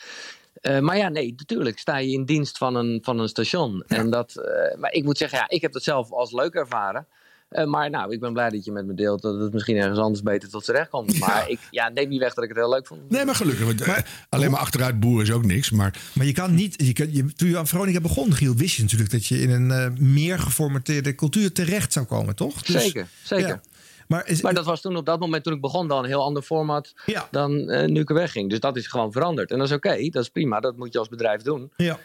[0.54, 3.84] Eh, maar ja, nee, natuurlijk sta je in dienst van een, van een station.
[3.88, 7.08] En dat, eh, maar ik moet zeggen, ja, ik heb dat zelf als leuk ervaren.
[7.52, 10.00] Eh, maar nou, ik ben blij dat je met me deelt dat het misschien ergens
[10.00, 11.20] anders beter tot z'n recht komt.
[11.20, 13.10] Maar ik ja, neem niet weg dat ik het heel leuk vond.
[13.10, 13.66] Nee, maar gelukkig.
[13.66, 13.98] Want, eh,
[14.30, 15.72] alleen maar achteruit boeren is ook niks.
[15.72, 16.84] Maar Maar je kan niet.
[16.86, 19.50] Je kan, je, toen je aan Veronica begon, Giel, wist je natuurlijk dat je in
[19.50, 22.62] een eh, meer geformateerde cultuur terecht zou komen, toch?
[22.62, 23.48] Dus- zeker, zeker.
[23.48, 23.62] ja.
[24.08, 26.24] Maar, is, Maar dat was toen op dat moment toen ik begon dan een heel
[26.24, 26.94] ander format
[27.32, 28.50] dan eh, nu ik er wegging.
[28.50, 29.52] Dus dat is gewoon veranderd.
[29.52, 30.60] En dat is oké, dat is prima.
[30.60, 31.72] Dat moet je als bedrijf doen.
[31.76, 32.00] Ja.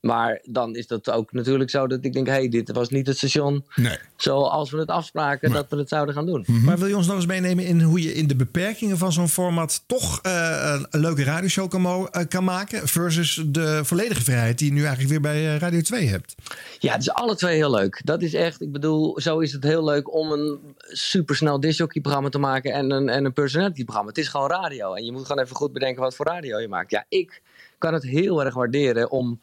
[0.00, 2.26] Maar dan is dat ook natuurlijk zo dat ik denk...
[2.26, 3.98] hé, hey, dit was niet het station Nee.
[4.16, 6.44] zoals we het afspraken dat we het zouden gaan doen.
[6.64, 9.28] Maar wil je ons nog eens meenemen in hoe je in de beperkingen van zo'n
[9.28, 14.68] format toch eh, een, leuke radioshow kan, eh, kan maken versus de volledige vrijheid die
[14.68, 16.34] je nu eigenlijk weer bij eh, Radio 2 hebt?
[16.78, 18.00] Ja, het is alle twee heel leuk.
[18.04, 22.38] Dat is echt, ik bedoel, zo is het heel leuk om een supersnel disjockey-programma te
[22.38, 24.08] maken en een, en een personality-programma.
[24.08, 24.94] Het is gewoon radio.
[24.94, 26.90] En je moet gewoon even goed bedenken wat voor radio je maakt.
[26.90, 27.42] Ja, ik
[27.78, 29.40] kan het heel erg waarderen om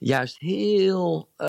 [0.00, 1.48] juist heel eh,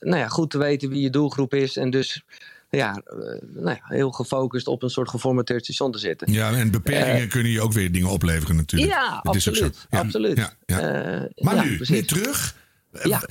[0.00, 1.76] nou ja, goed te weten wie je doelgroep is.
[1.76, 2.22] En dus
[2.70, 3.16] ja, eh,
[3.54, 6.32] nou ja, heel gefocust op een soort geformateerd station te zitten.
[6.32, 8.92] ja, en beperkingen Eh, kunnen je ook weer dingen opleveren natuurlijk.
[8.92, 9.64] Ja, Dat is ook zo.
[9.64, 9.86] absoluut.
[9.90, 10.36] Ja, absoluut.
[10.36, 11.28] ja, ja.
[11.36, 12.56] Maar nu, nu terug.
[13.02, 13.22] Ja.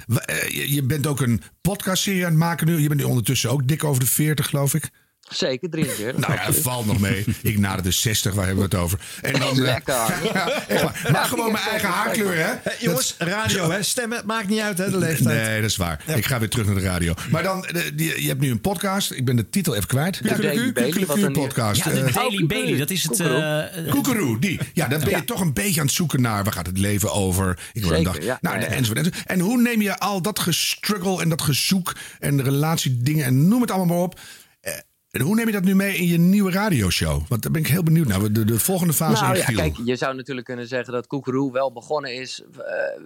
[0.47, 2.79] Je bent ook een podcastserie aan het maken nu.
[2.79, 4.89] Je bent nu ondertussen ook dik over de 40, geloof ik.
[5.29, 6.17] Zeker, 43.
[6.27, 7.25] Nou ja, valt nog mee.
[7.41, 8.99] Ik nader de 60, waar hebben we het over?
[9.21, 9.95] En dan, eh, Lekker.
[10.33, 11.07] Ja, echt waar.
[11.11, 12.51] Maar gewoon mijn eigen haarkleur, hè?
[12.79, 13.83] Jongens, radio, hè?
[13.83, 14.89] Stemmen maakt niet uit, hè?
[14.91, 15.45] De leeftijd.
[15.47, 16.01] Nee, dat is waar.
[16.15, 17.13] Ik ga weer terug naar de radio.
[17.29, 19.11] Maar dan, eh, die- je hebt nu een podcast.
[19.11, 20.23] Ik ben de titel even kwijt.
[20.23, 21.83] De Daily podcast.
[21.83, 23.19] Ja, de Eh, Daily Bailey, dat is het...
[23.19, 24.59] eh, eh, Koekeroe, die.
[24.73, 27.11] Ja, dan ben je toch een beetje aan het zoeken naar waar gaat het leven
[27.13, 27.59] over.
[27.73, 28.23] Ik wil een Zeker, dag.
[28.23, 28.37] ja.
[28.41, 28.67] nou, Ja, ja.
[28.67, 29.25] enzovoort, enzovoort.
[29.27, 33.61] En hoe neem je al dat gestruggle en dat gezoek en de relatiedingen en noem
[33.61, 34.19] het allemaal maar op.
[35.17, 37.21] en hoe neem je dat nu mee in je nieuwe radioshow?
[37.27, 38.31] Want daar ben ik heel benieuwd naar.
[38.31, 41.51] De, de volgende fase Nou in ja, kijk, je zou natuurlijk kunnen zeggen dat Koekeroe
[41.51, 42.43] wel begonnen is...
[42.57, 42.63] eh,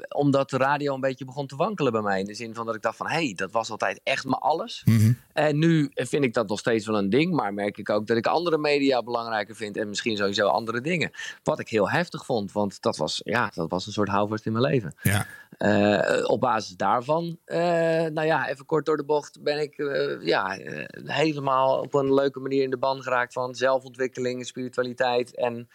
[0.09, 2.20] omdat de radio een beetje begon te wankelen bij mij.
[2.20, 4.36] In de zin van dat ik dacht van, hé, hey, dat was altijd echt mijn
[4.36, 4.82] alles.
[4.86, 5.12] Mhm.
[5.34, 7.34] En nu vind ik dat nog steeds wel een ding.
[7.34, 9.78] Maar merk ik ook dat ik andere media belangrijker vind.
[9.78, 11.12] En misschien sowieso andere dingen.
[11.43, 12.51] Wat ik heel heftig vond.
[12.51, 14.95] Want dat was, ja, dat was een soort houvast in mijn leven.
[15.01, 15.28] Ja.
[15.62, 17.59] Eh, op basis daarvan, eh,
[18.05, 20.57] nou ja, even kort door de bocht, ben ik eh, ja,
[21.05, 25.36] helemaal op een leuke manier in de ban geraakt van zelfontwikkeling, spiritualiteit.
[25.36, 25.70] En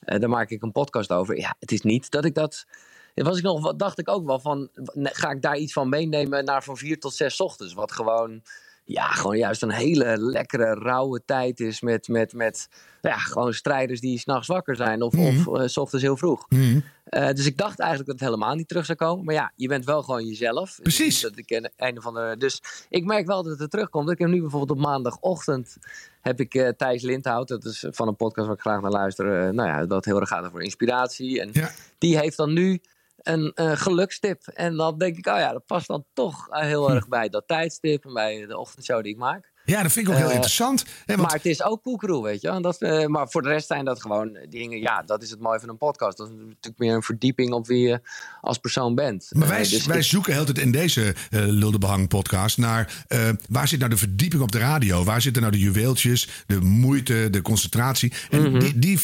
[0.00, 1.36] daar maak ik een podcast over.
[1.38, 2.66] Ja, het is niet dat ik dat.
[3.14, 6.62] Was ik nog, dacht ik ook wel van, ga ik daar iets van meenemen naar
[6.64, 7.74] van vier tot zes ochtends?
[7.74, 8.42] Wat gewoon,
[8.84, 12.68] ja, gewoon juist een hele lekkere, rauwe tijd is met, met, met
[13.00, 15.14] ja, gewoon strijders die s'nachts wakker zijn of,
[15.46, 16.46] of s ochtends heel vroeg.
[16.48, 16.80] Mhm.
[17.04, 19.24] Eh, dus ik dacht eigenlijk dat het helemaal niet terug zou komen.
[19.24, 20.78] Maar ja, je bent wel gewoon jezelf.
[20.82, 21.20] Precies.
[21.20, 24.10] Dat ik een, een van de, dus ik merk wel dat het er terugkomt.
[24.10, 25.76] Ik heb nu bijvoorbeeld op maandagochtend
[26.20, 27.48] heb ik eh, Thijs Lindhout.
[27.48, 29.54] Dat is van een podcast waar ik graag naar luister.
[29.54, 31.40] nou ja, dat heel erg gaat over inspiratie.
[31.40, 31.52] En
[31.98, 32.80] die heeft dan nu
[33.24, 34.46] een eh, gelukstip.
[34.46, 37.48] En dan denk ik, oh ja, dat past dan toch eh, heel erg bij dat
[37.48, 38.04] tijdstip.
[38.04, 39.52] En bij de ochtendshow die ik maak.
[39.64, 40.84] Ja, dat vind ik ook heel eh, interessant.
[41.06, 41.20] Want...
[41.20, 42.60] Maar het is ook koekeroe, weet je.
[42.60, 44.80] Dat, eh, maar voor de rest zijn dat gewoon dingen.
[44.80, 46.16] Ja, dat is het mooie van een podcast.
[46.16, 48.00] Dat is natuurlijk meer een verdieping op wie je
[48.40, 49.30] als persoon bent.
[49.32, 53.04] Maar wij, eh, dus wij zoeken altijd in deze Lulde podcast naar
[53.48, 55.04] waar zit nou de verdieping op de radio?
[55.04, 58.12] Waar zitten nou de juweeltjes, de moeite, de concentratie?
[58.30, 58.58] En mhm.
[58.58, 58.98] die, die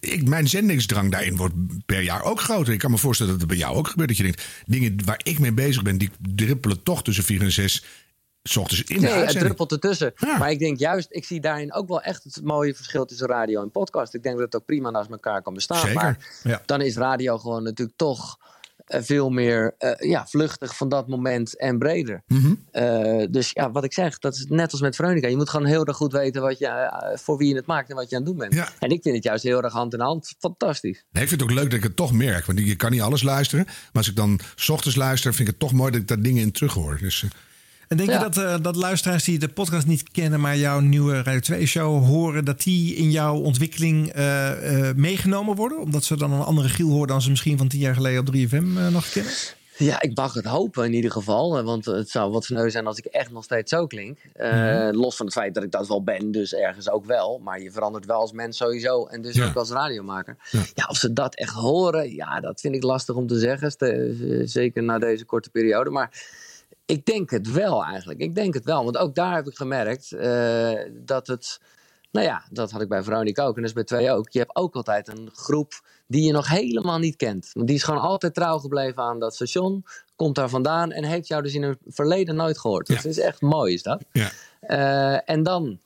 [0.00, 1.54] ik, mijn zendingsdrang daarin wordt
[1.86, 2.72] per jaar ook groter.
[2.72, 4.08] Ik kan me voorstellen dat het bij jou ook gebeurt.
[4.08, 7.52] Dat je denkt, dingen waar ik mee bezig ben, die drippelen toch tussen 4 en
[7.52, 7.84] 6
[8.42, 10.12] ochtends in de Nee, het druppelt ertussen.
[10.38, 13.62] Maar ik denk juist, ik zie daarin ook wel echt het mooie verschil tussen radio
[13.62, 14.14] en podcast.
[14.14, 15.78] Ik denk dat het ook prima naast elkaar kan bestaan.
[15.78, 16.62] Zeker, Maar ja.
[16.66, 18.38] dan is radio gewoon natuurlijk toch
[18.88, 22.22] eh, veel meer eh, ja, vluchtig van dat moment en breder.
[22.26, 22.54] Mhm.
[22.70, 25.28] Eh, dus ja, wat ik zeg, dat is net als met Veronica.
[25.28, 27.96] Je moet gewoon heel erg goed weten wat je, voor wie je het maakt en
[27.96, 28.54] wat je aan het doen bent.
[28.54, 28.68] Ja.
[28.78, 30.34] En ik vind het juist heel erg hand in hand.
[30.38, 31.04] Fantastisch.
[31.10, 32.46] Nee, ik vind het ook leuk dat ik het toch merk.
[32.46, 33.64] Want je kan niet alles luisteren.
[33.64, 36.20] Maar als ik dan 's ochtends luister, vind ik het toch mooi dat ik daar
[36.20, 36.98] dingen in terug hoor.
[37.00, 37.24] Dus,
[37.88, 41.22] En denk je dat, eh, dat luisteraars die de podcast niet kennen, maar jouw nieuwe
[41.22, 45.78] Radio 2-show horen, dat die in jouw ontwikkeling eh, eh, meegenomen worden?
[45.80, 48.26] Omdat ze dan een andere Giel horen dan ze misschien van tien jaar geleden op
[48.34, 49.32] 3FM eh, nog kennen?
[49.76, 51.62] Ja, ik mag het hopen in ieder geval.
[51.62, 54.18] Want het zou wat sneu zijn als ik echt nog steeds zo klink.
[54.34, 54.94] Eh, Mhm.
[54.96, 57.40] Los van het feit dat ik dat wel ben, dus ergens ook wel.
[57.44, 59.04] Maar je verandert wel als mens sowieso.
[59.06, 59.46] En dus Ja.
[59.48, 60.36] ook als radiomaker.
[60.74, 60.86] Ja.
[60.88, 63.72] of ze dat echt horen, ja, dat vind ik lastig om te zeggen.
[64.48, 65.90] Zeker na deze korte periode.
[65.90, 66.10] Maar
[66.88, 68.20] ik denk het wel eigenlijk.
[68.20, 68.84] Ik denk het wel.
[68.84, 71.60] Want ook daar heb ik gemerkt eh, dat het...
[72.10, 74.30] Nou ja, dat had ik bij Veronica ook en dat is bij twee ook.
[74.30, 77.50] Je hebt ook altijd een groep die je nog helemaal niet kent.
[77.52, 79.84] Die is gewoon altijd trouw gebleven aan dat station,
[80.16, 82.86] komt daar vandaan en heeft jou dus in het verleden nooit gehoord.
[82.86, 84.04] Dus het is echt mooi, is dat.
[84.12, 84.30] Ja.
[84.60, 85.80] Eh, en dan,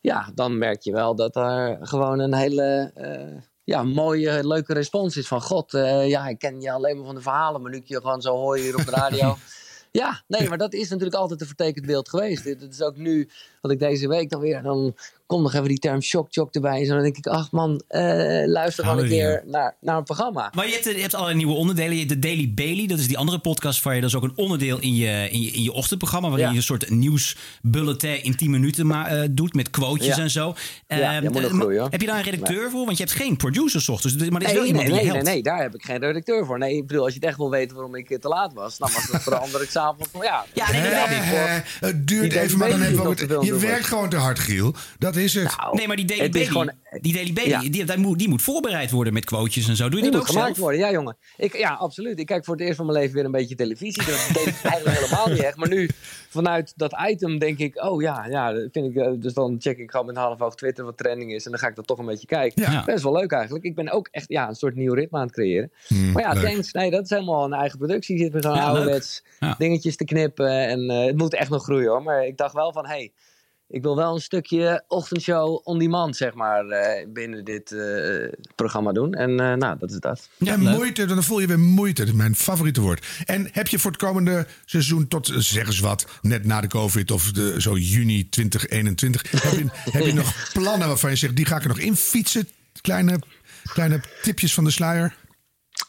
[0.00, 5.16] ja, dan merk je wel dat er gewoon een hele eh, ja, mooie, leuke respons
[5.16, 5.42] is van...
[5.42, 5.70] God,
[6.06, 8.34] ja, ik ken je alleen maar van de verhalen, maar nu ik je gewoon zo
[8.34, 9.36] hoor hier op de radio...
[9.90, 12.44] Ja, nee, maar dat is natuurlijk altijd een vertekend beeld geweest.
[12.44, 13.28] Dit dit is ook nu,
[13.60, 14.96] wat ik deze week dan weer, dan
[15.28, 16.80] komt nog even die term shock shock erbij.
[16.80, 18.00] En zo dan denk ik, ach man, eh,
[18.46, 20.52] luister gewoon een keer naar, naar een programma.
[20.54, 21.92] Maar je hebt, je hebt allerlei nieuwe onderdelen.
[21.92, 24.00] Je hebt De Daily Bailey, dat is die andere podcast van je.
[24.00, 26.28] Dat is ook een onderdeel in je, in je, in je ochtendprogramma.
[26.28, 26.52] Waarin Ja.
[26.52, 29.54] je een soort nieuwsbulletin in 10 minuten ma- eh, doet.
[29.54, 30.18] Met quotes Ja.
[30.18, 30.54] en zo.
[30.88, 31.90] Ja, Eh, je moet nog maar groeien, hoor.
[31.90, 32.70] Heb je daar een redacteur Nee.
[32.70, 32.84] voor?
[32.84, 34.16] Want je hebt geen producer 's ochtends.
[34.16, 35.26] Dus- Maar er is wel Nee, iemand nee, die nee, helpt.
[35.26, 36.58] nee, nee, daar heb ik geen redacteur voor.
[36.58, 38.90] Nee, ik bedoel, als je het echt wil weten waarom ik te laat was, dan
[38.94, 40.44] was het verander ik s'avonds van ja.
[40.54, 44.38] Ja, nee, voor- het duurt even, maar dan hebben we Je werkt gewoon te hard,
[44.38, 44.74] Giel.
[44.98, 45.56] Dat is het.
[45.72, 47.60] Nee, maar die Daily gewoon- die, Daily Ja.
[47.60, 49.88] die, die, moet, die moet voorbereid worden met quotejes en zo.
[49.88, 50.58] Doe je Die dat moet ook gemaakt zelf?
[50.68, 51.16] worden, ja jongen.
[51.36, 52.18] Ik, ja, absoluut.
[52.18, 54.04] Ik kijk voor het eerst van mijn leven weer een beetje televisie.
[54.04, 55.56] Dat deed ik eigenlijk helemaal niet echt.
[55.56, 55.90] Maar nu,
[56.28, 59.78] vanuit dat item denk ik, oh ja, ja dat vind ik, eh, dus dan check
[59.78, 61.44] ik gewoon met een half oog Twitter wat trending is.
[61.44, 62.72] En dan ga ik dat toch een beetje kijken.
[62.72, 62.84] Ja.
[62.84, 63.64] Best wel leuk eigenlijk.
[63.64, 65.72] Ik ben ook echt ja, een soort nieuw ritme aan het creëren.
[65.86, 66.42] Hmm, maar ja, leuk.
[66.44, 66.72] thanks.
[66.72, 68.18] Nee, dat is helemaal een eigen productie.
[68.18, 69.54] Zit weer zo'n Ja, ouderwets Ja.
[69.58, 70.50] dingetjes te knippen.
[70.68, 72.02] En eh, het moet echt nog groeien hoor.
[72.02, 73.12] Maar ik dacht wel van, hey,
[73.68, 78.92] ik wil wel een stukje ochtendshow on demand, zeg maar, eh, binnen dit eh, programma
[78.92, 79.14] doen.
[79.14, 80.28] En eh, nou, dat is dat.
[80.36, 82.00] Ja, moeite, dan voel je weer moeite.
[82.00, 83.06] Dat is mijn favoriete woord.
[83.24, 87.10] En heb je voor het komende seizoen tot, zeg eens wat, net na de COVID
[87.10, 91.46] of de, zo juni 2021, heb je, heb je nog plannen waarvan je zegt, die
[91.46, 92.48] ga ik er nog in fietsen?
[92.80, 93.18] Kleine,
[93.62, 95.16] kleine tipjes van de sluier?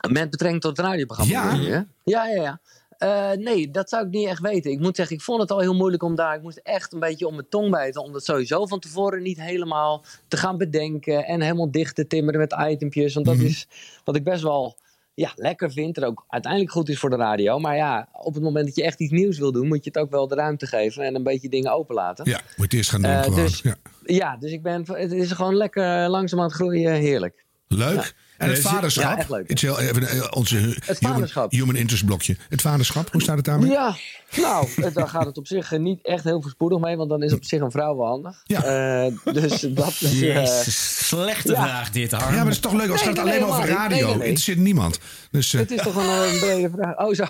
[0.10, 1.54] Met betrekking tot het radioprogramma.
[1.54, 2.60] Ja, ja, ja.
[3.00, 4.72] Eh, nee, dat zou ik niet echt weten.
[4.72, 6.36] Ik moet zeggen, ik vond het al heel moeilijk om daar.
[6.36, 8.04] Ik moest echt een beetje om mijn tong bijten.
[8.04, 11.26] Om dat sowieso van tevoren niet helemaal te gaan bedenken.
[11.26, 13.14] En helemaal dicht te timmeren met itempjes.
[13.14, 13.46] Want dat Mhm.
[13.46, 13.68] is
[14.04, 14.78] wat ik best wel
[15.14, 15.98] ja, lekker vind.
[15.98, 17.60] En ook uiteindelijk goed is voor de radio.
[17.60, 19.68] Maar ja, op het moment dat je echt iets nieuws wil doen.
[19.68, 21.04] moet je het ook wel de ruimte geven.
[21.04, 22.30] En een beetje dingen openlaten.
[22.30, 23.76] Ja, moet je eerst gaan doen Eh, dus- ja.
[24.04, 26.94] Ja, dus ik ben, het is gewoon lekker langzaam aan het groeien.
[26.94, 27.46] Heerlijk.
[27.68, 27.96] Leuk.
[27.96, 28.04] Ja.
[28.40, 29.18] En het Ja, vaderschap?
[29.18, 29.50] echt leuk.
[29.50, 31.52] Iets heel- even, eh, onze human, vaderschap.
[31.52, 32.38] human interest blokje.
[32.50, 33.72] Het vaderschap, hoe staat het daarmee?
[33.72, 33.96] Ja,
[34.36, 37.24] nou, eh, daar gaat het op zich eh, niet echt heel voorspoedig mee, want dan
[37.24, 38.42] is op zich een vrouw wel handig.
[38.46, 38.64] Ja.
[38.64, 40.02] Eh, dus dat is.
[40.02, 41.64] eh, Jezus, slechte ja.
[41.64, 42.24] vraag dit, Harm.
[42.30, 44.08] Ja, maar dat is toch leuk als Nee, het gaat nee, alleen maar over radio.
[44.08, 44.14] Nee.
[44.16, 45.00] Interesseert niemand.
[45.32, 46.98] Dus, eh, het is toch een, eh, een brede vraag.
[46.98, 47.26] Oh, zo.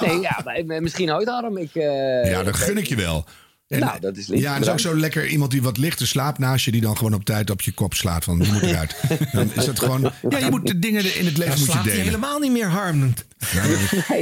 [0.06, 1.56] Nee, ja, maar, eh, misschien ooit, Harm.
[1.58, 3.24] Ik, eh, ja, dat gun ik je wel.
[3.68, 4.40] En, Nou, dat is lief.
[4.40, 6.96] Ja, en is ook zo lekker iemand die wat lichter slaapt naast je, die dan
[6.96, 8.96] gewoon op tijd op je kop slaat van die moet eruit.
[9.32, 10.12] Dan is dat gewoon.
[10.28, 12.04] Ja, je moet de dingen in het leven moet je delen.
[12.04, 13.14] helemaal niet meer harm.
[13.52, 13.62] Ja,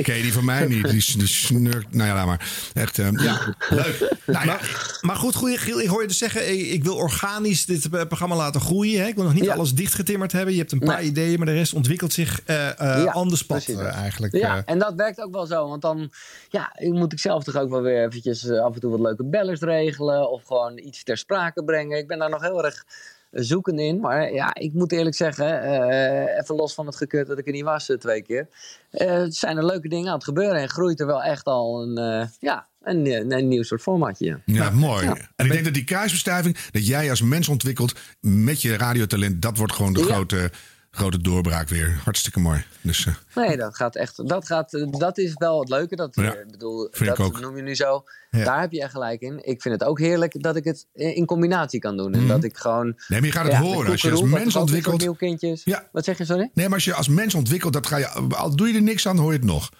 [0.03, 0.89] Ken je die van mij niet?
[0.91, 1.95] Die, snurkt.
[1.95, 2.51] Nou ja, laat maar.
[2.75, 3.99] Echt, eh, ja, leuk.
[4.27, 6.41] Nou ja, Maar, maar goed, goeie, Giel, ik hoor je dus zeggen...
[6.41, 9.01] eh, ik wil organisch dit eh, programma laten groeien.
[9.01, 9.07] Hè?
[9.07, 9.55] Ik wil nog niet Ja.
[9.55, 10.53] alles dichtgetimmerd hebben.
[10.53, 11.07] Je hebt een paar Nee.
[11.09, 13.75] ideeën, maar de rest ontwikkelt zich eh eh Ja, precies.
[13.75, 14.37] eh, eigenlijk.
[14.37, 15.69] Ja, en dat werkt ook wel zo.
[15.69, 16.11] Want dan
[16.49, 19.61] ja, moet ik zelf toch ook wel weer eventjes af en toe wat leuke bellers
[19.61, 20.31] regelen.
[20.31, 21.99] Of gewoon iets ter sprake brengen.
[21.99, 22.85] Ik ben daar nog heel erg
[23.31, 24.01] zoekend in.
[24.01, 27.53] Maar ja, ik moet eerlijk zeggen, eh, even los van het gekut dat ik er
[27.53, 28.49] niet was eh, twee keer.
[28.91, 30.61] eh, zijn er leuke dingen aan het gebeuren.
[30.61, 34.41] En groeit er wel echt al een, eh, ja, een, een, een nieuw soort formatje.
[34.45, 35.05] ja, mooi.
[35.05, 35.17] Ja.
[35.37, 39.57] En ik denk dat die kruisbestuiving, dat jij als mens ontwikkelt met je radiotalent, dat
[39.59, 40.05] wordt gewoon de Ja.
[40.15, 40.51] grote,
[40.97, 42.01] grote doorbraak weer.
[42.05, 42.65] Hartstikke mooi.
[42.81, 44.29] Dus, eh, Nee, dat gaat echt.
[44.29, 45.97] Dat, gaat, dat is wel het leuke.
[45.97, 47.41] Dat, Ja, eh, ik bedoel, vind ik dat ook.
[47.41, 48.05] noem je nu zo.
[48.31, 48.45] Ja.
[48.45, 49.39] Daar heb je echt gelijk in.
[49.45, 52.13] Ik vind het ook heerlijk dat ik het in combinatie kan doen.
[52.13, 52.29] En Mhm.
[52.29, 52.85] dat ik gewoon.
[53.09, 53.91] Nee, maar je gaat het ja, horen.
[53.91, 55.63] Als je als mens ontwikkelt- nieuw kindje is.
[55.65, 55.89] Ja.
[55.93, 56.51] Wat zeg je, sorry?
[56.55, 59.09] nee, maar als je als mens ontwikkelt, dat ga je, al doe je er niks
[59.09, 59.71] aan, hoor je het nog.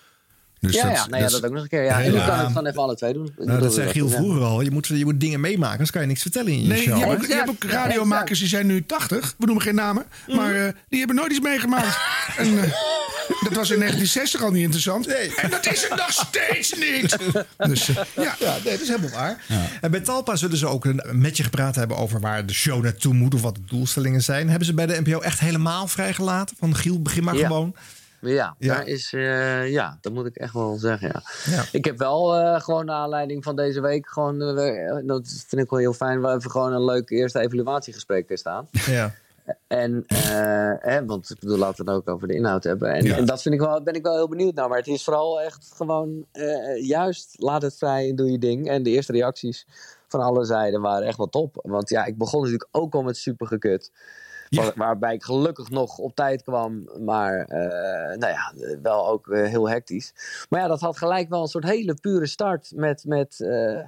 [0.61, 1.85] Dus ja, dat- ja, nou ja, dat ook nog een keer.
[1.85, 3.33] Ja, en kan ik gewoon even alle twee doen.
[3.39, 4.61] Nou, dat zei Giel vroeger al.
[4.61, 6.83] Je moet, je moet dingen meemaken, anders kan je niks vertellen in je Nee, je
[6.85, 6.99] show.
[6.99, 7.17] hebt hè?
[7.17, 9.35] ook, je hebt ook radiomakers die zijn nu 80.
[9.39, 10.05] We noemen geen namen.
[10.37, 11.99] Maar eh, die hebben nooit iets meegemaakt.
[12.37, 12.71] en, eh,
[13.43, 15.07] dat was in 1960 al niet interessant.
[15.07, 17.17] En dat is het nog steeds niet.
[17.57, 18.35] Dus, eh, ja.
[18.39, 19.45] Ja, nee, dat is helemaal waar.
[19.81, 22.83] En bij Talpa zullen ze ook een- met je gepraat hebben over waar de show
[22.83, 24.49] naartoe moet of wat de doelstellingen zijn.
[24.49, 26.57] Hebben ze bij de NPO echt helemaal vrijgelaten?
[26.59, 27.49] Van Giel, begin maar Ja.
[28.21, 28.75] Ja, Ja.
[28.75, 31.09] Daar is, eh, ja, dat moet ik echt wel zeggen.
[31.09, 31.23] Ja.
[31.57, 31.65] Ja.
[31.73, 35.71] Ik heb wel eh, gewoon naar aanleiding van deze week, gewoon, eh, dat vind ik
[35.71, 38.69] wel heel fijn, we even gewoon een leuk eerste evaluatiegesprek staan.
[38.73, 39.15] Ja.
[39.67, 40.05] En,
[40.81, 42.93] hè, want ik bedoel, laten we het ook over de inhoud hebben.
[42.93, 43.17] En, Ja.
[43.17, 44.69] en dat vind ik wel, ben ik wel heel benieuwd naar.
[44.69, 46.27] Maar het is vooral echt gewoon,
[46.81, 48.69] juist, laat het vrij en doe je ding.
[48.69, 49.67] En de eerste reacties
[50.09, 51.59] van alle zijden waren echt wel top.
[51.63, 53.91] Want ja, ik begon natuurlijk ook al met super gekut.
[54.49, 58.53] Waar- Waarbij ik gelukkig nog op tijd kwam, maar eh, nou ja,
[58.83, 60.13] wel ook eh, heel hectisch.
[60.49, 63.79] Maar ja, dat had gelijk wel een soort hele pure start met, met eh,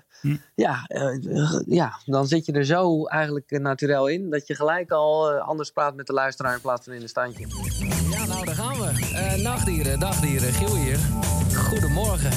[0.54, 5.30] ja, eh, ja, dan zit je er zo eigenlijk naturel in, dat je gelijk al
[5.32, 7.46] anders praat met de luisteraar in plaats van in een standje.
[8.10, 9.14] Ja, nou, daar gaan we.
[9.16, 10.98] Eh, nachtdieren, dagdieren, Giel hier.
[11.56, 12.30] Goedemorgen.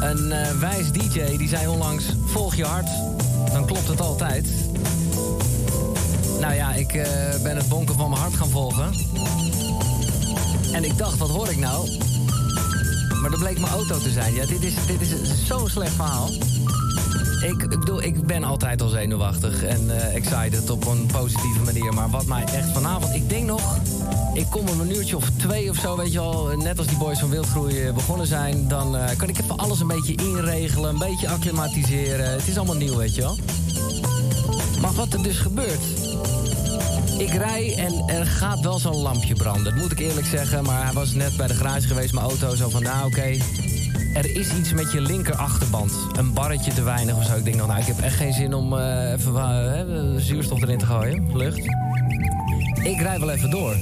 [0.00, 2.88] Een eh, wijs DJ die zei onlangs: volg je hart,
[3.52, 4.44] dan klopt het altijd.
[6.40, 8.92] Nou ja, ik eh, ben het bonken van mijn hart gaan volgen.
[10.72, 11.88] En ik dacht, wat hoor ik nou?
[13.20, 14.34] Maar dat bleek mijn auto te zijn.
[14.34, 15.08] Ja, dit is, dit is
[15.46, 16.28] zo'n slecht verhaal.
[17.42, 21.94] Ik, ik bedoel, ik ben altijd al zenuwachtig en eh, excited op een positieve manier.
[21.94, 23.14] Maar wat mij echt vanavond...
[23.14, 23.78] Ik denk nog,
[24.34, 26.56] ik kom om een uurtje of twee of zo, weet je al...
[26.56, 28.68] Net als die boys van Wildgroei eh, begonnen zijn...
[28.68, 32.30] dan kan ik even alles een beetje inregelen, een beetje acclimatiseren.
[32.30, 33.36] Het is allemaal nieuw, weet je wel.
[34.80, 35.80] Maar wat er dus gebeurt...
[37.18, 39.64] Ik rij en er gaat wel zo'n lampje branden.
[39.64, 40.64] Dat moet ik eerlijk zeggen.
[40.64, 42.54] Maar hij was net bij de garage geweest, mijn auto.
[42.54, 43.36] Zo van, nou oké,
[44.14, 45.92] er is iets met je linker achterband.
[46.16, 47.34] Een barretje te weinig of zo.
[47.36, 50.78] Ik denk nog, nou, ik heb echt geen zin om eh, even uh, zuurstof erin
[50.78, 51.36] te gooien.
[51.36, 51.58] Lucht.
[52.82, 53.76] Ik rij wel even door.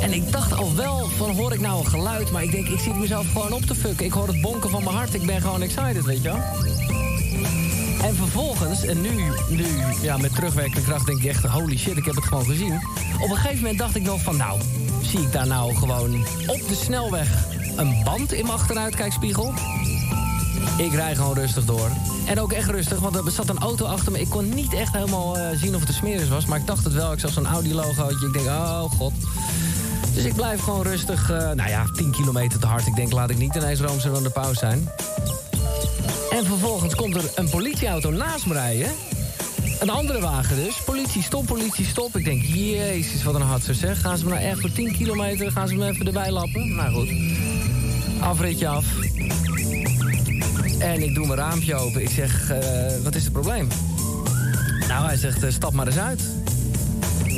[0.00, 2.30] En ik dacht al wel van, hoor ik nou een geluid?
[2.30, 4.04] Maar ik denk, ik zit mezelf gewoon op te fucken.
[4.04, 5.14] Ik hoor het bonken van mijn hart.
[5.14, 6.38] Ik ben gewoon excited, weet je wel?
[8.02, 9.66] En vervolgens, en nu, nu
[10.00, 11.44] ja, met terugwerkende kracht denk ik echt...
[11.44, 12.74] holy shit, ik heb het gewoon gezien.
[13.20, 14.36] Op een gegeven moment dacht ik nog van...
[14.36, 14.60] nou,
[15.02, 16.14] zie ik daar nou gewoon
[16.46, 17.28] op de snelweg
[17.76, 19.52] een band in mijn achteruitkijkspiegel?
[20.78, 21.88] Ik rij gewoon rustig door.
[22.26, 24.20] En ook echt rustig, want er zat een auto achter me.
[24.20, 26.46] Ik kon niet echt helemaal uh, zien of het een smeris was...
[26.46, 27.12] maar ik dacht het wel.
[27.12, 28.26] Ik zag zo'n Audi-logootje.
[28.26, 29.12] Ik denk, oh god...
[30.14, 32.86] Dus ik blijf gewoon rustig, uh, nou ja, 10 kilometer te hard.
[32.86, 34.88] Ik denk, laat ik niet ineens roomser aan de pauze zijn.
[36.30, 38.90] En vervolgens komt er een politieauto naast me rijden.
[39.80, 40.82] Een andere wagen dus.
[40.84, 42.16] Politie, stop, politie, stop.
[42.16, 44.00] Ik denk, jezus, wat een hartser zeg.
[44.00, 46.74] Gaan ze me nou echt voor 10 kilometer, gaan ze me even erbij lappen?
[46.74, 47.08] Nou goed.
[48.20, 48.84] Afritje af.
[50.78, 52.02] En ik doe mijn raampje open.
[52.02, 52.58] Ik zeg, uh,
[53.02, 53.68] wat is het probleem?
[54.88, 56.41] Nou, hij zegt, uh, stap maar eens uit.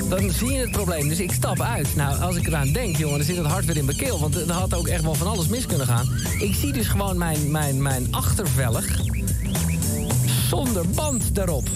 [0.08, 1.08] Dan zie je het probleem.
[1.08, 1.96] Dus ik stap uit.
[1.96, 4.20] Nou, als ik eraan denk, jongen, dan zit het hart weer in mijn keel.
[4.20, 6.08] Want er had ook echt wel van alles mis kunnen gaan.
[6.38, 8.84] Ik zie dus gewoon mijn, mijn, mijn achtervelg
[10.48, 11.68] zonder band daarop.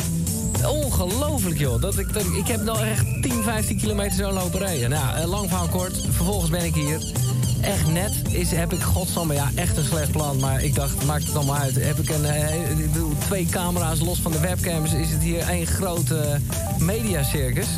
[0.67, 1.81] Ongelooflijk, joh.
[1.81, 4.91] Dat ik, dat, ik heb nou echt 10, 15 kilometer zo lopen rijden.
[4.91, 5.97] Nou, lang verhaal kort.
[6.11, 7.13] Vervolgens ben ik hier.
[7.61, 10.41] Echt net is, heb ik, godsamme, ja, echt een slecht plan.
[10.41, 11.75] Maar ik dacht, maakt het allemaal uit.
[11.75, 14.93] Heb ik een, uh, ik bedoel, twee camera's los van de webcams.
[14.93, 16.41] Is het hier één grote
[16.79, 17.69] mediacircus.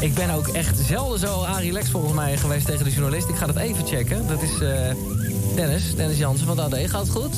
[0.00, 3.28] Ik ben ook echt zelden zo relaxed volgens mij geweest tegen de journalist.
[3.28, 4.26] Ik ga dat even checken.
[4.28, 4.94] Dat is uh,
[5.54, 6.74] Dennis, Dennis Jansen van de AD.
[6.74, 7.34] Gaat het goed?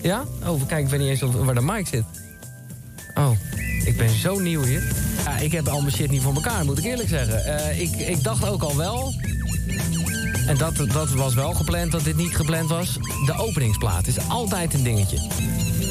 [0.00, 0.24] Ja?
[0.46, 2.04] Oh, kijk, ik weet niet eens waar de mic zit.
[3.14, 3.30] Oh,
[3.84, 4.92] ik ben zo nieuw hier.
[5.24, 7.46] Ja, ik heb al mijn shit niet voor elkaar, moet ik eerlijk zeggen.
[7.46, 9.14] Uh, ik, ik dacht ook al wel...
[10.46, 12.98] En dat, dat was wel gepland, dat dit niet gepland was.
[13.26, 15.18] De openingsplaat is altijd een dingetje.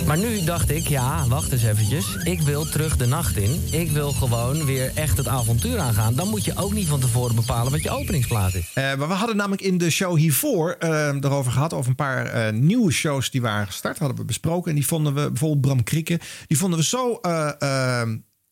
[0.07, 2.15] Maar nu dacht ik, ja, wacht eens eventjes.
[2.15, 3.63] Ik wil terug de nacht in.
[3.71, 6.15] Ik wil gewoon weer echt het avontuur aangaan.
[6.15, 8.71] Dan moet je ook niet van tevoren bepalen wat je openingsplaat is.
[8.75, 11.73] Uh, maar we hadden namelijk in de show hiervoor uh, erover gehad.
[11.73, 13.97] Over een paar uh, nieuwe shows die waren gestart.
[13.97, 14.69] Hadden we besproken.
[14.69, 16.19] En die vonden we, bijvoorbeeld Bram Krikke.
[16.47, 17.19] Die vonden we zo...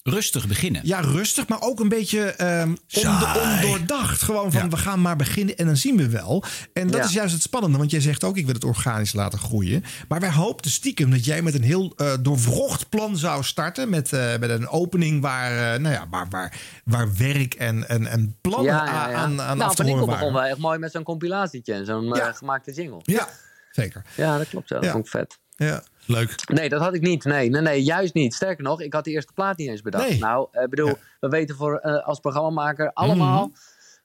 [0.09, 0.81] Rustig beginnen.
[0.83, 2.77] Ja, rustig, maar ook een beetje um,
[3.33, 4.21] ondoordacht.
[4.21, 4.67] Gewoon van, ja.
[4.67, 6.43] we gaan maar beginnen en dan zien we wel.
[6.73, 7.03] En dat ja.
[7.05, 8.37] is juist het spannende, want jij zegt ook...
[8.37, 9.83] ik wil het organisch laten groeien.
[10.07, 13.89] Maar wij hoopten stiekem dat jij met een heel uh, doorwrocht plan zou starten...
[13.89, 18.07] met, uh, met een opening waar, uh, nou ja, waar, waar, waar werk en, en,
[18.07, 20.19] en plannen ja, ja, aan, aan nou, af te horen waren.
[20.19, 22.99] begon wel echt mooi met zo'n compilatietje en zo'n gemaakte jingle.
[23.03, 23.29] Ja,
[23.71, 24.03] zeker.
[24.15, 24.69] Ja, dat klopt.
[24.69, 24.79] Ja.
[24.79, 25.39] Dat vond ik vet.
[25.55, 25.83] Ja.
[26.05, 26.49] Leuk.
[26.53, 27.23] Nee, dat had ik niet.
[27.23, 28.33] Nee, nee, nee, juist niet.
[28.33, 30.09] Sterker nog, ik had die eerste plaat niet eens bedacht.
[30.09, 30.19] Nee.
[30.19, 30.97] Nou, ik bedoel, ja.
[31.19, 33.45] we weten voor, uh, als programmamaker allemaal...
[33.45, 33.53] Mm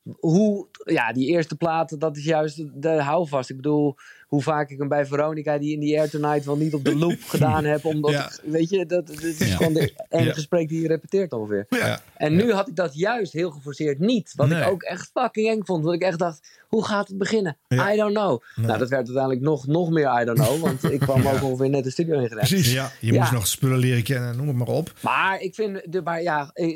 [0.02, 0.16] -hmm.
[0.20, 3.50] hoe, ja, die eerste plaat, dat is juist de, de houvast.
[3.50, 3.96] Ik bedoel,
[4.35, 6.97] hoe vaak ik hem bij Veronica, die in die Air Tonight, wel niet op de
[6.97, 7.85] loop gedaan heb.
[7.85, 8.24] Omdat, Ja.
[8.27, 9.56] ik- weet je, dat, dat is Ja.
[9.56, 10.35] gewoon de enige Ja.
[10.35, 11.66] gesprek die je repeteert ongeveer.
[11.69, 12.01] Ja.
[12.16, 14.32] En nu had ik dat juist heel geforceerd niet.
[14.36, 14.62] Wat Nee.
[14.62, 15.85] ik ook echt fucking eng vond.
[15.85, 17.56] Want ik echt dacht, hoe gaat het beginnen?
[17.69, 17.93] Ja.
[17.93, 18.43] I don't know.
[18.55, 20.61] Nou, dat werd uiteindelijk nog, nog meer I don't know.
[20.61, 22.48] Want ik kwam ook ongeveer net de studio in gerend.
[22.66, 24.93] Ja, je moest nog spullen leren kennen, noem het maar op.
[25.01, 26.66] Maar ik vind, de, maar ja, eh,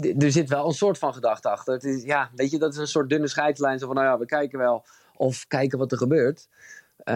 [0.00, 1.74] eh, er zit wel een soort van gedachte achter.
[1.74, 3.78] Het is, ja, weet je, dat is een soort dunne scheidslijn.
[3.78, 4.84] Zo van, nou ja, we kijken wel
[5.16, 6.48] of kijken wat er gebeurt.
[7.04, 7.14] Eh,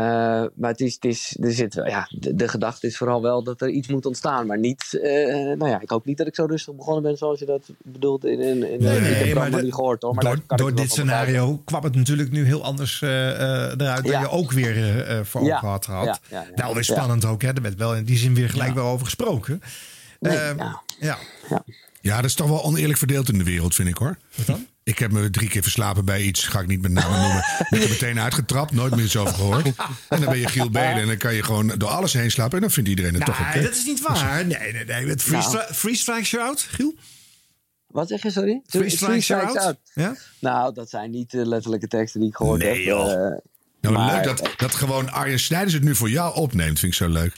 [0.54, 3.42] maar het is, het is, er zit wel, ja, de, de gedachte is vooral wel
[3.42, 4.46] dat er iets moet ontstaan.
[4.46, 7.38] Maar niet, eh, nou ja, ik hoop niet dat ik zo rustig begonnen ben zoals
[7.38, 8.24] je dat bedoelt.
[8.24, 10.14] In, in, in, Nee, ik heb maar de- niet gehoord hoor.
[10.14, 14.04] Maar door dit scenario kwam het natuurlijk nu heel anders eh, eruit.
[14.04, 14.10] Ja.
[14.12, 15.54] Dan je ook weer voor Ja.
[15.56, 16.20] ogen had gehad.
[16.30, 16.44] Ja.
[16.54, 17.42] Nou, weer spannend ook.
[17.42, 17.48] Hè?
[17.48, 19.62] Er werd wel in die zin weer gelijk wel over gesproken.
[20.20, 21.18] Nee, Eh, ja.
[22.06, 22.16] Ja.
[22.16, 24.18] Dat is toch wel oneerlijk verdeeld in de wereld, vind ik hoor.
[24.34, 24.66] Wat dan?
[24.82, 27.44] Ik heb me drie keer verslapen bij iets, ga ik niet met name noemen.
[27.70, 29.64] Ben ik er meteen uitgetrapt, nooit meer iets over gehoord.
[30.08, 32.54] En dan ben je Giel Belen en dan kan je gewoon door alles heen slapen.
[32.54, 33.54] En dan vindt iedereen het toch oké.
[33.54, 34.46] Nee, dat is niet waar.
[34.46, 35.06] Nee, nee, nee.
[35.06, 35.50] Met free, Nou.
[35.62, 36.94] stri- free strike shout, Giel?
[37.86, 38.62] Wat zeg je, sorry?
[38.66, 39.74] Free strike shout?
[39.94, 40.16] Ja?
[40.38, 42.84] Nou, dat zijn niet de letterlijke teksten die ik gehoord Nee, heb.
[42.84, 43.38] joh.
[43.92, 46.78] Nou, maar- leuk dat, dat gewoon Arjen Snijders het nu voor jou opneemt.
[46.78, 47.32] Vind ik zo leuk.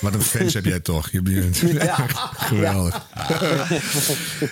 [0.00, 1.10] Wat een fans heb jij toch.
[1.10, 1.56] Je bent
[2.50, 3.02] geweldig.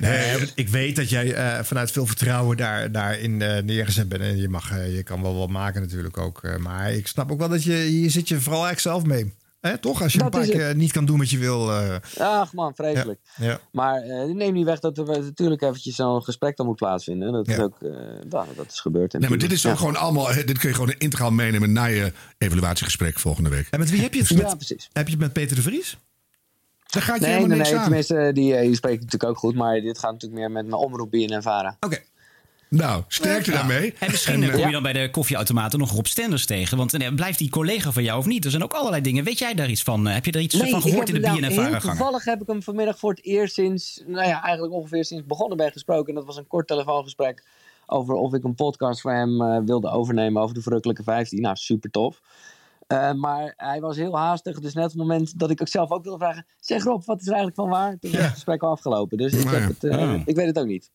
[0.01, 4.23] Nee, ik weet dat jij eh, vanuit veel vertrouwen daar, daarin eh, neergezet bent.
[4.23, 6.59] En je, mag, eh, je kan wel wat maken natuurlijk ook.
[6.59, 7.75] maar ik snap ook wel dat je...
[7.75, 9.33] Hier zit je vooral eigenlijk zelf mee.
[9.67, 10.03] Hè, toch?
[10.03, 11.71] Als je Dat een paar keer niet kan doen wat je wil.
[11.73, 13.21] eh, Ach man, vreselijk.
[13.37, 13.61] ja.
[13.73, 17.33] Maar eh neem niet weg dat er natuurlijk eventjes zo'n gesprek dan moet plaatsvinden.
[17.33, 17.91] Dat is ook, eh,
[18.29, 19.13] nou, dat is gebeurd.
[19.13, 19.71] Nee, maar dit is Ja.
[19.71, 20.27] ook gewoon allemaal.
[20.35, 23.67] Dit kun je gewoon integraal meenemen naar je evaluatiegesprek volgende week.
[23.71, 24.29] En met wie heb je het?
[24.29, 24.89] Ja, Met, precies.
[24.93, 25.97] heb je het met Peter de Vries?
[26.87, 27.79] Daar gaat je Nee, helemaal nee, niks nee.
[27.79, 27.85] aan.
[27.85, 29.55] Tenminste, die, eh, die spreekt natuurlijk ook goed.
[29.55, 31.77] Maar dit gaat natuurlijk meer met mijn omroep BNN Vara.
[31.81, 31.99] Oké.
[32.69, 33.57] Nou, sterkte Ja.
[33.57, 33.95] daarmee.
[33.99, 36.77] En misschien En, eh, kom eh, je dan bij de koffieautomaten nog Rob Stenders tegen.
[36.77, 38.45] Want eh, blijft die collega van jou of niet?
[38.45, 39.25] Er zijn ook allerlei dingen.
[39.25, 40.07] Weet jij daar iets van?
[40.09, 42.47] Eh, Heb je er iets Nee, van gehoord in de nou, Vara Toevallig heb ik
[42.47, 46.09] hem vanmiddag voor het eerst sinds, nou ja, eigenlijk ongeveer sinds begonnen ben gesproken.
[46.09, 47.43] En dat was een kort telefoongesprek
[47.87, 51.41] over of ik een podcast voor hem eh, wilde overnemen over de verrukkelijke 15.
[51.41, 52.21] Nou, super tof.
[52.87, 55.91] Eh, maar hij was heel haastig, dus net op het moment dat ik ook zelf
[55.91, 56.47] ook wilde vragen...
[56.61, 57.99] Zeg Rob, wat is er eigenlijk van waar?
[57.99, 59.89] Toen was het gesprek al afgelopen, dus ik, Nou heb ja.
[59.89, 60.21] het, eh, Ah.
[60.25, 60.91] ik weet het ook niet.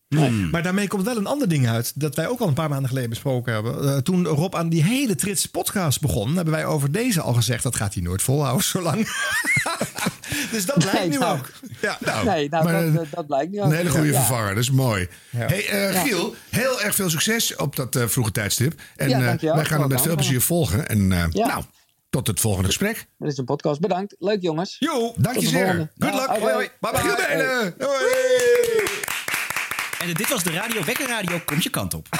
[0.52, 2.00] Maar daarmee komt wel een ander ding uit.
[2.00, 3.84] Dat wij ook al een paar maanden geleden besproken hebben.
[3.90, 6.36] Eh, toen Rob aan die hele trits podcast begon.
[6.36, 7.64] Hebben wij over deze al gezegd.
[7.64, 8.98] Dat gaat hij nooit volhouden zo lang.
[10.52, 11.38] dus dat blijkt Nee, nu nou.
[11.38, 11.52] ook.
[11.82, 11.98] Ja.
[12.24, 13.66] nee, nou, maar, dat, dat, blijkt nu ook.
[13.66, 14.14] Een hele goede Ja.
[14.24, 15.08] vervanger, dat is mooi.
[15.30, 15.46] Ja.
[15.46, 16.02] Hey, Ja.
[16.02, 18.82] Giel, heel erg veel succes op dat vroege tijdstip.
[18.96, 20.88] En Ja, wij gaan het met veel plezier volgen.
[20.88, 21.28] En Ja.
[21.48, 21.64] nou,
[22.12, 23.08] tot het volgende gesprek.
[23.18, 23.80] Dit is een podcast.
[23.80, 24.16] Bedankt.
[24.20, 24.76] Leuk jongens.
[24.80, 25.92] Jo, dank je zeer.
[25.98, 26.26] Good luck.
[26.26, 26.70] Hoi, hoi.
[26.80, 27.74] Bye, bye.
[30.00, 31.40] En eh, dit was de Radio Wekker Radio.
[31.46, 32.08] Komt je kant op.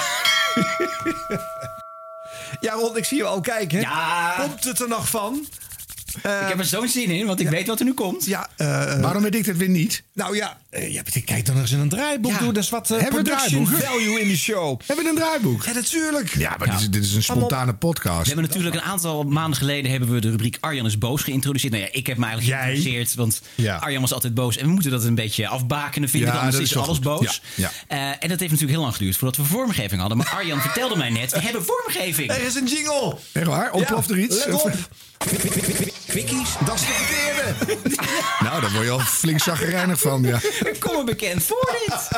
[2.60, 3.80] Ja, Ron, ik zie je al kijken.
[3.80, 4.34] Ja.
[4.40, 5.46] Komt het er nog van?
[6.14, 8.24] ik heb er zo'n zin in, want ik weet wat er nu komt.
[8.24, 10.02] Ja, eh, Waarom weet ik dit weer niet?
[10.12, 12.38] Nou ja, eh, ja kijk dan eens in een draaiboek.
[12.38, 13.68] Doe dus wat eh, Hebben we een draaiboek?
[13.68, 14.80] value in de show.
[14.86, 15.64] Hebben we een draaiboek?
[15.64, 16.34] Ja, natuurlijk.
[16.38, 18.20] Ja, maar dit, is, dit is een spontane podcast.
[18.20, 21.72] We hebben natuurlijk een aantal maanden geleden hebben we de rubriek Arjan is boos geïntroduceerd.
[21.72, 22.70] Nou ja, ik heb me eigenlijk Jij?
[22.70, 23.76] geïnteresseerd, want Ja.
[23.76, 24.56] Arjan was altijd boos.
[24.56, 26.28] En we moeten dat een beetje afbakenen, vind ik.
[26.28, 27.00] Ja, Anders dat is, is alles goed.
[27.04, 27.42] boos.
[27.54, 30.18] Ja, Eh, en dat heeft natuurlijk heel lang geduurd voordat we vormgeving hadden.
[30.18, 32.30] Maar Arjan vertelde mij net, we hebben vormgeving.
[32.30, 33.16] Er is een jingle.
[33.32, 33.72] Echt waar?
[33.72, 34.44] Ontploft er iets?
[34.44, 34.72] Let op.
[36.12, 36.56] Quickies.
[36.64, 37.54] Dat is de verkeerde.
[38.44, 40.22] Nou, daar word je al flink zaggerijnig van.
[40.22, 40.40] Ja.
[40.64, 42.08] Ik kom me bekend voor dit.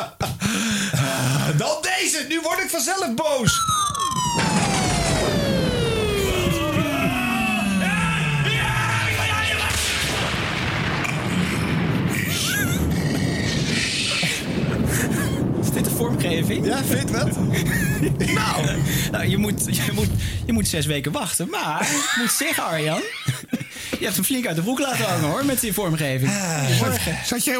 [1.57, 2.25] Dan deze.
[2.29, 3.61] Nu word ik vanzelf boos.
[15.61, 16.65] Is dit de vormgeving?
[16.65, 17.37] Ja, vind je wat?
[18.39, 18.65] nou,
[19.11, 20.09] nou je, moet, je, moet,
[20.45, 21.49] je moet zes weken wachten.
[21.49, 23.01] Maar ik moet zeggen, Arjan...
[23.99, 26.31] Je hebt hem flink uit de broek laten hangen, hoor, met die vormgeving.
[26.79, 27.17] Morgen.
[27.25, 27.57] Zat jij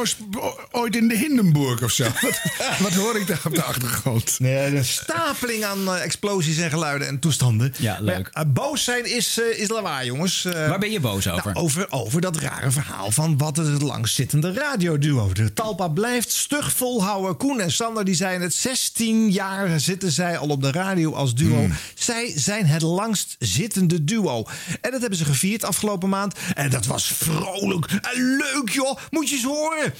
[0.71, 2.03] ooit- in de Hindenburg of zo?
[2.21, 2.41] Wat,
[2.79, 4.39] wat hoor ik daar op de achtergrond?
[4.39, 7.73] Nee, een stapeling aan eh, explosies en geluiden en toestanden.
[7.77, 8.29] Ja, leuk.
[8.33, 10.43] Maar, eh, boos zijn is, eh, is lawaai, jongens.
[10.43, 11.53] Waar ben je boos over?
[11.53, 15.33] Nou, over, over dat rare verhaal van wat is het langzittende radioduo.
[15.33, 17.37] De Talpa blijft stug volhouden.
[17.37, 21.35] Koen en Sander die zijn het 16 jaar zitten zij al op de radio als
[21.35, 21.55] duo.
[21.55, 21.73] Hmm.
[21.95, 24.43] Zij zijn het langst zittende duo.
[24.81, 26.24] En dat hebben ze gevierd afgelopen maand.
[26.53, 28.97] En dat was vrolijk en leuk, joh.
[29.09, 29.93] Moet je eens horen.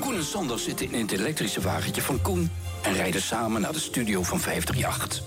[0.00, 2.50] Koen en Sander zitten in het elektrische wagentje van Koen
[2.82, 5.22] en rijden samen naar de studio van 538.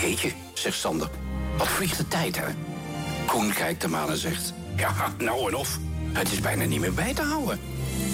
[0.00, 1.10] Jeetje, zegt Sander.
[1.56, 2.46] Wat vliegt de tijd, hè?
[3.26, 4.52] Koen kijkt hem aan en zegt...
[4.76, 5.78] Ja, nou en of.
[6.12, 7.60] Het is bijna niet meer bij te houden.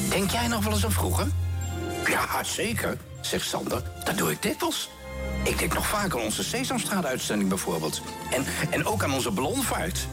[0.09, 1.27] Denk jij nog wel eens aan vroeger?
[2.07, 2.99] Ja, zeker.
[3.21, 4.89] Zeg Sander, dat doe ik dikwijls.
[5.45, 8.03] Ik denk nog vaak aan onze Sesamstraat-uitzending bijvoorbeeld.
[8.31, 10.07] En, en ook aan onze ballonvaart.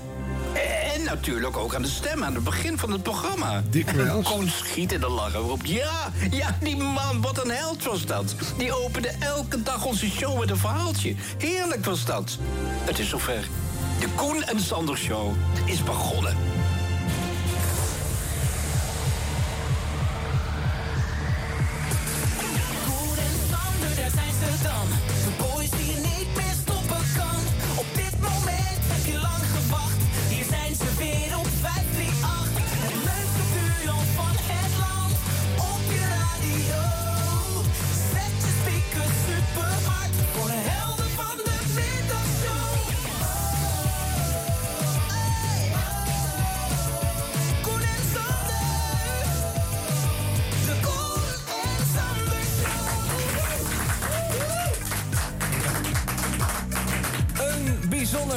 [0.54, 3.64] En natuurlijk ook aan de stem aan het begin van het programma.
[3.70, 4.26] Dikwijls.
[4.30, 5.66] Koen schiet in de lachen op.
[5.66, 8.36] Ja, ja, die man, wat een held was dat.
[8.58, 11.16] Die opende elke dag onze show met een verhaaltje.
[11.38, 12.38] Heerlijk was dat.
[12.86, 13.48] Het is zover.
[14.00, 16.36] De Koen en Sander Show is begonnen.
[22.86, 25.17] Koen en Sander, daar zijn ze dan.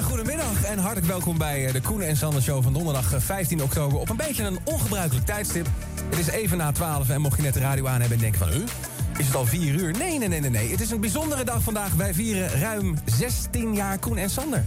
[0.02, 3.62] Goedemiddag en hartelijk welkom bij eh, de Koen en Sander Show van donderdag eh, 15
[3.62, 3.98] oktober.
[3.98, 5.66] Op een beetje een ongebruikelijk tijdstip.
[6.10, 8.38] Het is even na 12 en mocht je net de radio aan hebben en denken
[8.38, 8.60] van...
[8.60, 8.64] u,
[9.18, 9.92] is het al 4 uur?
[9.92, 10.70] Nee, nee, nee, nee, nee.
[10.70, 11.92] Het is een bijzondere dag vandaag.
[11.94, 14.64] Wij vieren ruim 16 jaar Koen en Sander.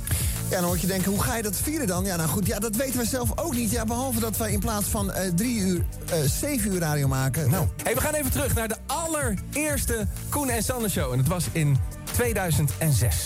[0.49, 2.05] Ja, dan hoor je denken, hoe ga je dat vieren dan?
[2.05, 3.71] Ja, nou goed, ja, dat weten we zelf ook niet.
[3.71, 7.49] Ja, behalve dat wij in plaats van eh, drie uur, eh, zeven uur radio maken.
[7.49, 11.11] Nou, Hey, we gaan even terug naar de allereerste Koen en Sander Show.
[11.11, 11.77] En het was in
[12.11, 13.25] 2006.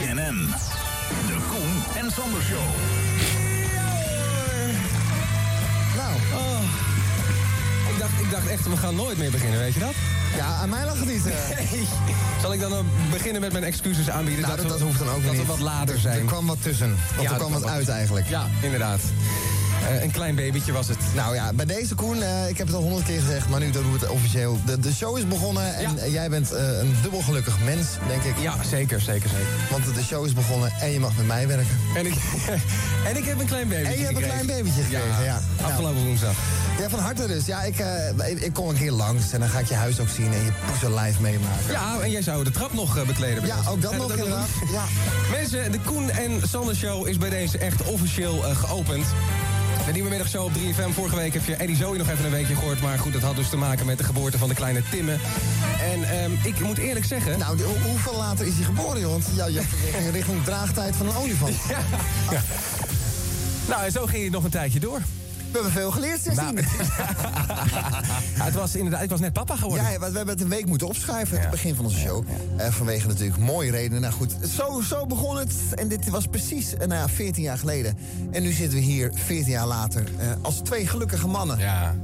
[0.00, 0.69] BNN.
[2.10, 2.58] En Sander Show.
[5.96, 6.14] Nou.
[6.34, 6.60] Oh.
[7.92, 9.94] Ik, dacht, ik dacht echt, we gaan nooit meer beginnen, weet je dat?
[10.36, 11.26] Ja, aan mij lag het niet.
[11.26, 11.32] eh.
[11.70, 11.86] Nee.
[12.40, 14.42] Zal ik dan ook beginnen met mijn excuses aanbieden?
[14.44, 15.40] Nou, dat, we- dat hoeft dan ook dat niet.
[15.40, 16.18] we wat later Er- zijn.
[16.18, 16.96] Er kwam wat tussen.
[17.20, 18.28] Ja, er kwam wat uit eigenlijk.
[18.28, 19.00] Ja, inderdaad.
[19.88, 20.98] Eh, een klein babytje was het.
[21.14, 23.70] Nou ja, bij deze Koen, eh, ik heb het al honderd keer gezegd, maar nu
[23.70, 24.58] doen we het officieel.
[24.64, 28.34] De, de show is begonnen en jij bent eh, een dubbel gelukkig mens, denk ik.
[28.40, 29.46] Ja, zeker, zeker, zeker.
[29.70, 31.78] Want de show is begonnen en je mag met mij werken.
[31.96, 32.14] En ik,
[33.08, 35.40] en ik heb een klein babytje En je hebt een klein babytje gekregen, ja.
[35.56, 35.70] Nou.
[35.70, 36.34] Afgelopen woensdag.
[36.78, 37.46] Ja, van harte dus.
[37.46, 37.84] Ja, ik,
[38.26, 40.44] ik, ik kom een keer langs en dan ga ik je huis ook zien en
[40.44, 41.70] je poezen live meemaken.
[41.70, 43.40] Ja, en jij zou de trap nog bekleden.
[43.40, 44.48] bij Ja, ook dat nog ook inderdaad.
[44.72, 44.84] Ja.
[45.30, 49.04] Mensen, de Koen en Sander Show is bij deze echt officieel geopend.
[49.86, 50.92] De nieuwe middagshow op 3FM.
[50.94, 52.80] Vorige week heb je Eddie Zoe nog even een weekje gehoord.
[52.80, 55.16] Maar goed, dat had dus te maken met de geboorte van de kleine Timme.
[55.92, 57.38] En ehm, ik moet eerlijk zeggen...
[57.38, 59.10] Nou, de- hoe- hoeveel later is hij geboren, joh?
[59.10, 61.56] Want ja, je hebt richting, draagtijd van een olifant.
[63.68, 65.00] Nou, en zo ging het nog een tijdje door.
[65.52, 66.44] We hebben veel geleerd, 16.
[66.44, 66.56] Nou,
[68.36, 69.84] Ja, het was inderdaad, ik was net papa geworden.
[69.84, 72.24] Ja, ja, we hebben het een week moeten opschuiven, het begin van onze show.
[72.56, 74.00] Eh, vanwege natuurlijk mooie redenen.
[74.00, 75.52] Nou goed, zo, zo begon het.
[75.74, 77.96] En dit was precies eh, nou ja, 14 jaar geleden.
[78.30, 81.58] En nu zitten we hier, 14 jaar later, eh, als twee gelukkige mannen.
[81.58, 81.94] Ja.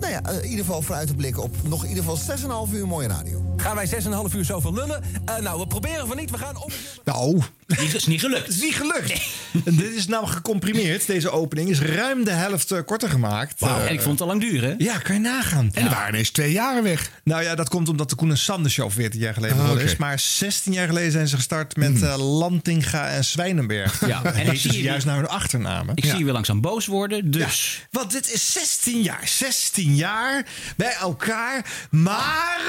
[0.00, 2.86] Nou ja, in ieder geval vooruit te blikken op nog in ieder geval 6,5 uur
[2.86, 3.47] mooie radio.
[3.58, 3.88] Gaan wij
[4.30, 5.02] 6,5 uur zoveel lullen?
[5.24, 6.30] Eh, nou, we proberen van niet.
[6.30, 6.72] We gaan op...
[7.04, 8.46] Nou, Het is niet gelukt.
[8.46, 9.12] het is niet gelukt.
[9.64, 11.06] En dit is nou gecomprimeerd.
[11.06, 13.62] Deze opening is ruim de helft eh, korter gemaakt.
[13.62, 14.74] Eh, en ik vond het al lang duren.
[14.78, 15.70] Ja, kan je nagaan.
[15.74, 17.10] En er waren ineens twee jaren weg.
[17.24, 19.82] Nou ja, dat komt omdat de Koen en Sander Show 14 jaar geleden oké.
[19.82, 19.96] is.
[19.96, 24.06] Maar 16 jaar geleden zijn ze gestart met eh, Lantinga en Zwijnenberg.
[24.06, 25.96] Ja, en ze je juist weer- naar hun achternamen.
[25.96, 27.86] Ik zie je weer langzaam boos worden, dus...
[27.90, 29.22] Want dit is 16 jaar.
[29.24, 31.64] 16 jaar bij elkaar.
[31.90, 32.60] Maar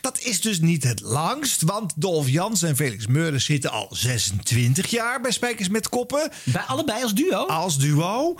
[0.00, 1.62] dat is dus niet het langst.
[1.62, 6.30] Want Dolf Jans en Felix Meurden zitten al 26 jaar bij Spijkers met Koppen.
[6.44, 7.46] Bij allebei als duo?
[7.46, 8.34] Als duo.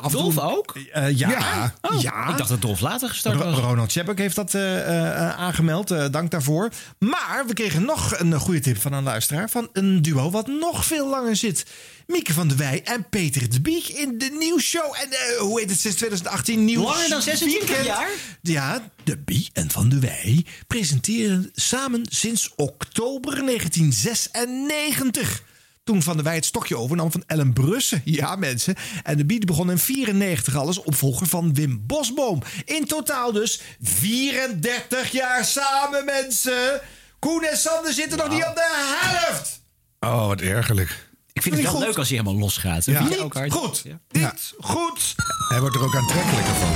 [0.00, 0.76] Af en Dolf toe- ook?
[0.92, 1.28] Eh, ja.
[1.30, 1.74] Ja.
[1.80, 2.28] Oh, ja.
[2.28, 3.58] Ik dacht dat Dolf later gestart was.
[3.58, 5.88] Ronald Chapek heeft dat eh, aangemeld.
[6.12, 6.70] Dank daarvoor.
[6.98, 9.50] Maar we kregen nog een goede tip van een luisteraar.
[9.50, 11.66] Van een duo wat nog veel langer zit.
[12.10, 14.94] Mieke van der Wij en Peter de Biek in de nieuwsshow.
[15.02, 16.64] En eh, hoe heet het sinds 2018?
[16.64, 17.86] Nieuws Langer dan 26 weekend.
[17.86, 18.08] jaar?
[18.42, 25.42] Ja, de Bie en Van der Wij presenteren samen sinds oktober 1996.
[25.84, 28.02] Toen Van der Wij het stokje overnam van Ellen Brussen.
[28.20, 28.74] Ja, mensen.
[29.02, 32.42] En de Bie begon in 94 al als opvolger van Wim Bosboom.
[32.64, 36.80] In totaal dus 34 jaar samen, mensen.
[37.18, 39.62] Koen en Sander zitten nog niet op de helft.
[40.00, 41.08] Oh, wat ergerlijk.
[41.40, 41.86] Ik vind het wel goed.
[41.88, 42.84] leuk als hij helemaal losgaat.
[42.84, 43.02] Ja.
[43.02, 43.52] Niet ook hard?
[43.52, 43.82] goed.
[43.84, 43.98] Ja.
[44.10, 45.14] Niet goed.
[45.48, 46.68] Hij wordt er ook aantrekkelijker van.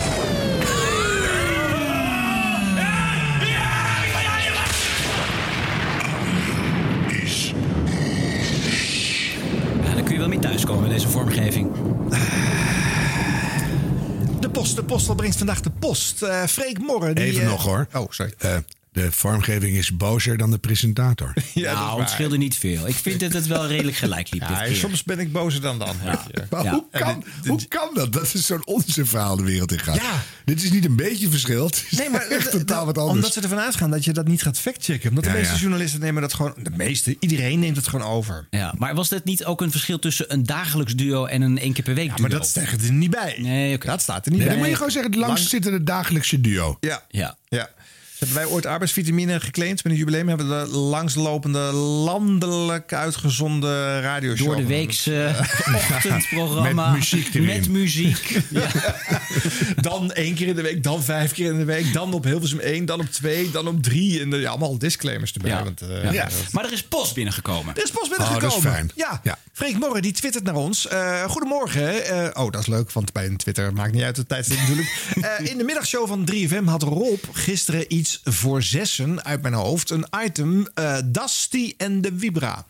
[9.85, 11.71] Ja, daar kun je wel mee thuiskomen in deze vormgeving.
[14.41, 16.23] De post, de postel brengt vandaag de post.
[16.23, 17.15] Eh Freek Morren.
[17.15, 17.87] Die, Even eh, nog hoor.
[17.93, 18.35] Oh, sorry.
[18.39, 18.57] Eh,
[18.95, 21.33] De vormgeving is bozer dan de presentator.
[21.55, 22.89] nou, het scheelde niet veel.
[22.89, 24.41] Ik vind dat het wel redelijk gelijk liep.
[24.43, 26.19] Ja, soms ben ik bozer dan de ander.
[26.51, 26.71] Ja.
[26.71, 28.13] hoe, kan, hoe kan dat?
[28.13, 29.95] Dat is zo'n onzin verhaal de wereld in gaat.
[29.97, 30.23] Ja.
[30.45, 31.67] Dit is niet een beetje verschil.
[31.67, 33.15] Het is Nee, maar echt totaal wat anders.
[33.17, 35.09] Omdat ze ervan uitgaan dat je dat niet gaat factchecken.
[35.09, 35.61] Omdat de Ja, meeste ja.
[35.61, 36.55] journalisten nemen dat gewoon...
[36.63, 38.47] De meeste, iedereen neemt het gewoon over.
[38.51, 41.73] Ja, maar was dit niet ook een verschil tussen een dagelijks duo en een één
[41.73, 42.21] keer per week duo?
[42.21, 43.37] Maar dat staat er niet bij.
[43.39, 43.87] Nee, oké.
[43.87, 44.57] Dat staat er niet Nee, bij.
[44.57, 46.77] dan moet je gewoon zeggen, het langst zittende dagelijkse duo.
[46.81, 47.03] Ja.
[47.11, 47.37] Ja.
[47.49, 47.71] ja.
[48.25, 50.29] Hebben wij ooit arbeidsvitamine geclaimd met een jubileum?
[50.29, 54.47] Hebben we de langslopende, landelijk uitgezonden radioshow.
[54.47, 55.35] Door de weekse
[55.93, 56.91] ochtendprogramma.
[56.91, 57.45] Met muziek erin.
[57.47, 58.23] Met muziek.
[58.51, 58.69] Ja.
[59.81, 61.93] dan één keer in de week, dan vijf keer in de week.
[61.93, 64.21] Dan op Hilversum 1, dan op 2, dan op 3.
[64.21, 65.51] En de, ja, allemaal disclaimers erbij.
[65.51, 65.63] Ja.
[65.65, 66.29] Want, eh, Ja.
[66.53, 67.75] Maar er is post binnengekomen.
[67.77, 68.49] Er is post Oh, binnengekomen.
[68.63, 68.91] dat is fijn.
[68.95, 69.21] Ja.
[69.23, 69.39] Ja.
[69.53, 70.89] Freek Morren die twittert naar ons.
[70.89, 72.05] Eh, goedemorgen.
[72.05, 74.89] Eh, oh, dat is leuk, want bij een Twitter maakt niet uit de tijdstip natuurlijk.
[75.39, 79.91] Eh, in de middagshow van 3FM had Rob gisteren iets voor zessen uit mijn hoofd.
[79.91, 82.65] Een item, eh Dusty en de Vibra.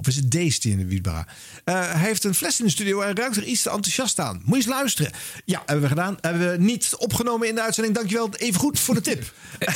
[0.00, 1.26] Of is het Daisy en de Vibra?
[1.64, 4.40] Eh, hij heeft een fles in de studio en ruikt er iets te enthousiast aan.
[4.44, 5.12] Moet je eens luisteren.
[5.44, 6.16] Ja, hebben we gedaan.
[6.20, 7.94] Hebben we niet opgenomen in de uitzending.
[7.96, 9.32] Dankjewel even goed voor de tip.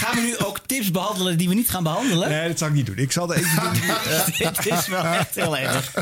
[0.00, 2.28] Gaan we nu ook tips behandelen die we niet gaan behandelen?
[2.28, 2.96] Nee, dat zou ik niet doen.
[2.96, 3.72] Ik zal er even doen.
[4.54, 5.94] Dit is wel echt heel erg.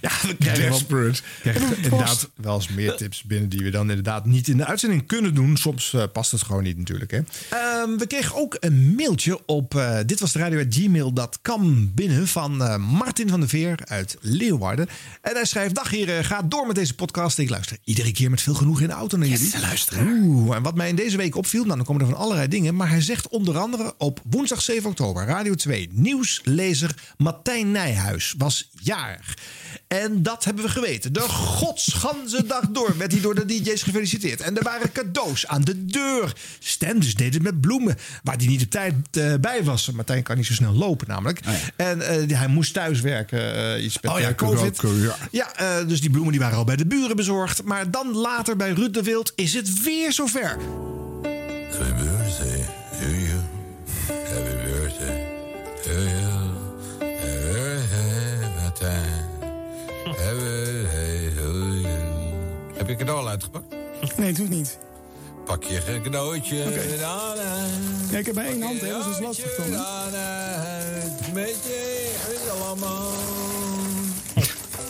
[0.00, 1.22] Ja, we krijgen wel, Desperate.
[1.40, 5.06] krijgen inderdaad wel eens meer tips binnen die we dan inderdaad niet in de uitzending
[5.06, 5.56] kunnen doen.
[5.56, 7.10] Soms eh, past het gewoon niet natuurlijk.
[7.10, 7.18] Hè.
[7.18, 12.62] Ehm, we kregen ook een mailtje op eh, dit was de radio gmail.com binnen van
[12.62, 14.88] eh, Martin van der Veer uit Leeuwarden.
[15.20, 17.38] En hij schrijft: Dag heren, ga door met deze podcast.
[17.38, 19.50] Ik luister iedere keer met veel genoeg in de auto naar jullie.
[20.02, 22.76] Oeh, en wat mij in deze week opviel, nou dan komen er van allerlei dingen.
[22.76, 28.70] Maar hij zegt onder andere op woensdag 7 oktober, Radio 2, nieuwslezer Martijn Nijhuis was
[28.80, 29.36] jarig.
[29.88, 31.12] En dat hebben we geweten.
[31.12, 34.40] De godsganse dag door werd hij door de DJ's gefeliciteerd.
[34.40, 36.32] En er waren cadeaus aan de deur.
[36.58, 39.90] Stenders deed het met bloemen, waar hij niet op tijd eh, bij was.
[39.90, 41.40] Martijn kan niet zo snel lopen namelijk.
[41.76, 44.80] En eh, hij moest thuiswerken, eh iets Oh ja, eh, COVID.
[44.82, 45.16] ja.
[45.30, 47.62] Ja, eh, dus die bloemen die waren al bij de buren bezorgd.
[47.64, 50.48] Maar dan later bij Ruud de Wild is het weer zover.
[50.48, 52.64] Happy birthday
[53.00, 53.40] to you.
[54.06, 55.26] Happy birthday
[55.82, 56.50] to you.
[56.98, 59.12] Happy birthday.
[62.76, 63.64] Heb je cadeau al uitgepakt?
[64.16, 64.78] Nee, doe ik niet.
[65.44, 66.48] Pak je dan uit.
[68.10, 69.70] Ja, ik heb maar één hand, hè, dus dat is lastig dan.
[71.32, 73.10] Met je allemaal.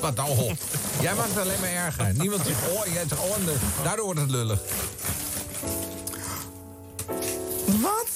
[0.01, 0.53] Wat nou, hol.
[1.01, 2.15] Jij maakt het alleen maar erger.
[2.21, 3.37] Niemand zegt, oh, jij zegt, oh,
[3.85, 4.61] daardoor wordt het lullig.
[7.67, 8.09] Wat?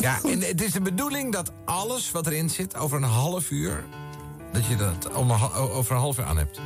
[0.00, 3.84] Ja, en het is de bedoeling dat alles wat erin zit over een half uur...
[4.52, 6.60] dat je dat over een half uur aan hebt.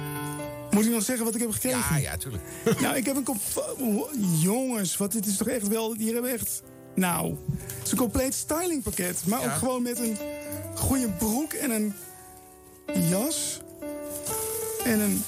[0.77, 1.79] Moet ik nog zeggen wat ik heb gekregen?
[1.91, 2.43] Ja, ja, tuurlijk.
[2.81, 3.37] Nou, ik heb een kop...
[4.41, 5.95] Jongens, wat dit is toch echt wel...
[5.95, 6.63] Hier hebben we echt...
[6.95, 9.23] Nou, het is een compleet stylingpakket.
[9.27, 10.17] Maar ook gewoon met een
[10.75, 11.95] goede broek en een
[13.09, 13.61] jas.
[14.85, 15.23] En een...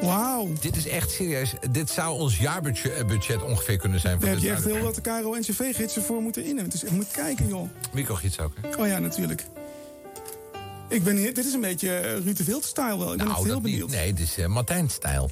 [0.00, 0.48] Wauw.
[0.60, 1.54] Dit is echt serieus.
[1.70, 4.18] Dit zou ons jaarbudget budget ongeveer kunnen zijn.
[4.18, 6.64] Daar Voor heb je echt heel wat de KRO en CV-gidsen voor moeten innen.
[6.64, 7.68] Het is echt, moet kijken, joh.
[7.92, 8.76] Microgids ook, hè?
[8.76, 9.44] Oh ja, natuurlijk.
[10.90, 13.12] Ik ben hier, dit is een beetje eh, Ruud de Wild-style wel.
[13.12, 13.72] Ik ben Nou, heel dat niet.
[13.72, 13.90] benieuwd.
[13.90, 15.30] Nee, het is uh, Martijn-stijl.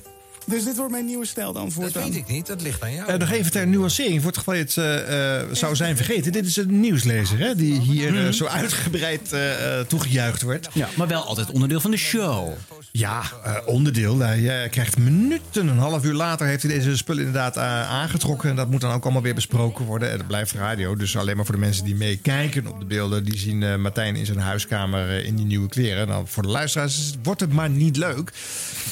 [0.49, 2.03] Dus dit wordt mijn nieuwe stijl dan Dat voortaan.
[2.03, 3.09] weet ik niet, dat ligt aan jou.
[3.11, 6.33] Eh, nog even ter nuancering, voor het geval je het eh, eh, zou zijn vergeten.
[6.33, 10.69] Dit is een nieuwslezer hè, die hier zo uitgebreid eh, eh, toegejuicht wordt.
[10.73, 12.53] Ja, maar wel altijd onderdeel van de show.
[12.93, 14.23] Ja, eh, onderdeel.
[14.25, 18.51] Eh, krijgt minuten, een half uur later heeft hij deze spullen inderdaad eh, aangetrokken.
[18.51, 20.11] En dat moet dan ook allemaal weer besproken worden.
[20.11, 20.97] En dat blijft radio.
[20.97, 23.25] Dus alleen maar voor de mensen die meekijken op de beelden.
[23.25, 26.09] Die zien eh, Martijn in zijn huiskamer in die nieuwe kleren.
[26.09, 28.33] Nou, voor de luisteraars wordt het maar niet leuk.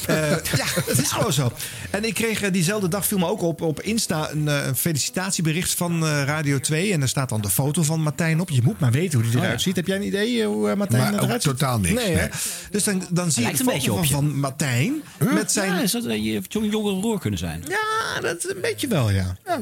[0.07, 1.51] Eh, ja, het is gewoon zo.
[1.89, 4.75] En ik kreeg eh, diezelfde dag viel me ook op op Insta een, eh, een
[4.75, 6.93] felicitatiebericht van eh, Radio 2.
[6.93, 8.49] En daar staat dan de foto van Martijn op.
[8.49, 9.75] Je moet maar weten hoe hij eruit ziet.
[9.75, 11.51] Heb jij een idee hoe eh, Martijn Maar eruit ziet?
[11.57, 12.19] totaal niks, Nee, hè?
[12.19, 12.29] nee.
[12.71, 15.01] Dus dan, dan zie je lijkt een foto beetje op van, van Martijn.
[15.33, 15.73] Met zijn...
[15.79, 17.63] Ja, zou dat je zo'n jongere broer kunnen zijn?
[17.67, 19.37] Ja, dat een beetje wel, ja.
[19.45, 19.61] ja.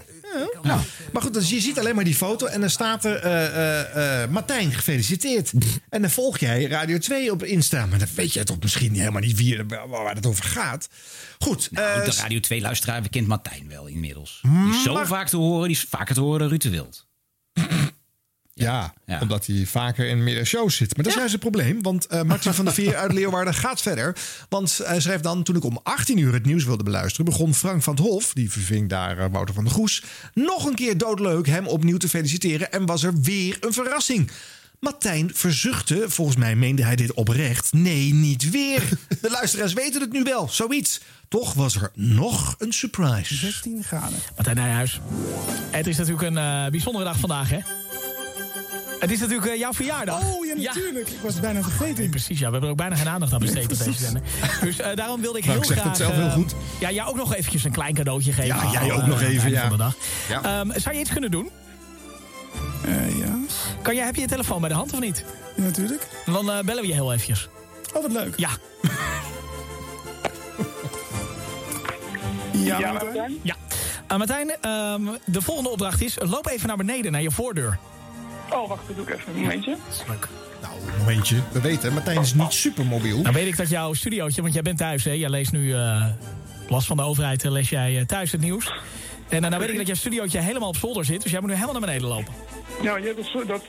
[0.63, 0.79] ja.
[1.11, 4.23] Maar goed, dus je ziet alleen maar die foto en dan staat er eh, eh,
[4.23, 5.51] eh, Martijn, gefeliciteerd.
[5.89, 7.85] En dan volg jij Radio 2 op Insta.
[7.85, 9.57] Maar dan weet je toch misschien helemaal niet wie,
[10.15, 10.89] waar, het over gaat.
[11.39, 11.71] Goed.
[11.71, 14.39] Nou, eh, de Radio 2-luisteraar kent Martijn wel inmiddels.
[14.41, 17.05] Die is zo maar- vaak te horen, die is vaker te horen Ruud de Wild.
[18.57, 20.95] Ja, omdat hij vaker in meerdere shows zit.
[20.95, 21.81] Maar dat is juist het probleem.
[21.81, 24.15] Want eh Martin van der Veer uit Leeuwarden gaat verder.
[24.49, 25.43] Want hij schrijft dan...
[25.43, 27.25] Toen ik om 18 uur het nieuws wilde beluisteren...
[27.25, 30.03] begon Frank van het Hof, die verving daar eh, Wouter van der Goes...
[30.33, 32.71] nog een keer doodleuk hem opnieuw te feliciteren.
[32.71, 34.31] En was er weer een verrassing.
[34.79, 37.73] Martijn verzuchtte, volgens mij meende hij dit oprecht.
[37.73, 38.81] Nee, niet weer.
[39.21, 41.01] De luisteraars weten het nu wel, zoiets.
[41.27, 43.35] Toch was er nog een surprise.
[43.35, 44.17] 16 graden.
[44.35, 44.99] Martijn Nijhuis.
[45.71, 47.59] Het is natuurlijk een eh, bijzondere dag vandaag, hè?
[48.99, 50.21] Het is natuurlijk eh, jouw verjaardag.
[50.21, 51.09] Oh, ja, natuurlijk.
[51.09, 52.09] Ik was het bijna vergeten.
[52.09, 52.45] Precies, ja.
[52.45, 54.21] We hebben er ook bijna geen aandacht aan besteed op deze zender.
[54.61, 55.97] Dus eh, daarom wilde ik Nou, heel ik zeg graag...
[55.97, 56.55] het zelf heel goed.
[56.79, 58.55] Ja, jou ook nog eventjes een klein cadeautje geven.
[58.55, 59.61] Ja, jij ook nog even, ja.
[59.61, 59.95] Van de dag.
[60.29, 60.59] Ja.
[60.59, 61.49] Ehm, zou je iets kunnen doen?
[62.91, 63.39] Ja.
[63.81, 65.25] Kan jij, heb je je telefoon bij de hand of niet?
[65.55, 66.07] Ja, natuurlijk.
[66.25, 67.49] Dan eh, bellen we je heel eventjes.
[67.93, 68.33] Oh, wat leuk.
[68.37, 68.49] Ja.
[72.51, 73.39] Ja, Ja, Martijn?
[73.41, 73.55] Ja.
[74.07, 76.17] Eh, Martijn, ehm, de volgende opdracht is...
[76.19, 77.77] loop even naar beneden, naar je voordeur.
[78.49, 79.77] Oh, wacht, dat doe ik even een momentje.
[80.07, 80.27] Leuk.
[80.61, 81.37] Nou, momentje.
[81.51, 83.21] We weten, Martijn is niet supermobiel.
[83.21, 85.11] Dan weet ik dat jouw studiootje, want jij bent thuis, hè?
[85.11, 86.05] Jij leest nu, eh
[86.69, 88.73] last van de overheid, eh, lees jij eh, thuis het nieuws.
[89.29, 91.49] En uh, nou weet ik dat jouw studiootje helemaal op zolder zit, dus jij moet
[91.49, 92.33] nu helemaal naar beneden lopen.
[92.83, 93.63] Nou, je hebt dat,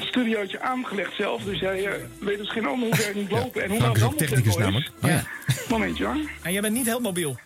[0.00, 3.62] studiootje aangelegd zelf, dus jij eh, weet dus geen ander hoe ver ik moet lopen.
[3.62, 4.90] en hoe is dat ook technicus namelijk.
[5.00, 5.24] Ja.
[5.68, 6.16] Momentje hoor.
[6.42, 7.36] En jij bent niet heel mobiel.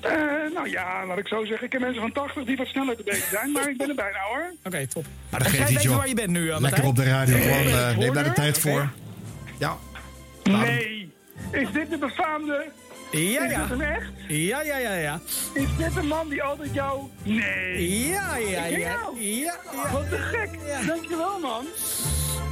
[0.00, 0.12] Eh,
[0.54, 1.64] nou ja, laat ik zo zeggen.
[1.64, 3.94] Ik ken mensen van 80 die wat sneller te bezig zijn, maar ik ben er
[3.94, 4.52] bijna hoor.
[4.66, 5.04] Oké, top.
[5.30, 5.96] Maar dat geeft jij niet, joh.
[5.96, 7.66] waar je bent nu, eh, Lekker op de radio gewoon.
[7.66, 8.90] Eh, eh, neem daar de tijd voor.
[9.58, 9.76] Ja.
[10.42, 11.12] Nee!
[11.50, 12.70] Is dit de befaamde?
[13.12, 13.60] Ja, Is ja.
[13.60, 14.10] dit hem echt?
[14.28, 15.20] Ja, ja, ja, ja.
[15.52, 17.00] Is dit de man die altijd jou...
[17.22, 18.06] Nee!
[18.08, 18.76] Ja, ja, ja.
[18.76, 19.54] Ja, ja.
[19.92, 20.48] Wat te gek!
[20.86, 21.64] Dankjewel, man.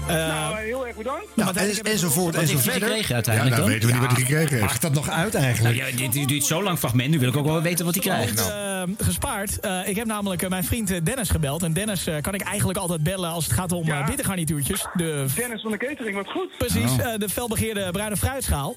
[0.09, 1.27] Eh, nou, eh, heel erg bedankt.
[1.37, 2.89] Nou, en, enzovoort Wat en zo heeft hij verder.
[2.89, 3.70] gekregen uiteindelijk ja, dan?
[3.70, 4.61] weten we niet wat hij gekregen heeft.
[4.62, 5.77] Maakt dat nog uit eigenlijk?
[5.77, 7.95] Nou, ja, dit, dit duurt zo lang fragment, nu wil ik ook wel weten wat
[7.95, 8.49] hij krijgt.
[8.49, 9.61] Eh, gespaard.
[9.61, 11.62] Eh, ik heb namelijk mijn vriend Dennis gebeld.
[11.62, 14.05] En Dennis kan ik eigenlijk altijd bellen als het gaat om Ja.
[14.05, 14.87] bittergarnituurtjes.
[14.95, 16.49] De, Dennis van de catering, wat goed.
[16.59, 17.12] precies, Oh.
[17.12, 18.77] eh, de felbegeerde bruine fruitschaal.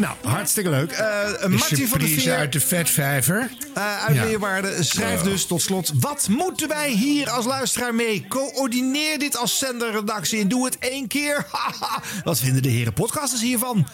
[0.00, 0.90] Nou, hartstikke leuk.
[0.92, 1.06] Eh
[1.48, 3.50] Martin van der surprise Veer uit de vetvijver.
[3.74, 4.24] eh, uit Ja.
[4.24, 5.92] Leeuwarden schrijft dus tot slot...
[5.94, 8.24] Wat moeten wij hier als luisteraar mee?
[8.28, 11.46] Coördineer dit als zenderredactie en doe het één keer.
[12.24, 13.86] Wat vinden de heren podcasters hiervan?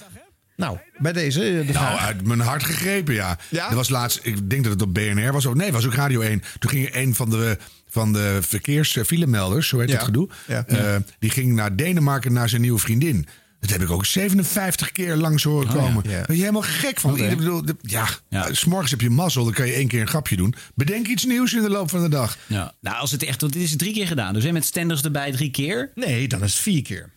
[0.56, 3.38] Nou, bij deze eh, de Nou, uit mijn hart gegrepen, ja.
[3.48, 3.68] Ja?
[3.70, 5.46] Er was laatst, ik denk dat het op BNR was.
[5.46, 6.42] Of nee, was ook Radio 1.
[6.58, 7.58] Toen ging een van de,
[7.88, 9.94] van de verkeersfilemelders, zo heet Ja.
[9.94, 10.28] het gedoe.
[10.46, 10.64] Ja.
[11.18, 13.26] die ging naar Denemarken naar zijn nieuwe vriendin.
[13.60, 15.80] Dat heb ik ook 57 keer langs horen Oh, ja.
[15.80, 16.02] komen.
[16.04, 16.10] Ja.
[16.16, 17.18] Daar ben je helemaal gek van.
[17.18, 18.52] Ik bedoel, de- ja, Ja.
[18.54, 20.54] s'morgens heb je mazzel, dan kan je één keer een grapje doen.
[20.74, 22.38] Bedenk iets nieuws in de loop van de dag.
[22.46, 22.74] Ja.
[22.80, 24.34] Nou, als het echt, want dit is drie keer gedaan.
[24.34, 25.90] Dus hè, met stenders erbij drie keer.
[25.94, 27.14] Nee, dan is het vier keer.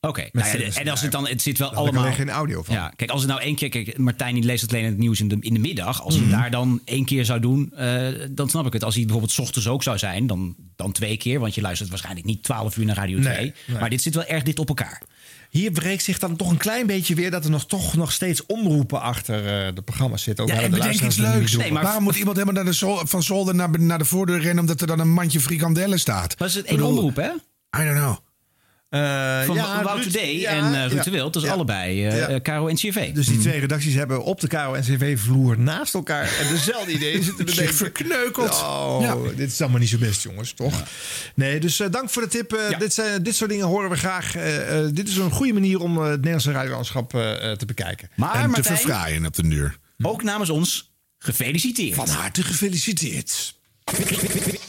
[0.00, 0.28] Oké.
[0.32, 2.02] Nou ja, en als het dan, het zit wel ik allemaal.
[2.02, 2.74] alleen geen audio van.
[2.74, 5.20] Ja, kijk, als het nou één keer, kijk, Martijn die leest het alleen het nieuws
[5.20, 6.02] in de, in de middag.
[6.02, 6.28] Als Mhm.
[6.30, 8.84] hij daar dan één keer zou doen, eh, dan snap ik het.
[8.84, 11.40] Als hij bijvoorbeeld 's ochtends ook zou zijn, dan, dan twee keer.
[11.40, 13.36] Want je luistert waarschijnlijk niet 12 uur naar Radio 2.
[13.36, 13.78] Nee, nee.
[13.80, 15.02] Maar dit zit wel erg dicht op elkaar.
[15.50, 17.30] Hier breekt zich dan toch een klein beetje weer...
[17.30, 20.44] dat er nog, toch nog steeds omroepen achter eh, de programma's zitten.
[20.44, 21.56] Ook Ja, en de bedenk iets leuks.
[21.56, 24.58] maar- Waarom moet iemand helemaal naar de zol- van zolder naar, naar de voordeur rennen...
[24.58, 26.38] omdat er dan een mandje frikandellen staat?
[26.38, 27.28] Maar is het één bedoel, omroep, hè?
[27.80, 28.16] I don't know.
[28.88, 30.40] Eh, Van ja, Wouter Ruud- D.
[30.40, 31.02] ja, en eh Ruud ja.
[31.02, 31.32] de Wild.
[31.32, 31.54] Dat is Ja.
[31.54, 32.28] allebei eh Ja.
[32.28, 33.12] eh, Caro en CV.
[33.12, 36.22] Dus die twee redacties hebben op de KRO en CV-vloer naast elkaar...
[36.40, 37.76] en dezelfde ideeën zitten te Zich denken.
[37.76, 38.50] verkneukeld.
[38.50, 39.16] Oh, Ja.
[39.36, 40.82] dit is allemaal niet zo best, jongens, toch?
[41.34, 42.58] Nee, dus eh, dank voor de tip.
[42.78, 44.34] Dit, zijn, dit soort dingen horen we graag.
[44.34, 48.10] Eh, eh, dit is een goede manier om het Nederlandse radiolandschap te bekijken.
[48.14, 49.78] Maar en te Martijn, verfraaien op de deur.
[50.02, 51.94] ook namens ons, gefeliciteerd.
[51.94, 53.56] Van harte gefeliciteerd.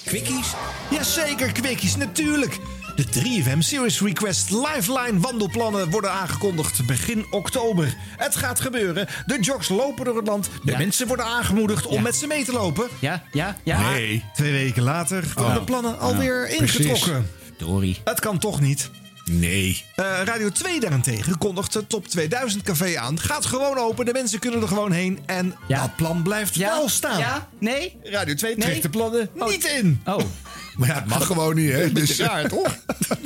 [0.06, 0.54] Quickies?
[0.92, 2.58] Jazeker, kwikkies, natuurlijk.
[3.00, 7.96] De 3FM Series Request Lifeline wandelplannen worden aangekondigd begin oktober.
[8.18, 9.08] Het gaat gebeuren.
[9.26, 10.50] De jogs lopen door het land.
[10.64, 10.78] De Ja.
[10.78, 12.88] mensen worden aangemoedigd om met ze mee te lopen.
[13.00, 13.92] Ja, ja, ja.
[13.92, 14.24] Nee.
[14.34, 17.30] Twee weken later worden de plannen alweer ingetrokken.
[17.58, 17.98] Dory.
[18.04, 18.90] Het kan toch niet.
[19.32, 19.84] Nee.
[19.96, 23.20] Eh, Radio 2 daarentegen kondigt het Top 2000 café aan.
[23.20, 25.20] Gaat gewoon open, de mensen kunnen er gewoon heen.
[25.26, 25.82] En Ja.
[25.82, 26.70] dat plan blijft Ja?
[26.70, 27.20] wel staan.
[27.20, 27.48] Ja?
[27.60, 27.98] Nee?
[28.04, 28.68] Radio 2 Nee?
[28.68, 30.02] trekt de plannen niet in.
[30.06, 30.18] Oh,
[30.78, 31.92] Maar ja, het mag gewoon niet, hè?
[31.92, 32.78] Dus, raar, toch?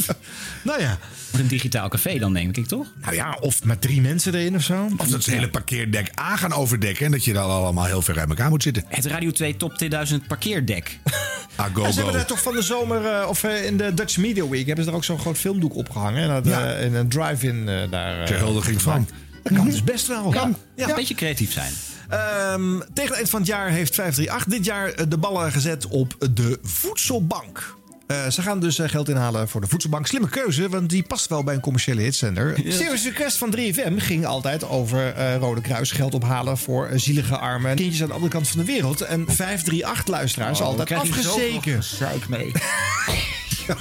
[0.63, 0.97] nou ja.
[1.33, 2.87] een digitaal café dan, denk ik, toch?
[3.01, 4.83] Nou ja, of met drie mensen erin of zo.
[4.83, 7.05] Of dat ze het hele parkeerdek A gaan overdekken...
[7.05, 8.83] en dat je dan allemaal heel ver uit elkaar moet zitten.
[8.87, 10.99] Het Radio 2 Top 2000 parkeerdek.
[11.63, 13.93] Ah, go, Ja, ze hebben daar toch van de zomer, eh, of eh, in de
[13.93, 16.23] Dutch Media Week, hebben ze daar ook zo'n groot filmdoek opgehangen.
[16.23, 18.19] En dat, eh, in een drive-in daar.
[18.19, 19.07] eh, Ter huldiging van.
[19.43, 20.29] Dat kan dus best wel.
[20.29, 20.55] Kan.
[20.75, 20.89] Ja.
[20.89, 21.71] Een beetje creatief zijn.
[22.09, 26.15] Ehm, tegen het eind van het jaar heeft 538 dit jaar de ballen gezet op
[26.33, 27.75] de voedselbank.
[28.07, 30.07] Eh, ze gaan dus eh, geld inhalen voor de voedselbank.
[30.07, 32.65] Slimme keuze, want die past wel bij een commerciële hitzender.
[32.65, 32.71] Ja.
[32.71, 37.75] Serious Request van 3FM ging altijd over eh, Rode Kruis geld ophalen voor zielige armen.
[37.75, 39.01] Kindjes aan de andere kant van de wereld.
[39.01, 41.83] En 538 luisteraars Oh, altijd afgezeken.
[41.83, 42.51] gezeik mee.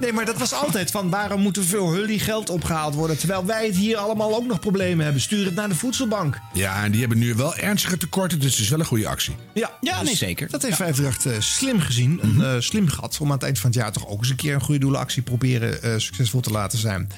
[0.00, 3.18] Nee, maar dat was altijd van waarom moet er veel hully geld opgehaald worden...
[3.18, 5.22] terwijl wij het hier allemaal ook nog problemen hebben.
[5.22, 6.40] Stuur het naar de voedselbank.
[6.52, 9.36] Ja, en die hebben nu wel ernstige tekorten, dus het is wel een goede actie.
[9.52, 10.50] Ja, Ja, dus nee, zeker.
[10.50, 12.18] Dat heeft 538 eh, slim gezien.
[12.22, 14.36] Een eh, slim gat om aan het eind van het jaar toch ook eens een
[14.36, 17.08] keer een goede doelenactie proberen eh, succesvol te laten zijn.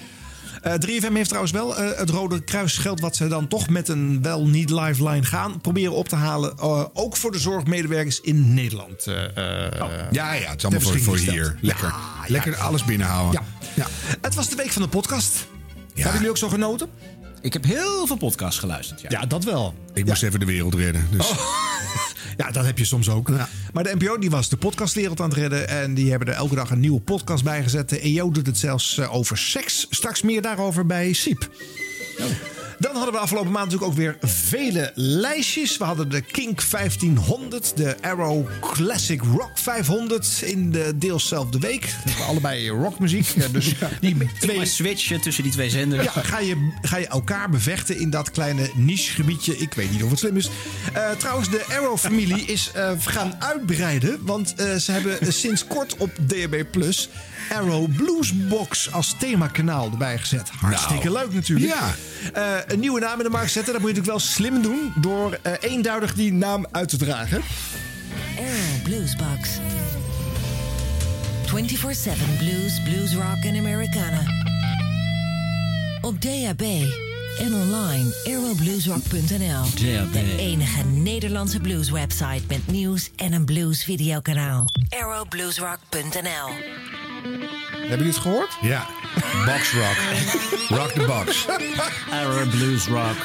[0.66, 4.22] Eh 3FM heeft trouwens wel eh, het Rode Kruisgeld, wat ze dan toch met een
[4.22, 6.58] wel niet lifeline gaan proberen op te halen.
[6.58, 9.06] eh, ook voor de zorgmedewerkers in Nederland.
[9.06, 9.24] eh,
[9.66, 9.72] eh,
[10.10, 11.56] Ja, ja, het is allemaal voor, voor hier.
[11.60, 11.94] Lekker,
[12.26, 13.42] lekker alles binnenhouden.
[13.74, 13.86] Ja.
[14.20, 15.46] Het was de week van de podcast.
[15.94, 16.88] Hebben jullie ook zo genoten?
[17.40, 19.00] Ik heb heel veel podcasts geluisterd.
[19.00, 19.74] Ja, Ja, dat wel.
[19.94, 21.08] Ik moest even de wereld redden.
[21.10, 21.30] Dus.
[22.36, 23.30] Ja, dat heb je soms ook.
[23.72, 25.68] Maar de NPO die was de podcastwereld aan het redden.
[25.68, 27.88] En die hebben er elke dag een nieuwe podcast bij gezet.
[27.88, 29.86] De EO doet het zelfs eh, over seks.
[29.90, 31.48] Straks meer daarover bij Siep.
[32.78, 35.76] Dan hadden we afgelopen maand natuurlijk ook weer vele lijstjes.
[35.76, 41.80] We hadden de Kink 1500, de Arrow Classic Rock 500 in de deelzelfde week.
[41.80, 43.26] Dat hebben allebei rockmuziek.
[43.36, 46.04] Ja, Dus die Twee switchen tussen die twee zenders.
[46.04, 49.58] ja, ga je, ga je elkaar bevechten in dat kleine nichegebiedje?
[49.58, 50.50] Ik weet niet of het slim is.
[50.92, 54.18] Eh, trouwens, de Arrow-familie is eh, gaan uitbreiden.
[54.22, 57.08] Want eh, ze hebben sinds kort op DHB Plus
[57.52, 60.48] Arrow Bluesbox als themakanaal erbij gezet.
[60.48, 61.72] Hartstikke leuk natuurlijk.
[61.72, 61.94] Ja.
[62.32, 64.92] Eh, een nieuwe naam in de markt zetten, dat moet je natuurlijk wel slim doen.
[65.00, 67.42] Door eh, eenduidig die naam uit te dragen.
[68.38, 69.48] Arrow Bluesbox.
[71.46, 74.20] 24-7 blues, blues rock en Americana.
[76.00, 76.62] Op DAB
[77.38, 79.62] en online arrowbluesrock.nl.
[79.62, 80.12] DAB.
[80.12, 84.64] De enige Nederlandse blueswebsite met nieuws en een blues videokanaal.
[84.88, 87.05] arrowbluesrock.nl.
[87.30, 88.56] Hebben jullie het gehoord?
[88.60, 88.86] Ja.
[89.44, 89.96] Box rock.
[90.78, 91.46] rock the box.
[92.10, 93.16] Arrow Blues Rock.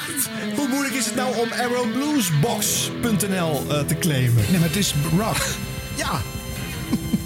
[0.55, 4.43] Hoe moeilijk is het nou om arrowbluesbox.nl eh, te claimen?
[4.49, 5.45] Nee, maar het is rock.
[5.95, 6.21] Ja.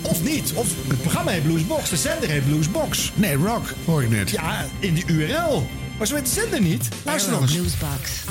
[0.01, 0.53] Of niet.
[0.53, 1.89] Of het programma heet Bluesbox.
[1.89, 3.11] De zender heet Bluesbox.
[3.15, 4.29] Nee, rock, hoor ik net.
[4.29, 5.67] Ja, in de URL.
[5.97, 6.87] Maar zo heet de zender niet.
[7.03, 7.51] Luister nog eens.
[7.51, 8.23] Bluesbox.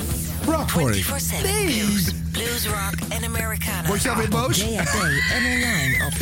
[0.45, 1.05] Rock ik.
[1.05, 1.07] 24-7
[1.41, 3.87] blues, blues rock en Americana.
[3.87, 4.63] Word je alweer boos?
[4.63, 4.87] Op DAB
[5.33, 6.13] en online op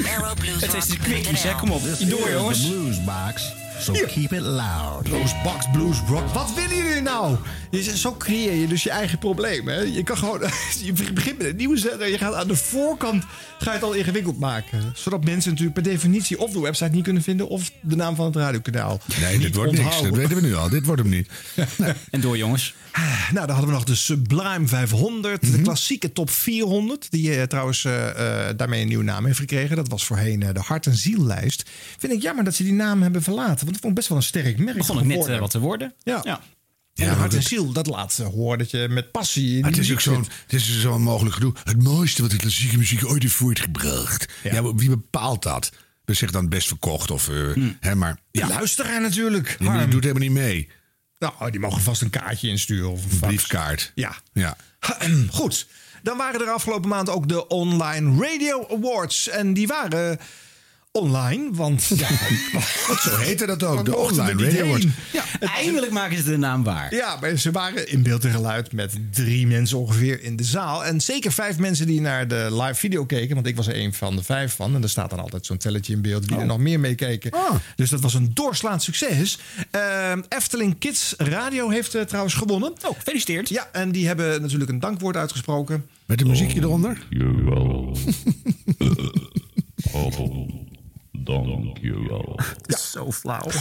[0.61, 1.55] Het is de quickies, hè?
[1.55, 1.81] Kom op.
[1.99, 2.67] Door, jongens.
[2.67, 4.05] Bluesbox, so Hier.
[4.05, 5.03] keep it loud.
[5.03, 6.27] Bluesbox, Blues Rock.
[6.33, 7.37] Wat willen jullie nou?
[7.71, 9.67] Je, zo creëer je dus je eigen probleem.
[9.67, 9.79] Hè?
[9.79, 10.41] Je kan gewoon.
[10.83, 12.09] Je begint met een nieuwe zender.
[12.09, 13.23] Je gaat aan de voorkant
[13.59, 14.91] ga je het al ingewikkeld maken.
[14.95, 17.47] Zodat mensen natuurlijk per definitie of de website niet kunnen vinden.
[17.47, 18.99] of de naam van het radiokanaal.
[19.21, 19.83] Nee, niet dit wordt niks.
[19.83, 20.11] onthouden.
[20.11, 20.69] Dat weten we nu al.
[20.69, 21.29] Dit wordt hem niet.
[22.11, 22.73] En door, jongens.
[23.31, 27.85] Nou, dan hadden we nog de Sublime 500, de klassieke top 400, die eh, trouwens
[27.85, 28.09] eh,
[28.49, 29.75] eh, daarmee een nieuwe naam heeft gekregen.
[29.75, 31.69] Dat was voorheen de Hart- en Ziellijst.
[31.97, 34.23] Vind ik jammer dat ze die naam hebben verlaten, want het vond best wel een
[34.23, 34.77] sterk merk.
[34.77, 35.93] Begon ik net eh, wat te worden.
[36.03, 36.19] Ja.
[36.23, 36.41] Ja.
[36.95, 39.63] En Ja, Hart en het- Ziel, dat laat ze horen dat je met passie in
[39.65, 41.53] het is ook muziek zo'n het is zo'n mogelijk gedoe.
[41.63, 44.25] Het mooiste wat de klassieke muziek ooit heeft voortgebracht.
[44.43, 44.73] Ja.
[44.75, 45.71] wie bepaalt dat?
[46.05, 47.29] We zeggen dan best verkocht of...
[47.29, 47.35] eh,
[47.79, 49.55] hè, maar De ja, luisteraar natuurlijk.
[49.59, 50.69] die doet helemaal niet mee.
[51.19, 53.91] Nou, die mogen vast een kaartje insturen of een Een briefkaart.
[53.95, 54.15] Ja.
[54.33, 54.57] Ja.
[55.29, 55.67] Goed.
[56.01, 59.29] Dan waren er afgelopen maand ook de Online Radio Awards.
[59.29, 60.19] En die waren
[61.03, 62.07] online, want ja,
[63.09, 63.85] Zo heette dat ook.
[63.85, 64.77] De online radio.
[65.11, 66.95] Ja, Eindelijk maken ze de naam waar.
[66.95, 70.85] ja, maar ze waren in beeld en geluid met drie mensen ongeveer in de zaal.
[70.85, 73.35] En zeker vijf mensen die naar de live video keken.
[73.35, 74.75] Want ik was er een van de vijf van.
[74.75, 77.31] En er staat dan altijd zo'n telletje in beeld wie er nog meer meekeken.
[77.75, 79.39] Dus dat was een doorslaand succes.
[79.71, 82.71] Ehm, Efteling Kids Radio heeft eh, trouwens gewonnen.
[82.71, 83.49] Oh, gefeliciteerd.
[83.49, 85.85] Ja, en die hebben natuurlijk een dankwoord uitgesproken.
[86.05, 86.97] Met een muziekje eronder.
[87.09, 87.97] Dankjewel.
[89.91, 90.11] oh,
[91.23, 92.39] dankjewel.
[92.65, 92.77] Ja.
[92.77, 93.47] Zo flauw.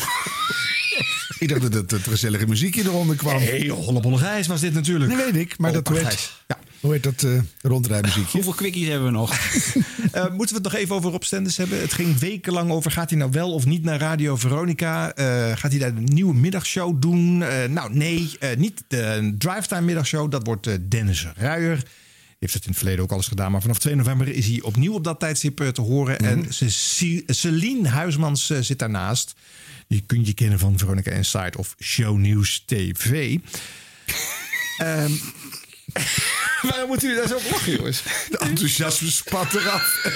[1.38, 3.38] Ik dacht dat het, het gezellige muziekje eronder kwam.
[3.38, 5.10] Nee, Holle Bolle Gijs was dit natuurlijk.
[5.10, 6.58] Dat weet ik, maar dat heet, ja.
[6.80, 8.30] hoe heet dat eh rondrijmuziekje?
[8.32, 9.34] Hoeveel quickies hebben we nog?
[10.12, 11.80] Eh, moeten we het nog even over Rob Stenders hebben?
[11.80, 15.12] Het ging wekenlang over, gaat hij nou wel of niet naar Radio Veronica?
[15.14, 17.42] Eh, gaat hij daar een nieuwe middagshow doen?
[17.42, 20.30] Eh, nou, nee, eh, niet de drivetime middagshow.
[20.30, 21.82] Dat wordt eh, Dennis Ruijer.
[22.42, 23.52] Heeft het in het verleden ook al eens gedaan.
[23.52, 26.18] Maar vanaf 2 november is hij opnieuw op dat tijdstip eh, te horen.
[26.18, 29.34] En Ceci- Celine Huismans eh, zit daarnaast.
[29.88, 33.36] Die kun je kennen van Veronica Inside of Shownieuws TV.
[34.78, 35.12] Ehm
[36.68, 38.02] waarom moeten jullie daar zo op lachen, jongens?
[38.30, 40.06] De enthousiasme spat eraf.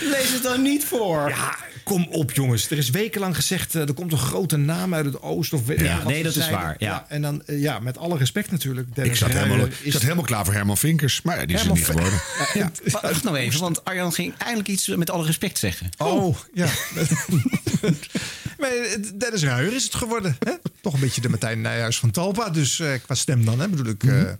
[0.00, 1.28] Lees het dan niet voor.
[1.28, 2.70] Ja, kom op jongens.
[2.70, 5.58] Er is wekenlang gezegd, eh, er komt een grote naam uit het oosten.
[5.58, 7.04] Of Ja, nee, dat is waar, ja.
[7.08, 8.94] en dan, eh, ja, met alle respect natuurlijk.
[8.94, 11.22] Dennis Ik zat, helemaal, is- ik zat helemaal klaar voor Herman Vinkers.
[11.22, 12.12] Maar ja, die is er niet geworden.
[12.54, 12.70] Ja.
[12.92, 15.88] Maar Wacht nou even, want Arjan ging eindelijk iets met alle respect zeggen.
[15.98, 16.66] Oh, ja.
[18.58, 20.36] maar eh, Dennis Ruijer is het geworden.
[20.38, 20.52] Hè?
[20.80, 22.50] Toch een beetje de Martijn Nijhuis van Talpa.
[22.50, 24.04] Dus eh, qua stem dan, hè, bedoel ik.
[24.04, 24.38] eh, Beetje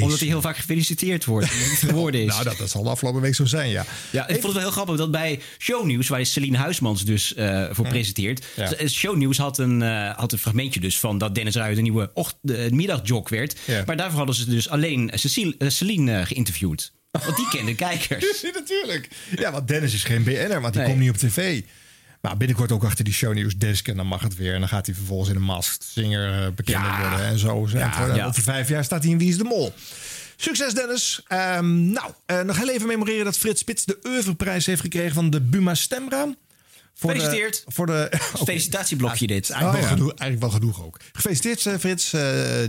[0.00, 1.46] Omdat hij heel vaak gefeliciteerd wordt.
[1.48, 2.26] geworden is.
[2.40, 3.84] Nou, dat, dat zal de afgelopen week zo zijn, ja.
[4.10, 7.66] Ja, ik vond het wel heel grappig dat bij Shownieuws, waar Celine Huismans dus eh,
[7.70, 8.46] voor presenteert.
[8.56, 8.66] Ja.
[8.66, 12.10] Z- Shownieuws had een, eh, had een fragmentje dus van dat Dennis Ruijs de nieuwe
[12.14, 13.56] ocht- de, middagjog werd.
[13.66, 13.82] Ja.
[13.86, 16.92] Maar daarvoor hadden ze dus alleen Cecile, eh, Celine eh, geïnterviewd.
[17.10, 18.42] Want die kenden kijkers.
[18.54, 19.08] Natuurlijk.
[19.36, 20.90] Ja, want Dennis is geen BN'er, want die Nee.
[20.90, 21.62] komt niet op tv.
[22.20, 24.54] Maar binnenkort ook achter die shownieuws desk en dan mag het weer.
[24.54, 27.68] En dan gaat hij vervolgens in een masked singer eh, bekender worden en zo.
[27.72, 28.26] Ja, ja.
[28.26, 29.74] Over vijf jaar staat hij in Wie is de Mol.
[30.36, 31.22] Succes Dennis.
[31.28, 35.30] Ehm, nou, eh, nog heel even memoreren dat Frits Spits de Oeuvreprijs heeft gekregen van
[35.30, 36.34] de Buma Stemra.
[36.94, 37.64] Voor de- Gefeliciteerd.
[37.66, 38.12] Voor de,
[38.44, 39.50] Felicitatieblokje dit.
[39.50, 39.96] eigenlijk, Oh, wel ja.
[39.96, 41.00] genoeg, eigenlijk wel genoeg ook.
[41.12, 42.10] Gefeliciteerd eh, Frits.
[42.10, 42.20] Die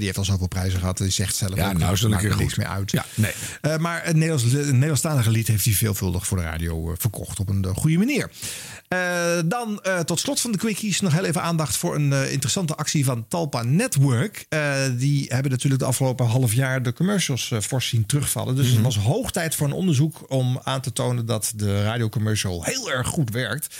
[0.05, 0.97] heeft al zoveel prijzen gehad.
[0.97, 1.77] Die zegt zelf Ja, ook.
[1.77, 2.91] nou is er niks meer uit.
[2.91, 3.31] Ja, nee.
[3.77, 7.97] Maar het Nederlands, Nederlandstalige lied heeft hij veelvuldig voor de radio verkocht op een goede
[7.97, 8.29] manier.
[8.91, 12.31] Eh, dan eh, tot slot van de quickies nog heel even aandacht voor een eh,
[12.31, 14.45] interessante actie van Talpa Network.
[14.97, 18.55] Die hebben natuurlijk de afgelopen half jaar de commercials fors zien terugvallen.
[18.55, 22.63] Dus het was hoog tijd voor een onderzoek om aan te tonen dat de radiocommercial
[22.63, 23.75] heel erg goed werkt.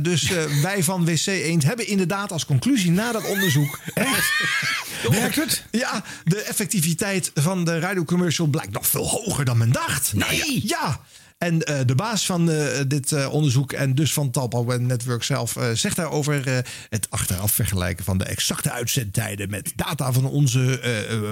[0.00, 0.30] Dus
[0.62, 3.78] wij van WC Eend hebben inderdaad als conclusie na dat onderzoek.
[5.10, 5.64] Werkt het?
[5.70, 10.12] Ja, de effectiviteit van de radiocommercial blijkt nog veel hoger dan men dacht.
[10.12, 10.60] Nee!
[10.66, 11.00] Ja!
[11.42, 15.22] En eh, de baas van eh, dit eh, onderzoek en dus van Talpa Web Network
[15.22, 20.80] zelf zegt daarover het achteraf vergelijken van de exacte uitzendtijden met data van onze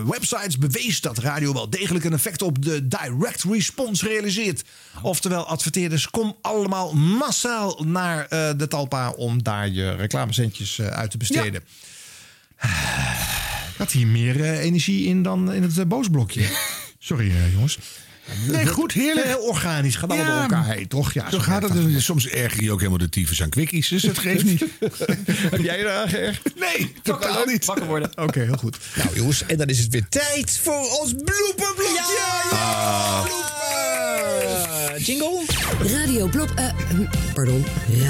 [0.06, 4.62] websites bewees dat radio wel degelijk een effect op de direct response realiseert.
[5.02, 11.62] Oftewel, adverteerders, kom allemaal massaal naar de Talpa om daar je reclamecentjes uit te besteden.
[13.72, 16.48] Ik had hier meer energie in dan in het boosblokje.
[16.98, 17.78] Sorry jongens.
[18.48, 19.26] Nee, goed, heerlijk.
[19.26, 21.12] Heel organisch, gaat allemaal Ja, door elkaar heen, toch?
[21.12, 22.02] Ja, Zo gaat het.
[22.02, 24.60] Soms erger je ook helemaal de tyfus aan quickies, dus dat geeft niet.
[25.50, 26.58] Heb jij eraan geërgerd?
[26.60, 27.64] Nee, totaal niet.
[27.64, 28.10] Wakker worden.
[28.26, 28.78] Oké, heel goed.
[28.96, 32.02] Nou jongens, en dan is het weer tijd voor ons blooperblokje.
[32.50, 33.24] Ah.
[34.96, 35.42] Uh, jingle.
[35.86, 36.50] Radio Blop...
[36.54, 37.04] eh, hm,
[37.34, 37.64] pardon,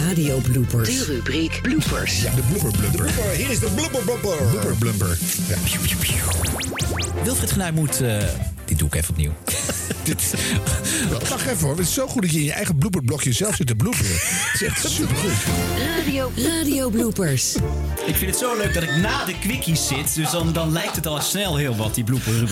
[0.06, 0.88] Radio Bloopers.
[0.88, 2.22] De rubriek bloopers.
[2.22, 3.30] Ja, de blooper blumper.
[3.36, 4.36] Hier is de blooper blumper.
[4.51, 5.18] Blubber blumper.
[5.48, 5.56] Ja.
[7.24, 8.01] Wilfried Genuij moet...
[8.01, 8.22] eh,
[8.64, 9.32] dit doe ik even opnieuw.
[11.30, 13.66] Wacht even hoor, het is zo goed dat je in je eigen blooperblokje zelf zit
[13.66, 14.10] te bloeperen.
[14.12, 15.32] Het is echt supergoed.
[15.97, 17.55] Radio, Radio Bloopers.
[18.06, 20.14] Ik vind het zo leuk dat ik na de quickies zit.
[20.14, 22.32] Dus dan, dan lijkt het al snel heel wat, die blooper.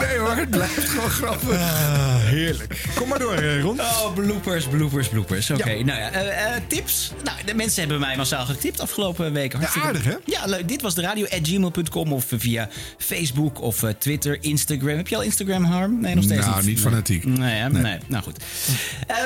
[0.00, 1.50] Nee hoor, het blijft gewoon grappig.
[1.50, 2.84] Ah, heerlijk.
[2.94, 3.80] Kom maar door, eh, Ron.
[3.80, 5.50] Oh, bloopers, bloopers, bloopers.
[5.50, 7.12] Oké, nou ja, eh, eh, tips.
[7.24, 9.58] Nou, de mensen hebben mij massaal getipt afgelopen weken.
[9.58, 10.14] Hartstikke- aardig, hè?
[10.24, 10.68] Ja, leuk.
[10.68, 12.68] Dit was de radio at gmail.com of via
[12.98, 14.96] Facebook of eh, Twitter, Instagram.
[14.96, 16.00] Heb je al Instagram, Harm?
[16.00, 16.66] Nee, nog steeds Nou, niet.
[16.66, 17.24] niet fanatiek.
[17.24, 17.98] Nee, nee.
[18.06, 18.36] nou goed.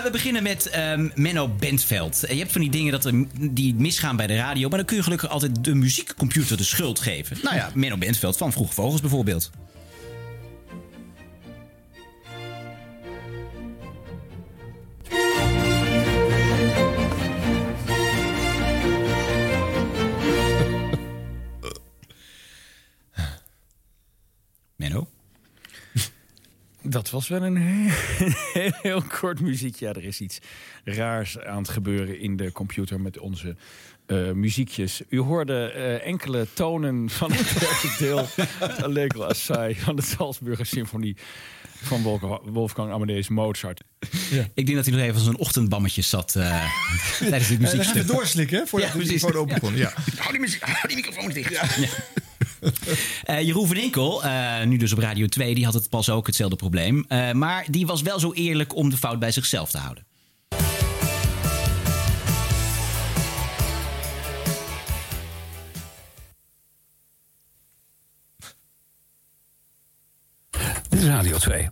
[0.04, 2.24] We beginnen met ehm, Menno Bentveld.
[2.28, 4.68] Je hebt van die dingen dat er, die misgaan bij de radio...
[4.68, 7.36] maar dan kun je gelukkig altijd de muziekcomputer de schuld geven.
[7.42, 9.50] Nou ja, Menno Bentveld van Vroege Vogels bijvoorbeeld.
[26.86, 29.86] Dat was wel een heel, heel kort muziekje.
[29.86, 30.38] Ja, er is iets
[30.84, 33.56] raars aan het gebeuren in de computer met onze
[34.06, 35.02] eh, muziekjes.
[35.08, 38.26] U hoorde eh, enkele tonen van het derde deel
[38.84, 41.16] Allegro Assai van de Salzburger Symfonie
[41.82, 42.02] van
[42.44, 43.80] Wolfgang- Amadeus Mozart.
[44.54, 46.64] Ik denk dat hij nog even als een ochtendbammetje zat eh,
[47.18, 47.94] tijdens dit muziekstuk.
[48.06, 49.76] we doorslikken, hè, voordat Ja, de microfoon open kon.
[49.76, 49.92] Ja.
[50.16, 51.60] Hou die, muziek, hou die microfoon dicht.
[53.24, 56.26] Eh, Jeroen van Inkel, eh, nu dus op Radio 2, die had het pas ook
[56.26, 57.04] hetzelfde probleem.
[57.08, 60.06] Eh, maar die was wel zo eerlijk om de fout bij zichzelf te houden.
[71.04, 71.68] Is Radio 2.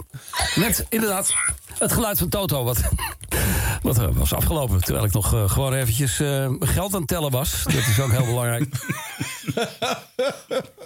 [0.55, 1.35] Met inderdaad
[1.79, 2.81] het geluid van Toto, wat,
[3.83, 4.81] wat eh, was afgelopen.
[4.81, 7.63] Terwijl ik nog eh, gewoon eventjes eh, geld aan het tellen was.
[7.65, 8.67] Dat is ook heel belangrijk.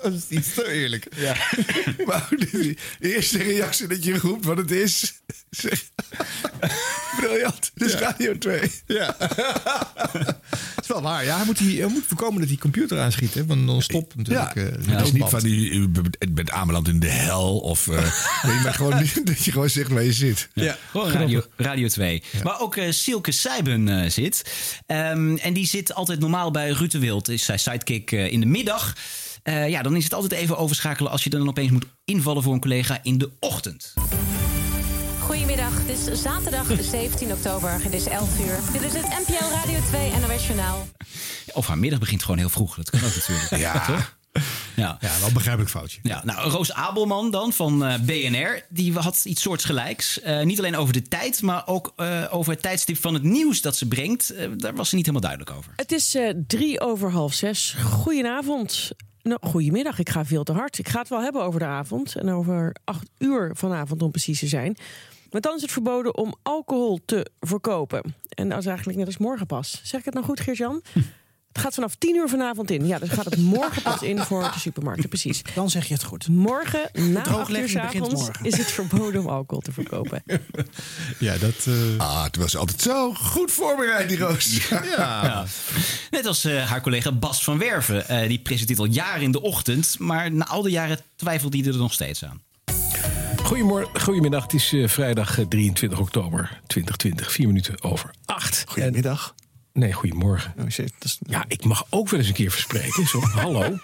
[0.02, 1.06] Dat is iets te eerlijk.
[1.16, 1.36] Ja.
[2.06, 5.20] maar de eerste reactie dat je roept wat het is.
[5.60, 5.84] Zeg-
[7.20, 7.70] Briljant.
[7.74, 8.70] Dit is Radio 2.
[8.86, 9.16] Ja.
[10.74, 11.24] Dat is wel waar.
[11.24, 13.34] Ja, hij moet, die, hij moet voorkomen dat die computer aanschiet.
[13.34, 13.46] Hè?
[13.46, 14.54] Want dan stopt natuurlijk.
[14.54, 15.88] Ja, eh, het is niet van die,
[16.28, 17.58] bent aanbeland in de hel.
[17.58, 17.96] Of eh,
[18.48, 18.90] nee, maar gewoon
[19.24, 20.48] dat je gewoon zegt waar je zit.
[20.54, 22.22] Ja, gewoon Radio, Radio 2.
[22.42, 24.44] Maar ook eh, Silke Seiben eh, zit.
[24.86, 27.28] Ehm, en die zit altijd normaal bij Ruud de Wild.
[27.28, 28.96] Is zijn sidekick eh, in de middag.
[29.42, 32.52] Eh, ja, dan is het altijd even overschakelen als je dan opeens moet invallen voor
[32.52, 33.94] een collega in de ochtend.
[35.26, 37.82] Goedemiddag, het is zaterdag 17 oktober.
[37.82, 38.58] Het is 11 uur.
[38.72, 40.86] Dit is het NPO Radio 2 NOS Journaal.
[41.52, 42.76] Of haar middag begint gewoon heel vroeg.
[42.76, 43.50] Dat kan ook natuurlijk.
[43.66, 43.86] Ja.
[43.86, 44.16] Toch?
[44.76, 44.96] Ja.
[45.00, 45.98] Ja, wel begrijpelijk foutje.
[46.02, 50.20] Ja, nou, Roos Abelman dan van eh, BNR, die had iets soortgelijks.
[50.20, 53.60] Eh niet alleen over de tijd, maar ook eh, over het tijdstip van het nieuws
[53.60, 54.34] dat ze brengt.
[54.56, 55.72] Daar was ze niet helemaal duidelijk over.
[55.76, 57.76] Het is eh, drie over half zes.
[57.82, 58.90] Goedenavond.
[59.22, 59.98] Nou, goedemiddag.
[59.98, 60.78] Ik ga veel te hard.
[60.78, 62.16] Ik ga het wel hebben over de avond.
[62.16, 64.76] En over acht uur vanavond om precies te zijn.
[65.36, 68.14] Want dan is het verboden om alcohol te verkopen.
[68.28, 69.80] En dat is eigenlijk net als morgen pas.
[69.82, 70.82] Zeg ik het nou goed, Geert-Jan?
[71.52, 72.86] Het gaat vanaf 10 uur vanavond in.
[72.86, 75.08] Ja, dus gaat het morgen pas in voor de supermarkten.
[75.08, 75.42] Precies.
[75.54, 76.28] Dan zeg je het goed.
[76.28, 78.44] Morgen, na acht uur drooglegging begint avonds, morgen.
[78.44, 80.22] is het verboden om alcohol te verkopen.
[81.18, 81.66] Ja, dat...
[81.98, 84.68] Ah, het was altijd zo goed voorbereid, die Roos.
[84.96, 85.44] Ja.
[86.10, 88.08] Net als eh, haar collega Bas van Werven.
[88.08, 89.98] Eh, die presenteert al jaren in de ochtend.
[89.98, 92.44] Maar na al die jaren twijfelt hij er nog steeds aan.
[93.46, 94.42] Goedemorgen, goedemiddag.
[94.42, 97.32] Het is eh, vrijdag eh, 23 oktober 2020.
[97.32, 98.64] Vier minuten over acht.
[98.68, 99.34] Goedemiddag.
[99.72, 100.54] Nee, goedemorgen.
[100.58, 101.18] Oh, shit, dat is...
[101.26, 103.06] Ja, ik mag ook wel eens een keer verspreken.
[103.06, 103.78] Zo, hallo.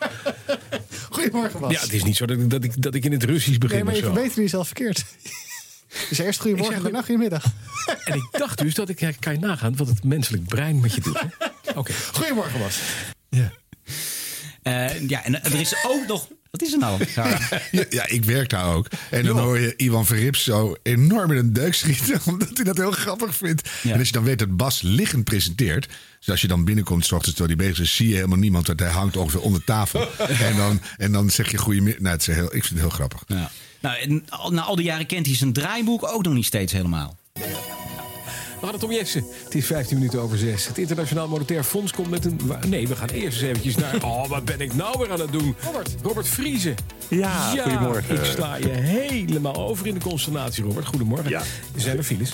[1.10, 1.72] Goedemorgen, Bas.
[1.72, 3.76] Ja, het is niet zo dat ik, dat ik, dat ik in het Russisch begin
[3.76, 5.05] Nee, maar je verbetert jezelf verkeerd.
[6.09, 7.44] Dus eerst goedemorgen, zeg daarna goedemiddag.
[8.05, 10.94] En ik dacht dus dat ik, ja, kan je nagaan wat het menselijk brein met
[10.94, 11.22] je doet.
[11.74, 11.93] Oké.
[12.12, 12.80] Goedemorgen, Bas.
[14.62, 16.28] Eh, ja, en er is ook nog...
[16.53, 17.05] Wat is er nou?
[17.70, 18.87] Ja, ja, ik werk daar ook.
[19.11, 22.20] En dan hoor je Ivan Verrips zo enorm in een deuk schieten.
[22.33, 23.70] Omdat hij dat heel grappig vindt.
[23.83, 25.89] En als je dan weet dat Bas liggend presenteert.
[26.19, 28.66] Dus als je dan binnenkomt, 's ochtends terwijl hij bezig is, zie je helemaal niemand.
[28.66, 30.09] Want hij hangt ongeveer onder tafel.
[30.49, 32.01] en, dan, en dan zeg je goedemiddag.
[32.01, 33.23] Nou, het is heel, ik vind het heel grappig.
[33.27, 33.51] Ja.
[33.81, 37.19] Nou, na al die jaren kent hij zijn draaiboek ook nog niet steeds helemaal.
[38.62, 39.24] We gaan het om Jessen.
[39.44, 40.66] Het is 15 minuten over 6.
[40.66, 42.40] Het Internationaal Monetair Fonds komt met een...
[42.68, 43.94] Nee, we gaan eerst eens eventjes naar...
[44.05, 45.55] Oh, wat ben ik nou weer aan het doen?
[45.64, 45.90] Robert.
[46.02, 46.74] Robert Vriezen.
[47.09, 48.14] Ja, goedemorgen.
[48.14, 50.86] Ik sla je helemaal over in de consternatie, Robert.
[50.86, 51.30] Goedemorgen.
[51.30, 51.43] Ja.
[51.76, 52.30] Zijn er files?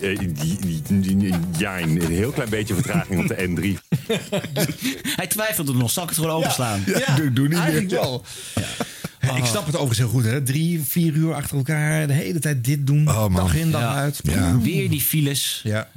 [0.00, 3.96] Eh, die- die- die- die- Ja, een heel klein beetje vertraging op de N3.
[5.18, 5.90] Hij twijfelde nog.
[5.90, 6.82] Zal ik het gewoon overslaan?
[6.86, 8.00] Ja, doe, doe niet eigenlijk meer.
[8.00, 8.24] wel.
[9.36, 10.42] Ik snap het overigens heel goed, hè?
[10.42, 13.08] Drie, vier uur achter elkaar, de hele tijd dit doen.
[13.08, 13.94] Oh, dag in, dag Ja.
[13.94, 14.20] uit.
[14.22, 14.58] Ja.
[14.58, 15.60] Weer die files.
[15.64, 15.88] Ja.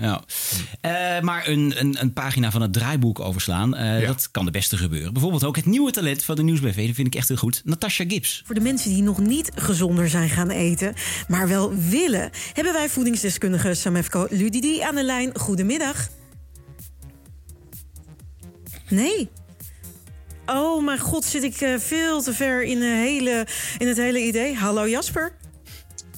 [0.81, 4.77] Eh, maar een, een, een pagina van het draaiboek overslaan, eh, dat kan de beste
[4.77, 5.13] gebeuren.
[5.13, 6.85] Bijvoorbeeld ook het nieuwe talent van de Nieuwsbv.
[6.85, 7.61] Dat vind ik echt heel goed.
[7.65, 8.41] Natasha Gibbs.
[8.45, 10.93] Voor de mensen die nog niet gezonder zijn gaan eten,
[11.27, 15.37] maar wel willen, hebben wij voedingsdeskundige Samefko Ludidi aan de lijn.
[15.39, 16.07] Goedemiddag.
[18.89, 19.29] Nee.
[20.49, 23.45] Oh mijn god, zit ik eh, veel te ver in, de hele,
[23.78, 24.56] in het hele idee.
[24.56, 25.32] Hallo Jasper.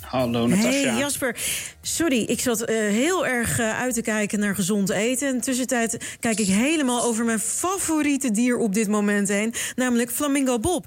[0.02, 0.70] Hallo Natasja.
[0.70, 1.36] Hey Jasper,
[1.82, 5.28] sorry, ik zat eh, heel erg eh, uit te kijken naar gezond eten.
[5.28, 10.60] En tussentijd kijk ik helemaal over mijn favoriete dier op dit moment heen, namelijk Flamingo
[10.60, 10.86] Bob.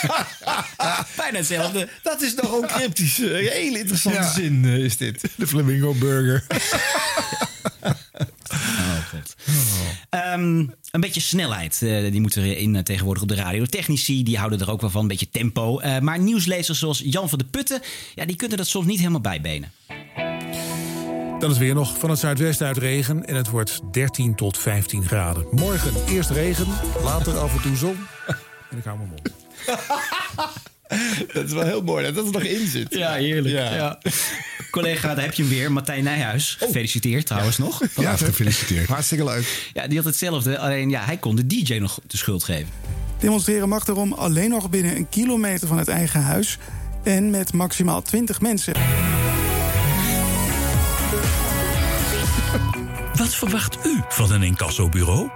[1.16, 1.88] Bijna hetzelfde.
[2.02, 3.18] Dat is nogal cryptisch.
[3.18, 4.32] Een hele interessante Ja.
[4.32, 5.20] zin is dit.
[5.36, 6.44] De Flamingo Burger.
[10.10, 13.64] Ehm, een beetje snelheid, eh, die moet erin eh, tegenwoordig op de radio.
[13.64, 15.78] Technici die houden er ook wel van, een beetje tempo.
[15.78, 17.80] Eh, maar nieuwslezers zoals Jan van de Putten,
[18.14, 19.72] ja, die kunnen dat soms niet helemaal bijbenen.
[21.38, 25.06] Dan is weer nog van het zuidwesten uit regen en het wordt 13 tot 15
[25.06, 25.46] graden.
[25.50, 26.66] Morgen eerst regen,
[27.02, 27.96] later af en toe zon.
[28.70, 29.30] En ik hou mijn mond.
[31.34, 32.94] Dat is wel heel mooi dat dat er nog in zit.
[32.94, 33.54] Ja, heerlijk.
[33.54, 33.98] Ja.
[34.70, 36.56] Collega, daar heb je hem weer, Martijn Nijhuis.
[36.58, 37.82] Gefeliciteerd trouwens nog.
[37.96, 38.88] Ja, gefeliciteerd.
[38.88, 39.70] Hartstikke leuk.
[39.72, 42.68] Ja, die had hetzelfde, alleen ja, hij kon de DJ nog de schuld geven.
[43.18, 46.58] Demonstreren mag daarom alleen nog binnen een kilometer van het eigen huis
[47.04, 48.74] en met maximaal 20 mensen.
[53.14, 55.30] Wat verwacht u van een incassobureau?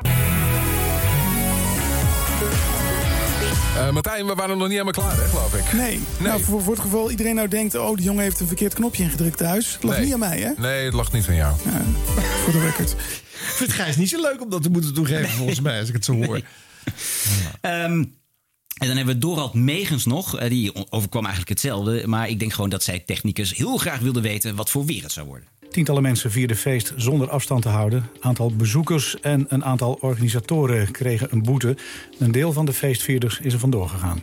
[3.77, 5.73] Eh, Martijn, we waren nog niet helemaal klaar, hè, geloof ik.
[5.73, 7.75] Nee, Nou, voor, voor het geval iedereen nou denkt...
[7.75, 9.73] oh, die jongen heeft een verkeerd knopje ingedrukt thuis.
[9.73, 10.05] Het lag Nee.
[10.05, 10.51] niet aan mij, hè?
[10.57, 11.57] Nee, het lag niet van jou.
[12.45, 12.91] Voor de record.
[12.91, 15.95] Ik vind Gijs niet zo leuk om dat te moeten toegeven, volgens mij, als ik
[15.95, 16.41] het zo hoor.
[17.61, 18.05] Ehm,
[18.75, 20.39] en dan hebben we Dorald Megens nog.
[20.39, 22.07] Eh, die overkwam eigenlijk hetzelfde.
[22.07, 25.13] Maar ik denk gewoon dat zij technicus heel graag wilde weten wat voor weer het
[25.13, 25.49] zou worden.
[25.71, 28.11] Tientallen mensen vierden feest zonder afstand te houden.
[28.21, 31.77] Aantal bezoekers en een aantal organisatoren kregen een boete.
[32.19, 34.23] Een deel van de feestvierders is er vandoor gegaan.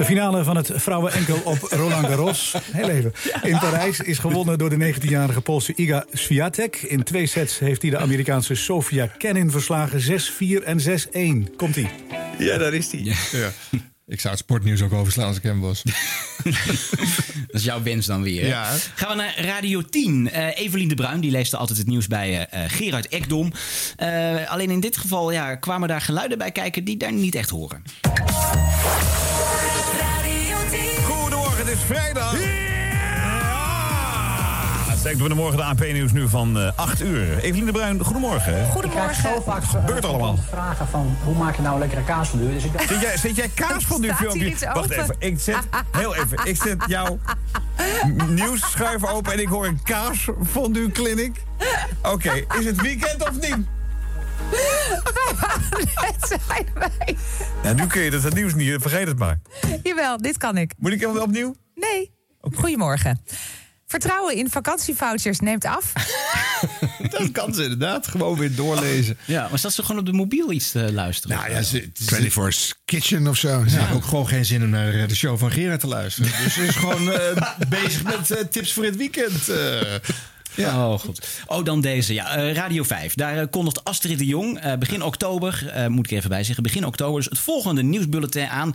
[0.00, 3.12] De finale van het vrouwenenkel op Roland Garros heel even,
[3.42, 6.76] in Parijs is gewonnen door de 19-jarige Poolse Iga Swiatek.
[6.76, 10.20] In twee sets heeft hij de Amerikaanse Sofia Kenin verslagen
[10.62, 10.80] 6-4 en
[11.50, 11.56] 6-1.
[11.56, 11.88] Komt-ie.
[12.38, 13.00] Ja, daar is hij.
[13.30, 13.50] Ja.
[14.06, 15.82] Ik zou het sportnieuws ook overslaan als ik hem was.
[17.46, 18.46] Dat is jouw wens dan weer.
[18.46, 18.76] Ja.
[18.94, 20.30] Gaan we naar Radio 10.
[20.30, 23.52] Eh Evelien de Bruin die leest altijd het nieuws bij eh, eh, Gerard Ekdom.
[23.96, 27.50] Eh, alleen in dit geval ja, kwamen daar geluiden bij kijken die daar niet echt
[27.50, 27.82] horen.
[31.80, 32.40] Goedemorgen, is vrijdag.
[32.40, 33.40] Ja!
[34.86, 37.38] Laatste doen we de morgen de AP-nieuws nu van eh 8 uur.
[37.38, 38.66] Evelien de Bruin, goedemorgen.
[38.82, 40.36] Ik krijg zo vaak gebeurt allemaal?
[40.50, 42.52] vragen van hoe maak je nou een lekkere kaasfondue.
[42.52, 42.88] Dus ik dacht...
[42.88, 44.66] Zit jij, zit jij kaas van nu Staat hier filmpje?
[44.66, 45.02] Wacht open?
[45.02, 45.56] even, ik zet,
[45.90, 47.18] heel even, ik zet jouw
[48.28, 51.42] nieuwsschuif open en ik hoor een kaas van nu clinic.
[52.02, 53.56] Oké, is het weekend of niet?
[56.00, 57.16] Net zijn wij.
[57.62, 59.40] Ja, nu kun je dat het nieuws niet, vergeet het maar.
[59.82, 60.74] Jawel, dit kan ik.
[60.78, 61.54] Moet ik hem wel opnieuw?
[61.92, 62.10] Nee.
[62.40, 63.20] Goedemorgen.
[63.86, 65.92] Vertrouwen in vakantievouchers neemt af.
[67.18, 68.06] Dat kan ze inderdaad.
[68.06, 69.18] Gewoon weer doorlezen.
[69.24, 71.36] Ja, maar zat ze gewoon op de mobiel iets te luisteren?
[71.36, 73.64] Nou ja, ze, 24's Kitchen of zo.
[73.68, 76.30] Ze hebben ook gewoon geen zin om naar eh, de show van Gerard te luisteren.
[76.44, 77.36] Dus ze is gewoon eh,
[77.80, 79.50] bezig met eh, tips voor het weekend.
[80.56, 80.64] Eh.
[80.66, 81.28] Oh, god.
[81.46, 82.14] Oh, dan deze.
[82.14, 83.14] Ja, eh, Radio 5.
[83.14, 86.62] Daar eh, kondigt Astrid de Jong eh, begin oktober, eh, moet ik even bij zeggen,
[86.62, 88.68] begin oktober dus het volgende nieuwsbulletin aan.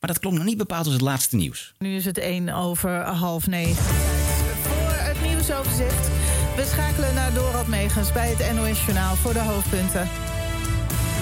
[0.00, 1.74] Maar dat klonk nog niet bepaald als het laatste nieuws.
[1.78, 3.74] Nu is het 1 over half 9.
[4.62, 6.08] Voor het nieuwsoverzicht.
[6.56, 10.29] We schakelen naar Dorad Megens bij het NOS Journaal voor de hoofdpunten.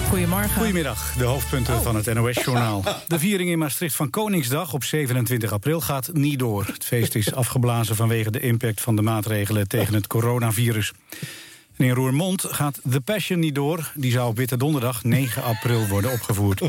[0.09, 0.49] Goedemorgen.
[0.49, 2.83] Goedemiddag, de hoofdpunten van het NOS-journaal.
[3.07, 6.65] De viering in Maastricht van Koningsdag op 27 april gaat niet door.
[6.65, 10.91] Het feest is afgeblazen vanwege de impact van de maatregelen tegen het coronavirus.
[11.75, 13.91] En in Roermond gaat The Passion niet door.
[13.95, 16.61] Die zou op Witte Donderdag 9 april worden opgevoerd.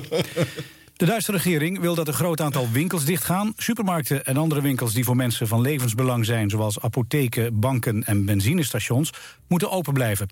[1.01, 3.53] De Duitse regering wil dat een groot aantal winkels dichtgaan.
[3.57, 6.51] Supermarkten en andere winkels die voor mensen van levensbelang zijn...
[6.51, 9.12] zoals apotheken, banken en benzinestations,
[9.47, 10.29] moeten open blijven.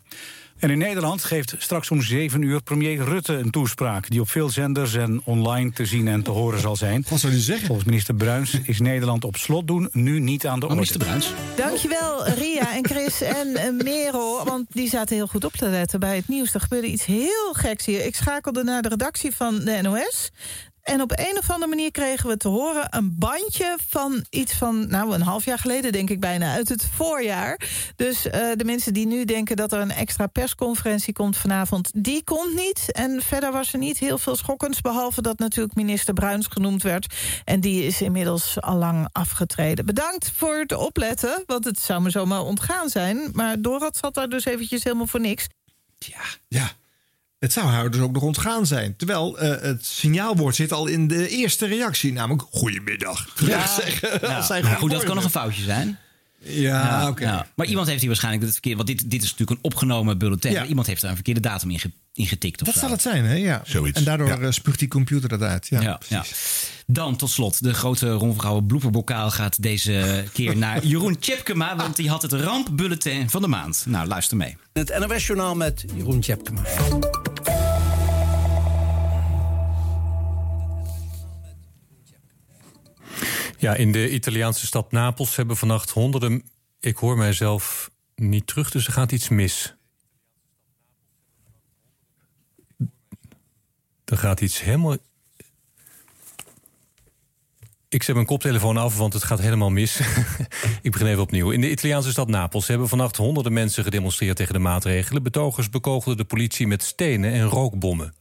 [0.59, 4.10] En in Nederland geeft straks om 7 uur premier Rutte een toespraak...
[4.10, 7.05] die op veel zenders en online te zien en te horen zal zijn.
[7.09, 7.66] Wat zou hij zeggen?
[7.66, 10.74] Volgens minister Bruins is Nederland op slot doen nu niet aan de orde.
[10.74, 11.32] minister Bruins?
[11.56, 14.44] Dankjewel Ria en Chris en eh, Merel.
[14.44, 16.55] Want die zaten heel goed op te letten bij het nieuws.
[16.55, 18.05] Er gebeurde iets heel geks hier.
[18.05, 20.30] Ik schakelde naar de redactie van de NOS.
[20.89, 24.89] En op een of andere manier kregen we te horen een bandje van iets van,
[24.89, 27.60] nou, een half jaar geleden, denk ik bijna, uit het voorjaar.
[27.97, 32.24] Dus eh, de mensen die nu denken dat er een extra persconferentie komt vanavond, die
[32.24, 32.93] komt niet.
[32.93, 37.15] En verder was er niet heel veel schokkends, behalve dat natuurlijk minister Bruins genoemd werd.
[37.44, 39.86] En die is inmiddels al lang afgetreden.
[39.86, 43.28] Bedankt voor het opletten, want het zou me zomaar ontgaan zijn.
[43.32, 45.47] Maar Dorad zat daar dus eventjes helemaal voor niks.
[46.48, 46.70] Ja.
[47.39, 48.97] Het zou haar dus ook nog ontgaan zijn.
[48.97, 52.12] Terwijl eh, het signaalwoord zit al in de eerste reactie.
[52.12, 53.28] Namelijk, goedemiddag.
[53.47, 54.36] Ja, Zeggen, ja.
[54.36, 55.98] als Maar goed dat kan nog een foutje zijn.
[56.43, 57.47] Ja, oké.
[57.55, 58.77] Maar iemand heeft hier waarschijnlijk het verkeerde...
[58.85, 60.52] Want dit, dit is natuurlijk een opgenomen bulletin.
[60.52, 60.65] Ja.
[60.66, 62.60] Iemand heeft daar een verkeerde datum in, ge- in getikt.
[62.60, 62.81] Of Dat zo.
[62.81, 63.35] zal het zijn, hè?
[63.35, 63.62] Ja.
[63.65, 63.98] Zoiets.
[63.98, 64.39] En daardoor Ja.
[64.39, 65.66] eh, spuugt die computer dat uit.
[65.70, 66.24] Ja, Ja, ja.
[66.86, 72.09] Dan tot slot, de grote Ron bloeperbokaal gaat deze keer naar Jeroen Tjepkema, want die
[72.09, 73.82] had het rampbulletin van de maand.
[73.86, 74.56] Nou, luister mee.
[74.73, 76.62] Het NOS-journaal met Jeroen Tjepkema.
[83.59, 86.43] Ja, in de Italiaanse stad Napels hebben vannacht honderden.
[86.80, 89.74] Ik hoor mijzelf niet terug, dus er gaat iets mis.
[94.05, 94.97] Er gaat iets helemaal.
[97.89, 100.01] Ik zet mijn koptelefoon af, want het gaat helemaal mis.
[100.82, 101.51] Ik begin even opnieuw.
[101.51, 105.22] In de Italiaanse stad Napels hebben vannacht honderden mensen gedemonstreerd tegen de maatregelen.
[105.22, 108.14] Betogers bekogelden de politie met stenen en rookbommen.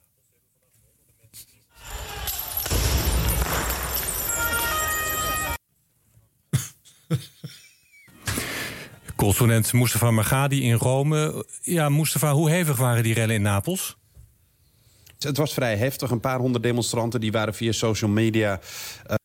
[9.17, 11.45] Correspondent Mustafa Margadi in Rome.
[11.61, 13.97] Ja, Mustafa, hoe hevig waren die rellen in Napels?
[15.19, 16.11] Het was vrij heftig.
[16.11, 18.59] Een paar honderd demonstranten die waren via social media...
[19.05, 19.15] eh,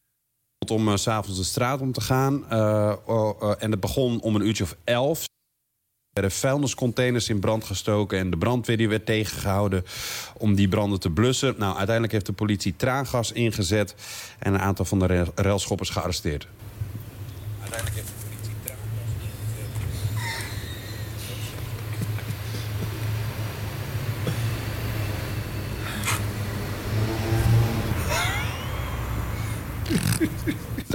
[0.70, 2.50] om eh, s s'avonds de straat om te gaan.
[2.50, 5.20] Eh, oh, eh, en het begon om een uurtje of elf.
[5.20, 8.18] Er werden vuilniscontainers in brand gestoken...
[8.18, 9.84] en de brandweer die werd tegengehouden
[10.36, 11.54] om die branden te blussen.
[11.58, 13.94] Nou, uiteindelijk heeft de politie traangas ingezet...
[14.38, 16.46] en een aantal van de rel- relschoppers gearresteerd.
[17.60, 18.11] Uiteindelijk heeft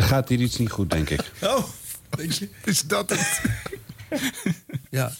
[0.07, 1.21] gaat hier iets niet goed, denk ik.
[1.41, 1.63] Oh,
[2.09, 3.41] weet je, is dat het?
[4.89, 5.11] Ja,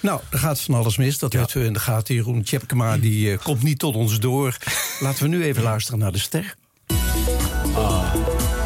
[0.00, 1.18] nou, er gaat van alles mis.
[1.18, 2.14] Dat weten we in de gaten.
[2.14, 4.56] Jeroen Tjepkema die, eh, komt niet tot ons door.
[5.00, 6.54] Laten we nu even luisteren naar de ster.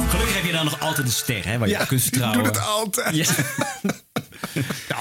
[0.09, 2.07] Gelukkig heb je dan nog altijd een ster, hè, waar je Ja, op kunt ik
[2.07, 2.45] vertrouwen.
[2.45, 3.15] doe het altijd.
[3.17, 3.27] Ja.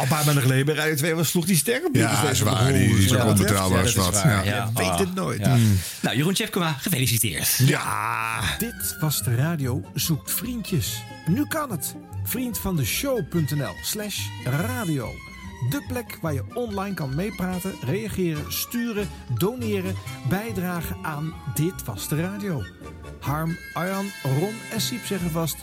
[0.02, 1.96] Een paar maanden geleden bij Radio 2 was, sloeg die ster op.
[1.96, 2.74] Ja, Dus is waar.
[2.74, 4.24] Die- is Ja, ook dat onbetrouwbaar als dat wat.
[4.74, 5.40] weet het nooit.
[5.46, 5.56] ja.
[5.56, 5.78] Mm.
[6.02, 7.56] Nou, Jeroen Tjepkema, gefeliciteerd.
[7.58, 8.40] Ja.
[8.58, 11.02] Dit was de radio Zoekt Vriendjes.
[11.28, 11.96] Nu kan het.
[12.24, 15.10] Vriend van de show.nl slash radio.
[15.70, 19.96] De plek waar je online kan meepraten, reageren, sturen, doneren,
[20.30, 22.64] bijdragen aan Dit Was De Radio.
[23.20, 24.06] Harm, Arjan,
[24.40, 25.56] Ron en Siep zeggen vast...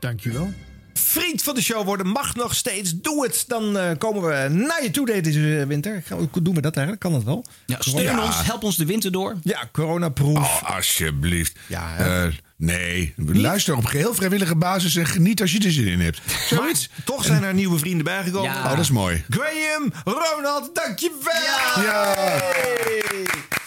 [0.00, 0.52] Dankjewel.
[0.94, 2.92] Vriend van de show worden mag nog steeds.
[3.00, 3.44] Doe het.
[3.46, 6.02] Dan eh, komen we naar je toe deze winter.
[6.06, 7.04] Gaan we- Hoe doen we dat eigenlijk?
[7.04, 7.44] Kan dat wel?
[7.66, 9.36] Ja, steun ons, help ons de winter door.
[9.42, 10.36] Ja, coronaproof.
[10.38, 11.58] Oh, alsjeblieft.
[11.66, 12.26] Ja, Eh,
[12.60, 16.20] nee, luister op geheel vrijwillige basis en geniet als je er zin in hebt.
[16.48, 16.88] Zoiets.
[16.88, 18.50] Maar toch zijn er nieuwe vrienden bijgekomen.
[18.50, 19.24] Oh, dat is mooi.
[19.28, 21.82] Graham, Ronald, dankjewel.
[21.82, 22.14] Ja.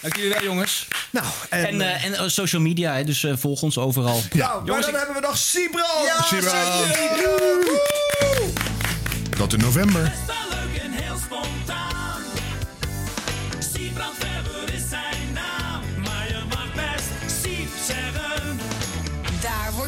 [0.00, 0.88] Dank jullie wel, jongens.
[1.10, 4.22] Nou, en, en, en eh, social media, hè, dus eh, volg ons overal.
[4.32, 6.04] Nou, maar dan hebben we nog Sibran.
[6.04, 6.66] Ja, Sibran.
[9.36, 10.12] Tot in november.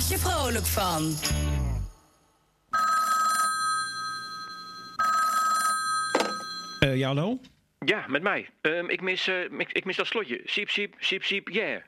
[0.08, 1.14] Word je vrolijk van.
[6.80, 7.40] Eh, ja, hallo?
[7.78, 8.48] Ja, met mij.
[8.60, 10.40] Ehm, ik, mis, eh, ik, ik mis dat slotje.
[10.44, 11.82] Siep, siep, siep, siep, yeah.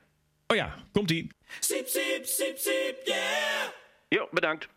[0.47, 1.31] Oh ja, komt-ie.
[1.61, 3.69] Siep, siep, siep, siep, yeah.
[4.09, 4.69] Jo, bedankt.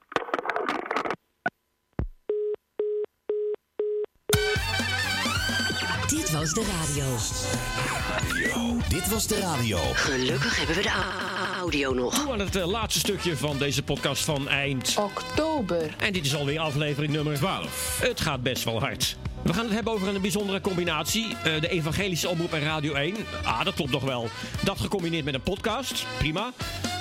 [6.32, 7.04] Dit was de radio.
[8.90, 9.78] Dit was de radio.
[9.94, 10.92] Gelukkig hebben we de
[11.60, 12.14] audio nog.
[12.14, 15.96] Toe aan het eh, laatste stukje van deze podcast van eind oktober.
[15.98, 18.00] En dit is alweer aflevering nummer 12.
[18.02, 19.18] Het gaat best wel hard.
[19.42, 21.36] We gaan het hebben over een bijzondere combinatie.
[21.44, 23.16] Eh, de evangelische omroep en Radio 1.
[23.44, 24.28] Ah, dat klopt nog wel.
[24.64, 26.06] Dat gecombineerd met een podcast.
[26.18, 26.52] Prima.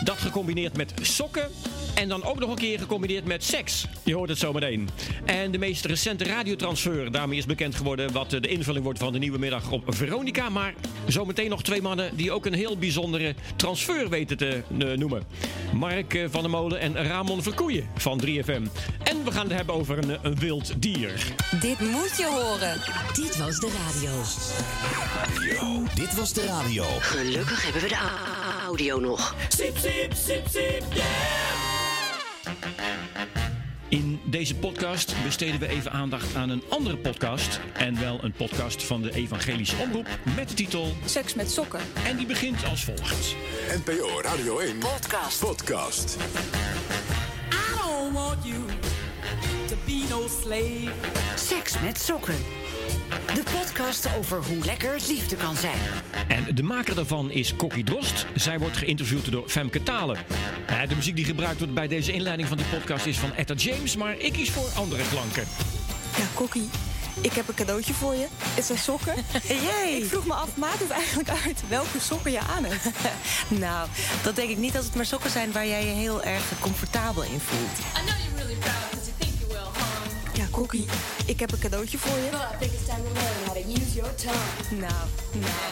[0.04, 1.50] Dat gecombineerd met sokken.
[1.94, 3.86] En dan ook nog een keer gecombineerd met seks.
[4.04, 4.88] Je hoort het zo meteen.
[5.24, 7.12] En de meest recente radiotransfer.
[7.12, 10.48] Daarmee is bekend geworden wat de invulling wordt van de nieuwe middag op Veronica.
[10.48, 10.74] Maar
[11.06, 15.22] zometeen nog twee mannen die ook een heel bijzondere transfer weten te eh, noemen.
[15.72, 18.62] Mark eh, van der Molen en Ramon Verkoeien van 3FM.
[19.02, 21.34] En we gaan het hebben over een, eh, een wild dier.
[21.60, 22.80] Dit moet je horen.
[23.14, 24.10] Dit was de radio.
[25.94, 26.84] Dit was de radio.
[27.00, 27.98] Gelukkig hebben we de
[28.66, 29.34] audio nog.
[29.48, 31.79] Siep, siep, siep, yeah.
[33.88, 37.60] In deze podcast besteden we even aandacht aan een andere podcast.
[37.72, 40.06] En wel een podcast van de Evangelische Omroep
[40.36, 41.80] met de titel Seks met sokken.
[42.06, 43.34] En die begint als volgt.
[43.84, 44.78] NPO Radio 1.
[44.78, 45.40] Podcast.
[45.40, 46.16] Podcast.
[47.52, 48.58] I don't want you
[49.68, 50.92] to be no slave.
[51.36, 52.36] Seks met sokken.
[53.10, 55.78] De podcast over hoe lekker liefde kan zijn.
[56.28, 58.26] En de maker daarvan is Kokkie Drost.
[58.34, 60.16] Zij wordt geïnterviewd door Femke Talen.
[60.66, 63.54] Eh, De muziek die gebruikt wordt bij deze inleiding van die podcast is van Etta
[63.54, 65.44] James, maar ik kies voor andere klanken.
[66.16, 66.68] Ja, Kokkie,
[67.20, 68.26] ik heb een cadeautje voor je.
[68.54, 69.14] Het zijn sokken.
[69.98, 72.84] Ik vroeg me af, maakt het eigenlijk uit welke sokken je aan hebt?
[73.60, 73.88] Nou,
[74.22, 77.22] dat denk ik niet als het maar sokken zijn waar jij je heel erg comfortabel
[77.22, 77.78] in voelt.
[77.78, 78.99] I know you're really proud
[80.60, 80.86] Kokkie,
[81.26, 82.26] ik heb een cadeautje voor je.
[82.26, 84.80] I think it's time to learn how to use your tongue.
[84.84, 85.62] Nou, nou,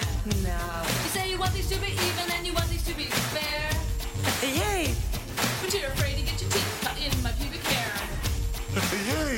[0.48, 0.80] nou.
[1.02, 3.68] You say you want these to be even and you want these to be fair.
[4.40, 4.94] Yay!
[5.60, 7.92] But you're afraid to get your teeth cut in my pubic hair.
[9.08, 9.36] Yay!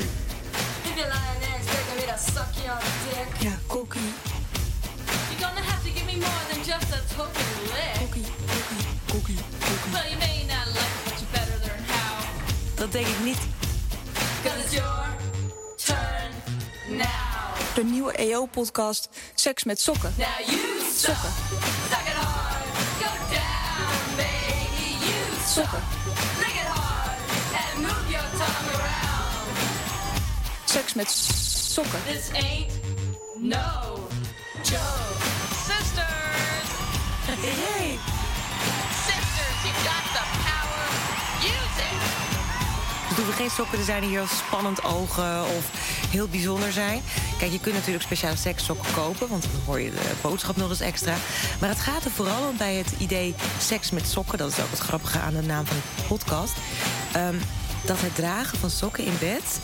[0.89, 3.29] If you're lying there expecting me to suck your dick.
[3.47, 4.11] Ja, Kokkie.
[5.31, 7.95] You're gonna have to give me more than just a token lick.
[8.03, 8.83] Kokkie, Kokkie,
[9.13, 9.93] Kokkie, Kokkie.
[9.95, 12.15] Well, you may not like it, but you better learn how.
[12.75, 13.43] Dat denk ik niet.
[14.43, 15.10] Cause it's your now.
[17.75, 20.15] De nieuwe EO-podcast Seks met Sokken.
[20.97, 21.31] Sokken.
[21.91, 22.65] Suck it hard.
[23.01, 24.89] Go down, baby.
[25.07, 25.23] You
[25.55, 25.83] sokken.
[26.39, 27.19] Lick it hard.
[27.61, 29.47] And move your tongue around.
[30.65, 31.11] Seks met
[31.73, 32.01] sokken.
[32.07, 32.73] This ain't
[33.39, 34.09] no
[34.63, 35.17] joke.
[35.69, 36.69] Sisters.
[37.27, 37.99] Hey.
[39.07, 40.87] Sisters, you got the power.
[41.41, 42.01] Use it.
[43.09, 45.65] Het hoeven geen sokken te zijn die heel spannend ogen of
[46.11, 47.03] heel bijzonder zijn.
[47.41, 50.81] Kijk, je kunt natuurlijk speciale sekssokken kopen, want dan hoor je de boodschap nog eens
[50.81, 51.15] extra.
[51.61, 54.71] Maar het gaat er vooral om bij het idee seks met sokken, dat is ook
[54.71, 56.57] het grappige aan de naam van de podcast,
[57.13, 57.35] ehm,
[57.85, 59.61] dat het dragen van sokken in bed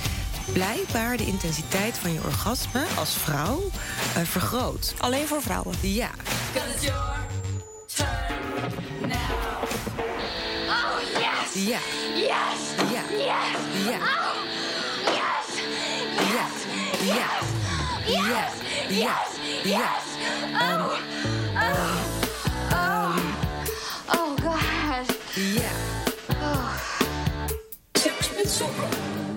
[0.52, 3.70] blijkbaar de intensiteit van je orgasme als vrouw
[4.14, 4.94] eh, vergroot.
[4.98, 5.74] Alleen voor vrouwen?
[5.80, 6.10] Ja.
[10.68, 11.64] Oh, yes.
[11.64, 11.78] Ja.
[12.14, 12.60] Yes.
[12.92, 13.02] Ja.
[13.10, 13.90] Yes.
[13.90, 13.96] Ja.
[13.96, 14.34] Oh,
[15.04, 15.58] yes.
[16.28, 16.46] Ja.
[17.04, 17.14] Ja.
[17.14, 17.55] Ja.
[18.06, 18.48] Ja.
[19.64, 19.90] Ja.
[20.52, 20.84] Ehm,
[21.54, 21.96] ehm,
[22.70, 23.18] ehm,
[24.06, 25.16] Oh, God.
[25.34, 25.70] Ja.
[27.92, 28.88] Seks met sokken.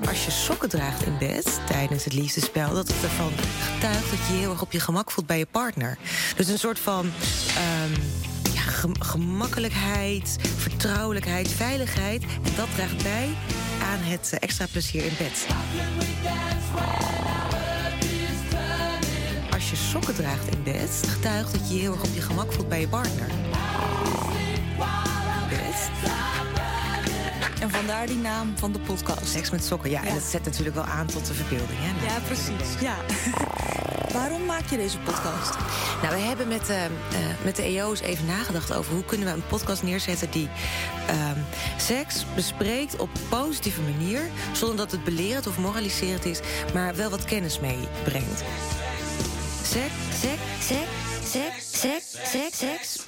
[0.08, 3.32] Als je sokken draagt in bed tijdens het liefdespel, dat het ervan
[3.74, 5.98] getuigt dat je heel erg op je gemak voelt bij je partner.
[6.36, 7.12] Dus een soort van
[7.56, 8.02] ehm,
[8.54, 12.24] ja, gem- gemakkelijkheid, vertrouwelijkheid, veiligheid.
[12.24, 13.30] En dat draagt bij
[13.92, 15.46] aan het eh, extra plezier in bed.
[19.60, 22.52] Als je sokken draagt in bed, getuigt dat je je heel erg op je gemak
[22.52, 23.28] voelt bij je partner.
[27.62, 29.28] En Vandaar die naam van de podcast.
[29.28, 30.04] Seks met sokken, ja.
[30.04, 31.80] En dat zet natuurlijk wel aan tot de verbeelding.
[31.82, 32.06] Hè?
[32.06, 32.82] Ja, precies.
[32.82, 32.96] Ja.
[34.20, 35.56] Waarom maak je deze podcast?
[36.02, 36.92] Nou, we hebben met, eh, eh,
[37.44, 40.50] met de EO's even nagedacht over hoe kunnen we een podcast neerzetten die
[41.08, 41.40] ehm,
[41.78, 44.22] seks bespreekt op een positieve manier,
[44.52, 46.40] zonder dat het belerend of moraliserend is,
[46.74, 48.44] maar wel wat kennis meebrengt.
[49.70, 50.88] Seks, seks, seks,
[51.22, 53.06] seks, seks, seks, seks.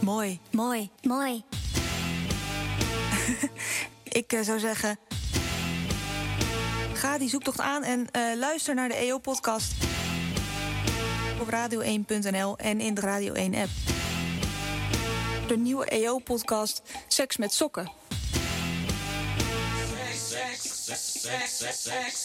[0.00, 0.40] Mooi.
[0.50, 0.90] Mooi.
[1.02, 1.44] Mooi.
[4.20, 4.98] Ik eh, zou zeggen.
[6.92, 9.74] Ga die zoektocht aan en eh, luister naar de EO-podcast.
[11.40, 13.70] Op radio1.nl en in de Radio 1-app.
[15.48, 18.01] De nieuwe EO-podcast Seks met Sokken.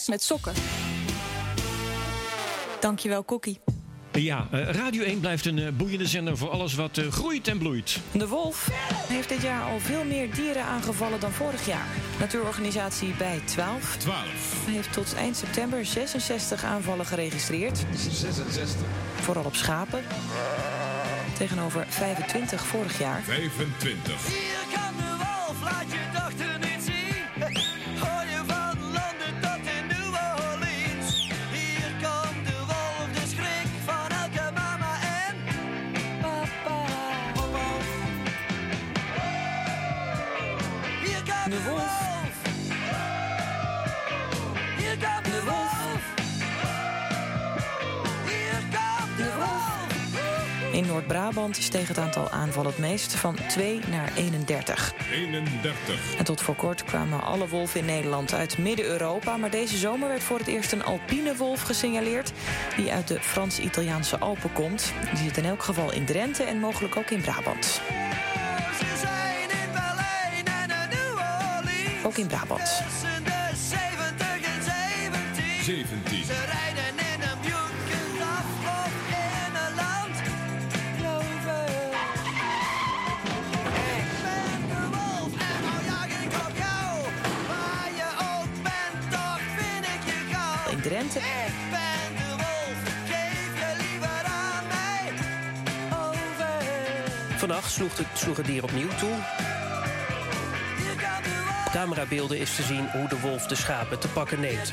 [0.06, 0.52] Met sokken.
[2.80, 3.60] Dankjewel, Kokkie.
[4.12, 7.58] Ja, eh, Radio 1 blijft een eh, boeiende zender voor alles wat eh, groeit en
[7.58, 8.00] bloeit.
[8.12, 8.68] De wolf
[9.08, 11.86] heeft dit jaar al veel meer dieren aangevallen dan vorig jaar.
[12.18, 14.66] Natuurorganisatie bij 12 12.
[14.66, 17.84] heeft tot eind september 66 aanvallen geregistreerd.
[17.94, 18.80] 66.
[19.20, 20.02] Vooral op schapen.
[21.38, 23.22] Tegenover 25 vorig jaar.
[23.22, 24.12] 25.
[24.72, 26.07] kan de wolf, laat je
[50.78, 54.94] In Noord-Brabant steeg het aantal aanvallen het meest van 2 naar 31.
[55.12, 56.16] 31.
[56.18, 59.36] En tot voor kort kwamen alle wolven in Nederland uit Midden-Europa.
[59.36, 62.32] Maar deze zomer werd voor het eerst een alpine wolf gesignaleerd.
[62.76, 64.92] Die uit de Frans-Italiaanse Alpen komt.
[65.10, 67.80] Die zit in elk geval in Drenthe en mogelijk ook in Brabant.
[72.02, 72.60] Ook in Brabant.
[72.60, 76.57] Tussen de 70 en 17.
[97.48, 99.14] Vannacht sloeg het, dier opnieuw toe.
[101.72, 104.72] Camerabeelden is te zien hoe de wolf de schapen te pakken neemt.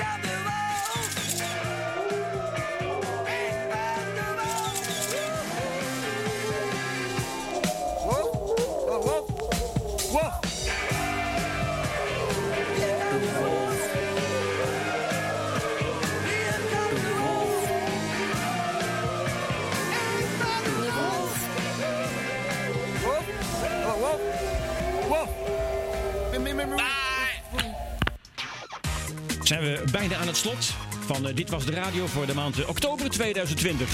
[30.45, 30.73] Slot
[31.05, 33.89] van eh, Dit Was De Radio voor de maand eh, oktober 2020.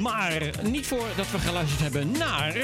[0.00, 2.54] Maar niet voordat we geluisterd hebben naar...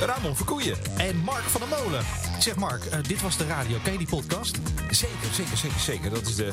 [0.00, 2.04] Ramon Verkoeien en Mark van der Molen.
[2.38, 3.78] Zeg Mark, eh, dit was de radio.
[3.82, 4.58] Ken je die podcast?
[4.90, 6.10] Zeker, zeker, zeker, zeker.
[6.10, 6.52] Dat is de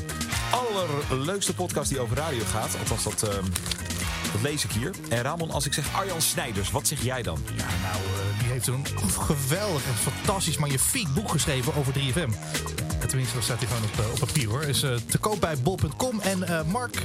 [0.52, 2.78] allerleukste podcast die over radio gaat.
[2.80, 3.44] Althans, dat, ehm,
[4.32, 4.92] dat lees ik hier.
[5.10, 7.40] En Ramon, als ik zeg Arjan Snijders, wat zeg jij dan?
[7.56, 8.86] Ja, nou, eh, die heeft een
[9.20, 12.30] geweldig en fantastisch magnifiek boek geschreven over 3FM.
[13.12, 14.64] Tenminste, dat staat hij gewoon op, eh, op papier hoor.
[14.64, 16.20] Is eh, te koop bij bol.com.
[16.20, 16.96] En eh, Mark,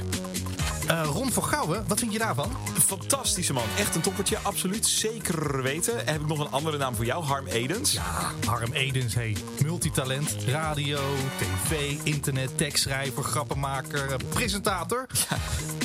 [0.87, 2.51] eh, Ron van Gouwen, wat vind je daarvan?
[2.85, 3.63] Fantastische man.
[3.77, 4.85] Echt een toppertje, absoluut.
[4.85, 6.05] Zeker weten.
[6.07, 7.91] En heb ik nog een andere naam voor jou, Harm Edens.
[7.91, 9.35] Ja, Harm Edens, hey.
[9.63, 10.99] Multitalent, radio,
[11.37, 15.05] tv, internet, tekstschrijver, grappenmaker, presentator.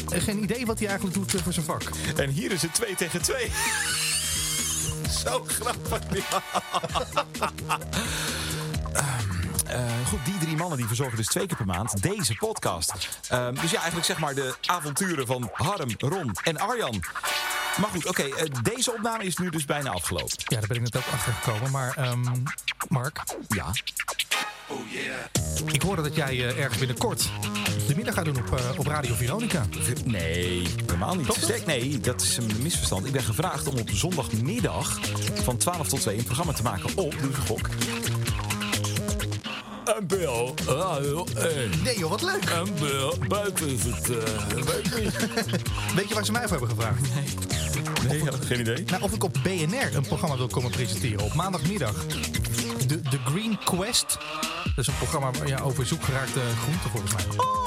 [0.08, 1.82] Eh, Geen idee wat hij eigenlijk doet voor zijn vak.
[2.16, 3.50] En hier is het 2 tegen 2.
[5.24, 6.22] Zo grappig.
[10.12, 12.92] goed, die drie mannen die verzorgen dus twee keer per maand deze podcast.
[13.28, 17.02] Ehm, dus ja, eigenlijk zeg maar de avonturen van Harm, Ron en Arjan.
[17.80, 20.36] Maar goed, oké, eh, deze opname is nu dus bijna afgelopen.
[20.36, 21.70] Ja, daar ben ik net ook achter gekomen.
[21.70, 22.22] Maar ehm,
[22.88, 23.22] Mark?
[23.48, 23.70] Ja?
[25.72, 27.30] Ik hoorde dat jij eh, ergens binnenkort
[27.86, 29.66] de middag gaat doen op, eh, op Radio Veronica.
[30.04, 31.34] Nee, helemaal niet.
[31.40, 33.06] Sterk, nee, dat is een misverstand.
[33.06, 35.00] Ik ben gevraagd om op zondagmiddag
[35.42, 37.14] van 12 tot 2 een programma te maken op,
[37.46, 37.68] gok.
[39.84, 41.70] NPO Radio 1.
[41.82, 42.44] Nee joh, wat leuk.
[42.44, 44.16] NPO, buiten is het, uh,
[44.64, 45.12] weet ik niet.
[45.94, 47.00] Weet je waar ze mij voor hebben gevraagd?
[48.08, 48.84] Nee, geen idee.
[48.86, 52.06] Nou, of ik op BNR een programma wil komen presenteren op maandagmiddag.
[52.86, 54.18] de, de Green Quest.
[54.64, 57.24] Dat is een programma ja, over zoekgeraakte groenten volgens mij.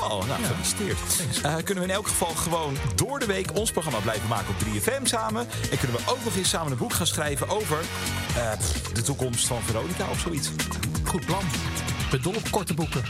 [0.10, 0.98] Oh, nou, gefeliciteerd.
[1.44, 4.56] Eh, kunnen we in elk geval gewoon door de week ons programma blijven maken op
[4.60, 5.48] 3FM samen.
[5.72, 7.80] En kunnen we ook nog eens samen een boek gaan schrijven over
[8.36, 8.52] eh,
[8.94, 10.50] de toekomst van Veronica of zoiets.
[11.04, 11.44] Goed plan.
[12.10, 13.04] Ben dol op korte boeken.